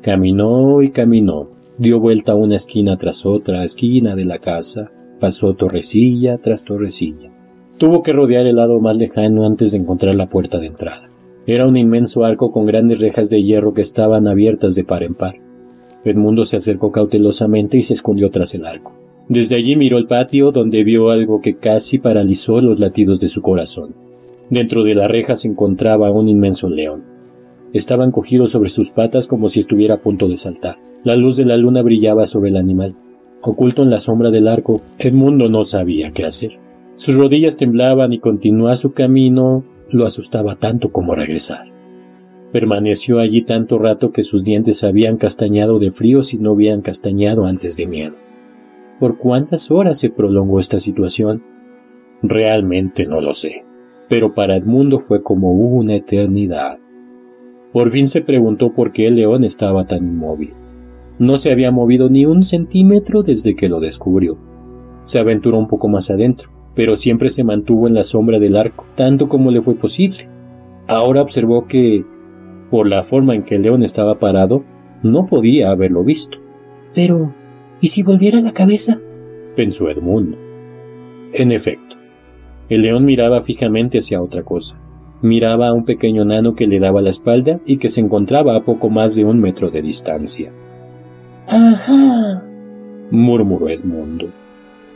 Caminó 0.05 0.83
y 0.83 0.91
caminó, 0.91 1.49
dio 1.79 1.99
vuelta 1.99 2.35
una 2.35 2.57
esquina 2.57 2.99
tras 2.99 3.25
otra 3.25 3.65
esquina 3.65 4.15
de 4.15 4.27
la 4.27 4.39
casa, 4.39 4.93
pasó 5.19 5.55
torrecilla 5.55 6.37
tras 6.37 6.63
torrecilla. 6.63 7.33
Tuvo 7.79 8.03
que 8.03 8.13
rodear 8.13 8.45
el 8.45 8.57
lado 8.57 8.81
más 8.81 8.99
lejano 8.99 9.47
antes 9.47 9.73
de 9.73 9.79
encontrar 9.79 10.15
la 10.15 10.29
puerta 10.29 10.59
de 10.59 10.67
entrada. 10.67 11.09
Era 11.47 11.67
un 11.67 11.79
inmenso 11.79 12.23
arco 12.23 12.53
con 12.53 12.67
grandes 12.67 13.01
rejas 13.01 13.31
de 13.31 13.43
hierro 13.43 13.73
que 13.73 13.81
estaban 13.81 14.29
abiertas 14.29 14.75
de 14.75 14.85
par 14.85 15.05
en 15.05 15.15
par. 15.15 15.37
Edmundo 16.05 16.45
se 16.45 16.59
acercó 16.59 16.93
cautelosamente 16.93 17.79
y 17.79 17.83
se 17.83 17.95
escondió 17.95 18.31
tras 18.31 18.55
el 18.55 18.67
arco. 18.67 18.93
Desde 19.31 19.57
allí 19.57 19.75
miró 19.75 19.97
el 19.97 20.07
patio 20.07 20.53
donde 20.53 20.85
vio 20.85 21.09
algo 21.09 21.41
que 21.41 21.57
casi 21.57 21.97
paralizó 21.97 22.61
los 22.61 22.79
latidos 22.79 23.21
de 23.21 23.31
su 23.31 23.41
corazón. 23.41 23.95
Dentro 24.51 24.85
de 24.85 24.97
la 24.97 25.09
reja 25.09 25.35
se 25.35 25.49
encontraba 25.49 26.11
un 26.11 26.29
inmenso 26.29 26.69
león. 26.69 27.14
Estaba 27.75 28.05
encogido 28.05 28.47
sobre 28.47 28.71
sus 28.71 28.93
patas 28.93 29.27
como 29.27 29.49
si 29.49 29.59
estuviera 29.59 29.97
a 29.97 30.01
punto 30.01 30.29
de 30.29 30.37
saltar. 30.37 30.79
La 31.03 31.17
luz 31.17 31.37
de 31.37 31.45
la 31.45 31.57
luna 31.57 31.83
brillaba 31.83 32.29
sobre 32.29 32.51
el 32.51 32.57
animal. 32.57 32.95
Oculto 33.43 33.83
en 33.83 33.91
la 33.91 33.99
sombra 33.99 34.31
del 34.31 34.47
arco, 34.47 34.81
Edmundo 34.97 35.49
no 35.49 35.65
sabía 35.65 36.13
qué 36.13 36.25
hacer. 36.25 36.61
Sus 36.95 37.17
rodillas 37.17 37.57
temblaban 37.57 38.13
y 38.13 38.21
continuar 38.21 38.77
su 38.77 38.93
camino 38.93 39.65
lo 39.91 40.07
asustaba 40.07 40.55
tanto 40.55 40.93
como 40.93 41.17
regresar. 41.17 41.67
Permaneció 42.53 43.19
allí 43.19 43.43
tanto 43.43 43.77
rato 43.77 44.13
que 44.13 44.23
sus 44.23 44.45
dientes 44.45 44.85
habían 44.85 45.17
castañado 45.17 45.81
de 45.81 45.91
frío 45.91 46.23
si 46.23 46.39
no 46.39 46.53
habían 46.53 46.81
castañado 46.81 47.45
antes 47.45 47.77
de 47.77 47.89
miedo. 47.89 48.15
¿Por 49.01 49.19
cuántas 49.19 49.73
horas 49.73 49.99
se 49.99 50.11
prolongó 50.11 50.61
esta 50.61 50.79
situación? 50.79 51.43
Realmente 52.23 53.07
no 53.07 53.21
lo 53.21 53.35
sé, 53.35 53.65
pero 54.09 54.33
para 54.33 54.55
Edmundo 54.57 55.01
fue 55.01 55.25
como 55.25 55.51
una 55.51 55.97
eternidad. 55.97 56.79
Por 57.75 57.91
fin 57.91 58.07
se 58.07 58.21
preguntó 58.21 58.73
por 58.73 58.93
qué 58.93 59.09
el 59.09 59.17
león 59.17 59.43
estaba 59.43 59.85
tan 59.85 60.07
inmóvil. 60.07 60.53
No 61.19 61.37
se 61.39 61.51
había 61.51 61.73
movido 61.73 62.09
ni 62.09 62.25
un 62.25 62.45
centímetro 62.45 63.25
desde 63.25 63.57
que 63.57 63.69
lo 63.69 63.81
descubrió. 63.81 64.39
Se 65.03 65.19
aventuró 65.19 65.59
un 65.59 65.67
poco 65.67 65.89
más 65.89 66.09
adentro, 66.09 66.51
pero 66.77 66.95
siempre 66.95 67.31
se 67.31 67.43
mantuvo 67.43 67.89
en 67.89 67.95
la 67.95 68.05
sombra 68.05 68.39
del 68.39 68.57
arco, 68.57 68.87
tanto 68.95 69.29
como 69.29 69.51
le 69.51 69.61
fue 69.61 69.75
posible. 69.75 70.29
Ahora 70.87 71.21
observó 71.21 71.67
que, 71.67 72.05
por 72.71 72.89
la 72.89 73.03
forma 73.03 73.35
en 73.35 73.43
que 73.43 73.57
el 73.57 73.63
león 73.63 73.83
estaba 73.83 74.21
parado, 74.21 74.63
no 75.03 75.27
podía 75.27 75.73
haberlo 75.73 76.05
visto. 76.05 76.39
Pero, 76.95 77.35
¿y 77.81 77.89
si 77.89 78.05
volviera 78.05 78.41
la 78.41 78.53
cabeza? 78.53 79.01
pensó 79.57 79.89
Edmundo. 79.91 80.39
En 81.33 81.51
efecto, 81.51 81.97
el 82.69 82.83
león 82.83 83.05
miraba 83.05 83.43
fijamente 83.43 83.99
hacia 83.99 84.23
otra 84.23 84.45
cosa 84.45 84.79
miraba 85.25 85.69
a 85.69 85.73
un 85.73 85.87
pequeño 85.87 86.25
nano 86.27 86.55
que 86.55 86.67
le 86.67 86.79
daba 86.79 87.01
la 87.01 87.09
espalda 87.09 87.59
y 87.65 87.79
que 87.79 87.89
se 87.89 88.03
encontraba 88.03 88.55
a 88.55 88.63
poco 88.63 88.91
más 88.91 89.17
de 89.17 89.25
un 89.25 89.41
metro 89.41 89.71
de 89.71 89.81
distancia. 89.81 90.53
Ajá. 91.49 92.45
murmuró 93.11 93.69
Edmundo. 93.69 94.29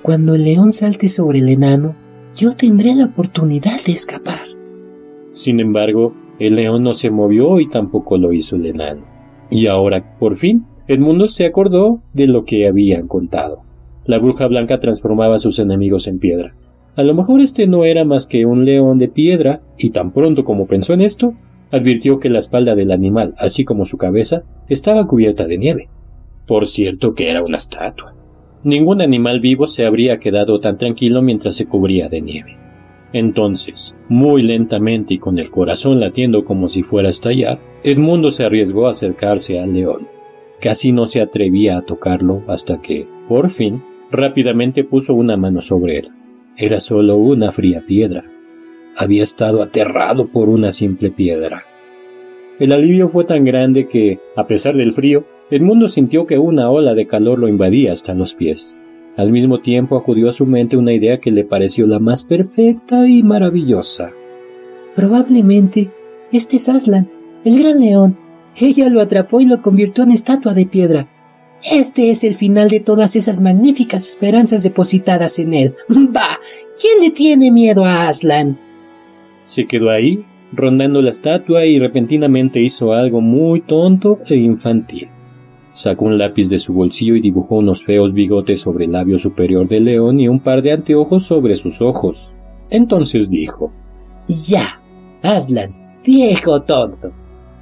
Cuando 0.03 0.35
el 0.35 0.45
león 0.45 0.71
salte 0.71 1.09
sobre 1.09 1.39
el 1.39 1.49
enano, 1.49 1.95
yo 2.37 2.53
tendré 2.53 2.95
la 2.95 3.07
oportunidad 3.07 3.83
de 3.87 3.93
escapar. 3.93 4.47
Sin 5.31 5.61
embargo, 5.61 6.13
el 6.39 6.57
león 6.57 6.83
no 6.83 6.93
se 6.93 7.11
movió 7.11 7.59
y 7.59 7.69
tampoco 7.69 8.19
lo 8.19 8.33
hizo 8.33 8.57
el 8.57 8.67
enano. 8.67 9.03
Y 9.51 9.67
ahora, 9.67 10.19
por 10.19 10.37
fin, 10.37 10.67
Edmundo 10.89 11.27
se 11.27 11.47
acordó 11.47 12.03
de 12.13 12.27
lo 12.27 12.45
que 12.45 12.67
habían 12.67 13.09
contado. 13.09 13.63
La 14.05 14.19
bruja 14.19 14.47
blanca 14.47 14.79
transformaba 14.79 15.37
a 15.37 15.39
sus 15.39 15.59
enemigos 15.59 16.07
en 16.07 16.19
piedra. 16.19 16.55
A 16.99 17.05
lo 17.05 17.15
mejor 17.15 17.41
este 17.41 17.69
no 17.69 17.85
era 17.85 18.05
más 18.05 18.27
que 18.27 18.45
un 18.45 18.65
león 18.65 18.99
de 18.99 19.07
piedra, 19.07 19.63
y 19.79 19.91
tan 19.91 20.11
pronto 20.11 20.43
como 20.43 20.67
pensó 20.67 20.95
en 20.95 21.01
esto, 21.01 21.35
advirtió 21.71 22.19
que 22.19 22.29
la 22.29 22.41
espalda 22.41 22.75
del 22.75 22.91
animal, 22.91 23.35
así 23.39 23.65
como 23.65 23.85
su 23.85 23.97
cabeza, 23.99 24.43
estaba 24.69 25.07
cubierta 25.07 25.47
de 25.47 25.59
nieve. 25.59 25.89
Por 26.49 26.67
cierto 26.67 27.15
que 27.15 27.31
era 27.31 27.45
una 27.45 27.59
estatua. 27.59 28.17
Ningún 28.65 29.01
animal 29.01 29.39
vivo 29.39 29.69
se 29.69 29.87
habría 29.87 30.19
quedado 30.19 30.59
tan 30.59 30.77
tranquilo 30.77 31.23
mientras 31.23 31.55
se 31.55 31.67
cubría 31.67 32.09
de 32.09 32.21
nieve. 32.21 32.57
Entonces, 33.13 33.97
muy 34.09 34.43
lentamente 34.43 35.15
y 35.15 35.19
con 35.19 35.39
el 35.39 35.53
corazón 35.53 36.01
latiendo 36.01 36.43
como 36.43 36.69
si 36.69 36.83
fuera 36.83 37.07
a 37.07 37.13
estallar, 37.13 37.61
Edmundo 37.85 38.33
se 38.33 38.43
arriesgó 38.43 38.89
a 38.89 38.91
acercarse 38.91 39.61
al 39.61 39.73
león. 39.73 40.09
Casi 40.61 40.91
no 40.91 41.07
se 41.07 41.21
atrevía 41.21 41.79
a 41.79 41.83
tocarlo 41.83 42.43
hasta 42.49 42.81
que, 42.81 43.07
por 43.29 43.51
fin, 43.51 43.85
rápidamente 44.11 44.83
puso 44.83 45.15
una 45.15 45.37
mano 45.37 45.61
sobre 45.61 45.99
él. 46.01 46.09
Era 46.61 46.81
solo 46.81 47.19
una 47.19 47.53
fría 47.53 47.85
piedra. 47.87 48.25
Había 48.97 49.23
estado 49.23 49.63
aterrado 49.63 50.27
por 50.27 50.49
una 50.49 50.73
simple 50.73 51.13
piedra. 51.13 51.63
El 52.59 52.73
alivio 52.73 53.09
fue 53.09 53.25
tan 53.25 53.45
grande 53.45 53.87
que, 53.87 54.19
a 54.35 54.49
pesar 54.49 54.77
del 54.77 54.93
frío, 54.93 55.25
Edmundo 55.53 55.87
sintió 55.87 56.27
que 56.27 56.37
una 56.37 56.69
ola 56.69 56.95
de 56.95 57.07
calor 57.07 57.39
lo 57.39 57.47
invadía 57.47 57.93
hasta 57.93 58.13
los 58.13 58.35
pies. 58.35 58.77
Al 59.17 59.31
mismo 59.31 59.61
tiempo 59.61 59.97
acudió 59.97 60.29
a 60.29 60.33
su 60.33 60.47
mente 60.47 60.77
una 60.77 60.93
idea 60.93 61.21
que 61.21 61.31
le 61.31 61.45
pareció 61.45 61.87
la 61.87 62.01
más 62.01 62.25
perfecta 62.25 63.07
y 63.07 63.23
maravillosa. 63.23 64.11
Probablemente 64.97 65.93
este 66.33 66.57
es 66.57 66.69
Aslan, 66.69 67.09
el 67.45 67.63
gran 67.63 67.79
león. 67.79 68.19
Ella 68.57 68.89
lo 68.89 69.01
atrapó 69.01 69.41
y 69.41 69.47
lo 69.47 69.63
convirtió 69.63 70.03
en 70.03 70.11
estatua 70.11 70.55
de 70.55 70.67
piedra. 70.67 71.09
Este 71.63 72.11
es 72.11 72.23
el 72.23 72.35
final 72.35 72.69
de 72.69 72.81
todas 72.81 73.17
esas 73.17 73.41
magníficas 73.41 74.09
esperanzas 74.09 74.63
depositadas 74.63 75.39
en 75.39 75.55
él. 75.55 75.75
Bah, 75.89 76.39
¿quién 76.81 77.01
le 77.01 77.11
tiene 77.11 77.51
miedo 77.51 77.85
a 77.85 78.09
Aslan? 78.09 78.59
Se 79.43 79.67
quedó 79.67 79.91
ahí, 79.91 80.25
rondando 80.53 81.03
la 81.03 81.11
estatua 81.11 81.67
y 81.67 81.79
repentinamente 81.79 82.61
hizo 82.61 82.93
algo 82.93 83.21
muy 83.21 83.61
tonto 83.61 84.21
e 84.29 84.37
infantil. 84.37 85.09
Sacó 85.73 86.07
un 86.07 86.19
lápiz 86.19 86.49
de 86.49 86.59
su 86.59 86.75
bolsillo 86.75 87.17
y 87.17 87.21
dibujó 87.21 87.57
unos 87.57 87.85
feos 87.85 88.13
bigotes 88.13 88.61
sobre 88.61 88.87
el 88.87 88.93
labio 88.93 89.19
superior 89.19 89.69
del 89.69 89.85
león 89.85 90.21
y 90.21 90.29
un 90.29 90.41
par 90.41 90.63
de 90.63 90.73
anteojos 90.73 91.25
sobre 91.27 91.55
sus 91.55 91.83
ojos. 91.83 92.35
Entonces 92.71 93.31
dijo 93.31 93.73
Ya, 94.27 94.81
Aslan, 95.23 96.01
viejo 96.05 96.63
tonto. 96.63 97.13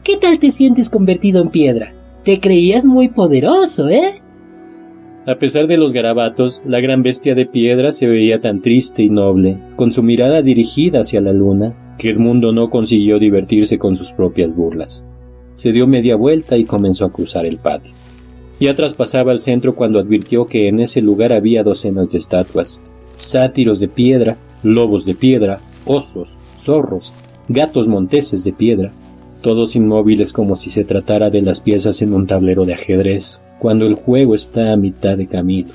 ¿Qué 0.04 0.16
tal 0.16 0.38
te 0.38 0.50
sientes 0.50 0.88
convertido 0.88 1.42
en 1.42 1.50
piedra? 1.50 1.95
Te 2.26 2.40
creías 2.40 2.84
muy 2.84 3.06
poderoso, 3.06 3.88
¿eh? 3.88 4.20
A 5.28 5.38
pesar 5.38 5.68
de 5.68 5.76
los 5.76 5.92
garabatos, 5.92 6.60
la 6.66 6.80
gran 6.80 7.04
bestia 7.04 7.36
de 7.36 7.46
piedra 7.46 7.92
se 7.92 8.08
veía 8.08 8.40
tan 8.40 8.62
triste 8.62 9.04
y 9.04 9.10
noble, 9.10 9.60
con 9.76 9.92
su 9.92 10.02
mirada 10.02 10.42
dirigida 10.42 10.98
hacia 10.98 11.20
la 11.20 11.32
luna, 11.32 11.94
que 11.98 12.10
Edmundo 12.10 12.50
no 12.50 12.68
consiguió 12.68 13.20
divertirse 13.20 13.78
con 13.78 13.94
sus 13.94 14.12
propias 14.12 14.56
burlas. 14.56 15.06
Se 15.54 15.70
dio 15.70 15.86
media 15.86 16.16
vuelta 16.16 16.56
y 16.56 16.64
comenzó 16.64 17.04
a 17.04 17.12
cruzar 17.12 17.46
el 17.46 17.58
patio. 17.58 17.94
Ya 18.58 18.74
traspasaba 18.74 19.30
el 19.30 19.40
centro 19.40 19.76
cuando 19.76 20.00
advirtió 20.00 20.46
que 20.46 20.66
en 20.66 20.80
ese 20.80 21.02
lugar 21.02 21.32
había 21.32 21.62
docenas 21.62 22.10
de 22.10 22.18
estatuas, 22.18 22.80
sátiros 23.18 23.78
de 23.78 23.86
piedra, 23.86 24.36
lobos 24.64 25.04
de 25.04 25.14
piedra, 25.14 25.60
osos, 25.84 26.38
zorros, 26.56 27.14
gatos 27.46 27.86
monteses 27.86 28.42
de 28.42 28.52
piedra, 28.52 28.90
todos 29.42 29.76
inmóviles 29.76 30.32
como 30.32 30.56
si 30.56 30.70
se 30.70 30.84
tratara 30.84 31.30
de 31.30 31.42
las 31.42 31.60
piezas 31.60 32.02
en 32.02 32.12
un 32.12 32.26
tablero 32.26 32.64
de 32.64 32.74
ajedrez, 32.74 33.42
cuando 33.58 33.86
el 33.86 33.94
juego 33.94 34.34
está 34.34 34.72
a 34.72 34.76
mitad 34.76 35.16
de 35.16 35.26
camino. 35.26 35.70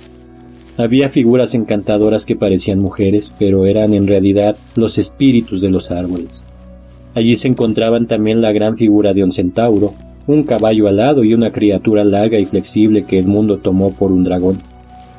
Había 0.78 1.10
figuras 1.10 1.54
encantadoras 1.54 2.26
que 2.26 2.36
parecían 2.36 2.82
mujeres, 2.82 3.36
pero 3.38 3.66
eran 3.66 3.94
en 3.94 4.08
realidad 4.08 4.56
los 4.76 4.98
espíritus 4.98 5.62
de 5.62 5.70
los 5.70 5.92
árboles. 5.92 6.46
Allí 7.14 7.36
se 7.36 7.50
encontraban 7.50 8.08
también 8.08 8.42
la 8.42 8.52
gran 8.52 8.78
figura 8.78 9.14
de 9.14 9.24
un 9.24 9.32
centauro, 9.32 9.94
un 10.28 10.44
caballo 10.44 10.88
alado 10.88 11.24
y 11.24 11.34
una 11.34 11.52
criatura 11.52 12.04
larga 12.04 12.40
y 12.40 12.46
flexible 12.46 13.04
que 13.04 13.20
el 13.20 13.28
mundo 13.28 13.58
tomó 13.58 13.92
por 13.92 14.12
un 14.12 14.24
dragón. 14.24 14.60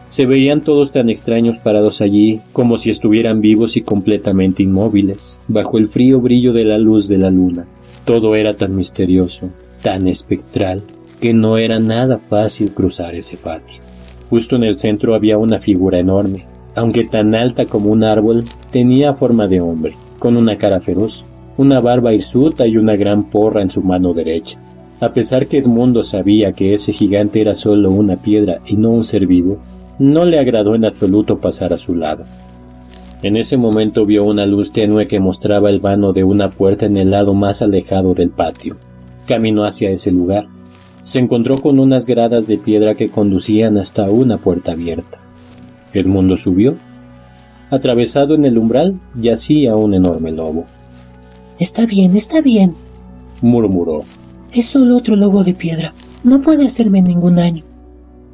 Se 0.08 0.26
veían 0.26 0.62
todos 0.62 0.92
tan 0.92 1.08
extraños 1.08 1.58
parados 1.58 2.00
allí, 2.00 2.40
como 2.52 2.76
si 2.76 2.90
estuvieran 2.90 3.40
vivos 3.40 3.76
y 3.76 3.82
completamente 3.82 4.62
inmóviles, 4.62 5.40
bajo 5.48 5.78
el 5.78 5.86
frío 5.86 6.20
brillo 6.20 6.52
de 6.52 6.64
la 6.64 6.78
luz 6.78 7.08
de 7.08 7.18
la 7.18 7.30
luna. 7.30 7.66
Todo 8.04 8.34
era 8.34 8.54
tan 8.54 8.74
misterioso, 8.74 9.50
tan 9.82 10.08
espectral, 10.08 10.82
que 11.20 11.32
no 11.32 11.56
era 11.56 11.78
nada 11.78 12.18
fácil 12.18 12.72
cruzar 12.72 13.14
ese 13.14 13.36
patio. 13.36 13.80
Justo 14.28 14.56
en 14.56 14.64
el 14.64 14.76
centro 14.78 15.14
había 15.14 15.38
una 15.38 15.58
figura 15.58 15.98
enorme, 15.98 16.46
aunque 16.74 17.04
tan 17.04 17.34
alta 17.34 17.66
como 17.66 17.90
un 17.90 18.02
árbol, 18.02 18.44
tenía 18.70 19.12
forma 19.12 19.46
de 19.46 19.60
hombre, 19.60 19.94
con 20.18 20.36
una 20.36 20.56
cara 20.56 20.80
feroz, 20.80 21.24
una 21.56 21.80
barba 21.80 22.12
hirsuta 22.12 22.66
y 22.66 22.76
una 22.76 22.96
gran 22.96 23.24
porra 23.24 23.62
en 23.62 23.70
su 23.70 23.82
mano 23.82 24.14
derecha. 24.14 24.58
A 25.00 25.12
pesar 25.12 25.46
que 25.46 25.58
Edmundo 25.58 26.02
sabía 26.02 26.52
que 26.52 26.74
ese 26.74 26.92
gigante 26.92 27.40
era 27.40 27.54
solo 27.54 27.90
una 27.90 28.16
piedra 28.16 28.60
y 28.66 28.76
no 28.76 28.90
un 28.90 29.04
ser 29.04 29.26
vivo, 29.26 29.58
no 29.98 30.24
le 30.24 30.38
agradó 30.38 30.74
en 30.74 30.84
absoluto 30.84 31.38
pasar 31.38 31.72
a 31.72 31.78
su 31.78 31.94
lado. 31.94 32.24
En 33.22 33.36
ese 33.36 33.56
momento 33.56 34.04
vio 34.04 34.24
una 34.24 34.46
luz 34.46 34.72
tenue 34.72 35.06
que 35.06 35.20
mostraba 35.20 35.70
el 35.70 35.78
vano 35.78 36.12
de 36.12 36.24
una 36.24 36.50
puerta 36.50 36.86
en 36.86 36.96
el 36.96 37.12
lado 37.12 37.34
más 37.34 37.62
alejado 37.62 38.14
del 38.14 38.30
patio. 38.30 38.76
Caminó 39.26 39.64
hacia 39.64 39.90
ese 39.90 40.10
lugar. 40.10 40.48
Se 41.04 41.20
encontró 41.20 41.60
con 41.60 41.78
unas 41.78 42.06
gradas 42.06 42.48
de 42.48 42.58
piedra 42.58 42.96
que 42.96 43.10
conducían 43.10 43.78
hasta 43.78 44.10
una 44.10 44.38
puerta 44.38 44.72
abierta. 44.72 45.18
Edmundo 45.92 46.36
subió. 46.36 46.74
Atravesado 47.70 48.34
en 48.34 48.44
el 48.44 48.58
umbral 48.58 48.98
yacía 49.14 49.76
un 49.76 49.94
enorme 49.94 50.32
lobo. 50.32 50.64
Está 51.60 51.86
bien, 51.86 52.16
está 52.16 52.40
bien, 52.40 52.74
murmuró. 53.40 54.02
Es 54.52 54.66
solo 54.66 54.96
otro 54.96 55.14
lobo 55.14 55.44
de 55.44 55.54
piedra. 55.54 55.94
No 56.24 56.42
puede 56.42 56.66
hacerme 56.66 57.02
ningún 57.02 57.36
daño. 57.36 57.62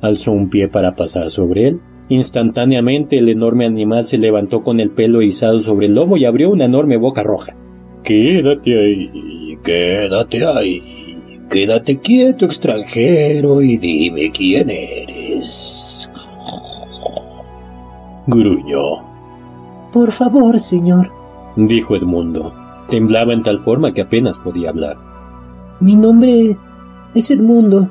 Alzó 0.01 0.33
un 0.33 0.49
pie 0.49 0.69
para 0.69 0.97
pasar 0.97 1.31
sobre 1.31 1.69
él. 1.69 1.81
Instantáneamente 2.09 3.19
el 3.19 3.29
enorme 3.29 3.67
animal 3.67 4.07
se 4.07 4.19
levantó 4.19 4.63
con 4.63 4.81
el 4.81 4.91
pelo 4.91 5.21
izado 5.21 5.59
sobre 5.59 5.87
el 5.87 5.95
lobo 5.95 6.17
y 6.17 6.25
abrió 6.25 6.51
una 6.51 6.65
enorme 6.65 6.97
boca 6.97 7.23
roja. 7.23 7.55
Quédate 8.03 8.79
ahí, 8.79 9.59
quédate 9.63 10.47
ahí. 10.47 10.81
Quédate 11.51 11.99
quieto, 11.99 12.45
extranjero, 12.45 13.63
y 13.63 13.79
dime 13.79 14.31
quién 14.31 14.69
eres. 14.69 16.11
Gruñó. 18.27 19.09
Por 19.91 20.13
favor, 20.13 20.59
señor, 20.59 21.11
dijo 21.57 21.97
Edmundo. 21.97 22.53
Temblaba 22.91 23.33
en 23.33 23.43
tal 23.43 23.61
forma 23.61 23.93
que 23.95 24.03
apenas 24.03 24.39
podía 24.39 24.71
hablar. 24.71 24.97
Mi 25.81 25.97
nombre 25.97 26.57
es 27.15 27.31
Edmundo 27.31 27.91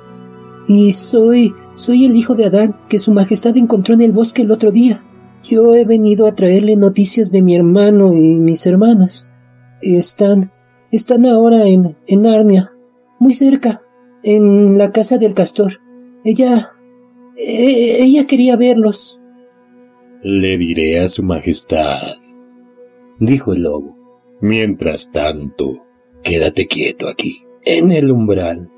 y 0.67 0.91
soy 0.91 1.55
soy 1.77 2.05
el 2.05 2.15
hijo 2.15 2.33
de 2.33 2.45
Adán 2.45 2.75
que 2.89 2.97
su 2.97 3.13
majestad 3.13 3.55
encontró 3.55 3.93
en 3.93 4.01
el 4.01 4.11
bosque 4.11 4.41
el 4.41 4.51
otro 4.51 4.71
día. 4.71 5.03
Yo 5.43 5.75
he 5.75 5.85
venido 5.85 6.25
a 6.25 6.33
traerle 6.33 6.75
noticias 6.75 7.31
de 7.31 7.43
mi 7.43 7.55
hermano 7.55 8.13
y 8.13 8.39
mis 8.39 8.65
hermanas. 8.65 9.29
Están 9.81 10.51
están 10.91 11.27
ahora 11.27 11.67
en 11.67 11.95
en 12.07 12.25
Arnia, 12.25 12.73
muy 13.19 13.33
cerca, 13.33 13.83
en 14.23 14.79
la 14.79 14.91
casa 14.91 15.19
del 15.19 15.35
castor. 15.35 15.73
Ella 16.23 16.71
e, 17.37 18.03
ella 18.03 18.25
quería 18.25 18.57
verlos. 18.57 19.21
Le 20.23 20.57
diré 20.57 20.99
a 20.99 21.07
su 21.07 21.21
majestad, 21.21 22.17
dijo 23.19 23.53
el 23.53 23.61
lobo. 23.61 23.95
Mientras 24.41 25.11
tanto, 25.11 25.85
quédate 26.23 26.65
quieto 26.65 27.07
aquí 27.07 27.43
en 27.65 27.91
el 27.91 28.09
umbral, 28.09 28.71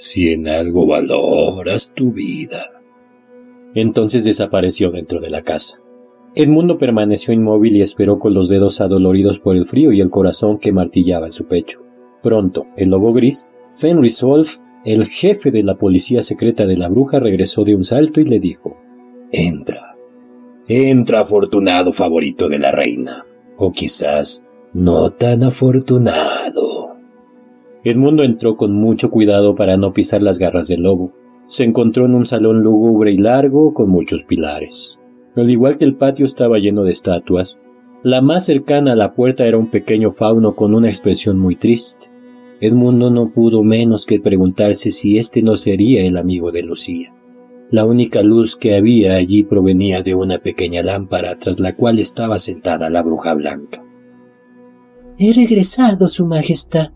si 0.00 0.30
en 0.30 0.48
algo 0.48 0.86
valoras 0.86 1.92
tu 1.94 2.10
vida. 2.14 2.70
Entonces 3.74 4.24
desapareció 4.24 4.90
dentro 4.90 5.20
de 5.20 5.28
la 5.28 5.42
casa. 5.42 5.78
Edmundo 6.34 6.78
permaneció 6.78 7.34
inmóvil 7.34 7.76
y 7.76 7.82
esperó 7.82 8.18
con 8.18 8.32
los 8.32 8.48
dedos 8.48 8.80
adoloridos 8.80 9.40
por 9.40 9.56
el 9.56 9.66
frío 9.66 9.92
y 9.92 10.00
el 10.00 10.08
corazón 10.08 10.58
que 10.58 10.72
martillaba 10.72 11.26
en 11.26 11.32
su 11.32 11.46
pecho. 11.46 11.82
Pronto, 12.22 12.66
el 12.78 12.88
lobo 12.88 13.12
gris, 13.12 13.46
Fenris 13.72 14.22
Wolf, 14.22 14.56
el 14.86 15.06
jefe 15.06 15.50
de 15.50 15.62
la 15.62 15.76
policía 15.76 16.22
secreta 16.22 16.64
de 16.64 16.78
la 16.78 16.88
bruja, 16.88 17.20
regresó 17.20 17.64
de 17.64 17.74
un 17.74 17.84
salto 17.84 18.20
y 18.20 18.24
le 18.24 18.40
dijo 18.40 18.78
Entra. 19.30 19.96
Entra, 20.66 21.20
afortunado 21.20 21.92
favorito 21.92 22.48
de 22.48 22.58
la 22.58 22.72
reina. 22.72 23.26
O 23.58 23.70
quizás 23.70 24.44
no 24.72 25.10
tan 25.10 25.42
afortunado. 25.42 26.69
Edmundo 27.82 28.22
entró 28.22 28.56
con 28.56 28.74
mucho 28.74 29.10
cuidado 29.10 29.54
para 29.54 29.76
no 29.76 29.92
pisar 29.92 30.22
las 30.22 30.38
garras 30.38 30.68
del 30.68 30.82
lobo. 30.82 31.12
Se 31.46 31.64
encontró 31.64 32.04
en 32.04 32.14
un 32.14 32.26
salón 32.26 32.62
lúgubre 32.62 33.12
y 33.12 33.18
largo 33.18 33.72
con 33.72 33.88
muchos 33.88 34.24
pilares. 34.24 34.98
Al 35.34 35.50
igual 35.50 35.78
que 35.78 35.84
el 35.84 35.96
patio 35.96 36.26
estaba 36.26 36.58
lleno 36.58 36.84
de 36.84 36.92
estatuas, 36.92 37.60
La 38.02 38.22
más 38.22 38.46
cercana 38.46 38.92
a 38.92 38.96
la 38.96 39.14
puerta 39.14 39.46
era 39.46 39.58
un 39.58 39.66
pequeño 39.66 40.10
fauno 40.10 40.54
con 40.56 40.74
una 40.74 40.88
expresión 40.88 41.38
muy 41.38 41.56
triste. 41.56 42.06
Edmundo 42.60 43.10
no 43.10 43.30
pudo 43.30 43.62
menos 43.62 44.06
que 44.06 44.20
preguntarse 44.20 44.90
si 44.90 45.18
este 45.18 45.42
no 45.42 45.56
sería 45.56 46.04
el 46.04 46.16
amigo 46.16 46.50
de 46.50 46.62
Lucía. 46.62 47.14
La 47.70 47.84
única 47.84 48.22
luz 48.22 48.56
que 48.56 48.74
había 48.74 49.14
allí 49.14 49.44
provenía 49.44 50.02
de 50.02 50.14
una 50.14 50.38
pequeña 50.38 50.82
lámpara 50.82 51.36
tras 51.38 51.60
la 51.60 51.76
cual 51.76 51.98
estaba 51.98 52.38
sentada 52.38 52.90
la 52.90 53.02
bruja 53.02 53.34
blanca. 53.34 53.84
He 55.18 55.32
regresado, 55.34 56.08
Su 56.08 56.26
Majestad, 56.26 56.92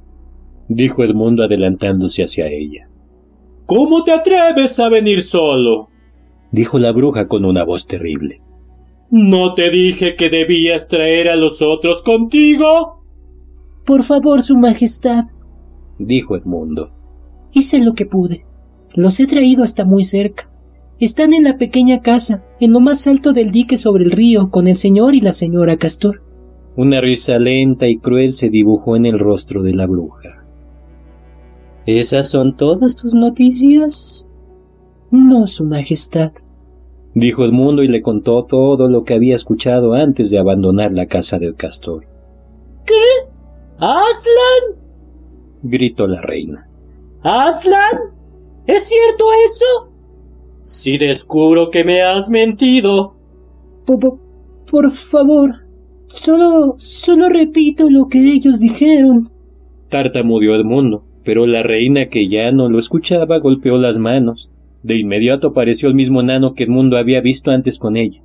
dijo 0.68 1.04
Edmundo 1.04 1.44
adelantándose 1.44 2.22
hacia 2.22 2.46
ella. 2.46 2.88
¿Cómo 3.66 4.04
te 4.04 4.12
atreves 4.12 4.78
a 4.80 4.88
venir 4.88 5.22
solo? 5.22 5.88
dijo 6.52 6.78
la 6.78 6.92
bruja 6.92 7.26
con 7.26 7.44
una 7.44 7.64
voz 7.64 7.86
terrible. 7.86 8.40
¿No 9.10 9.54
te 9.54 9.70
dije 9.70 10.16
que 10.16 10.30
debías 10.30 10.88
traer 10.88 11.28
a 11.28 11.36
los 11.36 11.62
otros 11.62 12.02
contigo? 12.02 13.02
Por 13.84 14.02
favor, 14.02 14.42
Su 14.42 14.56
Majestad, 14.56 15.24
dijo 15.98 16.36
Edmundo. 16.36 16.90
Hice 17.52 17.78
lo 17.78 17.94
que 17.94 18.06
pude. 18.06 18.44
Los 18.94 19.20
he 19.20 19.26
traído 19.26 19.62
hasta 19.62 19.84
muy 19.84 20.04
cerca. 20.04 20.50
Están 20.98 21.32
en 21.34 21.44
la 21.44 21.58
pequeña 21.58 22.00
casa, 22.00 22.44
en 22.60 22.72
lo 22.72 22.80
más 22.80 23.06
alto 23.06 23.32
del 23.32 23.50
dique 23.50 23.76
sobre 23.76 24.04
el 24.04 24.12
río, 24.12 24.50
con 24.50 24.68
el 24.68 24.76
señor 24.76 25.14
y 25.14 25.20
la 25.20 25.32
señora 25.32 25.76
Castor. 25.76 26.22
Una 26.76 27.00
risa 27.00 27.38
lenta 27.38 27.86
y 27.88 27.98
cruel 27.98 28.32
se 28.32 28.48
dibujó 28.48 28.96
en 28.96 29.06
el 29.06 29.18
rostro 29.18 29.62
de 29.62 29.74
la 29.74 29.86
bruja. 29.86 30.43
¿Esas 31.86 32.28
son 32.30 32.56
todas 32.56 32.96
tus 32.96 33.14
noticias? 33.14 34.28
No, 35.10 35.46
Su 35.46 35.64
Majestad, 35.64 36.32
dijo 37.14 37.44
Edmundo 37.44 37.82
y 37.82 37.88
le 37.88 38.02
contó 38.02 38.44
todo 38.44 38.88
lo 38.88 39.04
que 39.04 39.14
había 39.14 39.34
escuchado 39.34 39.92
antes 39.94 40.30
de 40.30 40.38
abandonar 40.38 40.92
la 40.92 41.06
casa 41.06 41.38
del 41.38 41.54
castor. 41.54 42.06
¿Qué? 42.84 42.94
¿Aslan? 43.78 44.80
gritó 45.62 46.06
la 46.06 46.20
reina. 46.20 46.68
¿Aslan? 47.22 48.14
¿Es 48.66 48.88
cierto 48.88 49.24
eso? 49.46 49.92
Si 50.62 50.96
descubro 50.98 51.70
que 51.70 51.84
me 51.84 52.02
has 52.02 52.30
mentido. 52.30 53.14
Por, 53.86 54.18
por 54.70 54.90
favor, 54.90 55.66
solo, 56.06 56.74
solo 56.78 57.28
repito 57.28 57.88
lo 57.90 58.08
que 58.08 58.18
ellos 58.32 58.60
dijeron. 58.60 59.30
Tartamudeó 59.90 60.54
Edmundo, 60.56 61.04
pero 61.24 61.46
la 61.46 61.62
reina 61.62 62.06
que 62.06 62.28
ya 62.28 62.52
no 62.52 62.68
lo 62.68 62.78
escuchaba 62.78 63.38
golpeó 63.38 63.78
las 63.78 63.98
manos. 63.98 64.50
De 64.82 64.98
inmediato 64.98 65.48
apareció 65.48 65.88
el 65.88 65.94
mismo 65.94 66.22
nano 66.22 66.54
que 66.54 66.64
Edmundo 66.64 66.98
había 66.98 67.20
visto 67.20 67.50
antes 67.50 67.78
con 67.78 67.96
ella. 67.96 68.20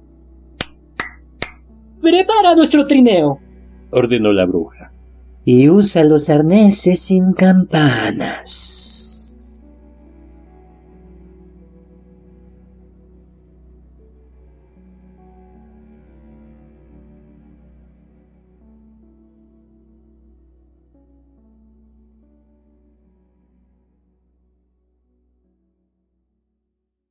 Prepara 2.01 2.55
nuestro 2.55 2.85
trineo, 2.85 3.39
ordenó 3.91 4.33
la 4.33 4.45
bruja. 4.45 4.91
Y 5.45 5.69
usa 5.69 6.03
los 6.03 6.29
arneses 6.29 6.99
sin 6.99 7.33
campanas. 7.33 8.78